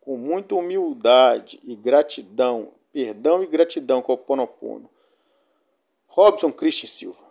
com 0.00 0.16
muita 0.16 0.54
humildade 0.54 1.60
e 1.62 1.76
gratidão, 1.76 2.72
perdão 2.90 3.42
e 3.42 3.46
gratidão 3.46 4.00
com 4.00 4.14
o 4.14 4.18
Ponopono. 4.18 4.88
Robson 6.06 6.50
Christian 6.50 6.88
Silva 6.88 7.25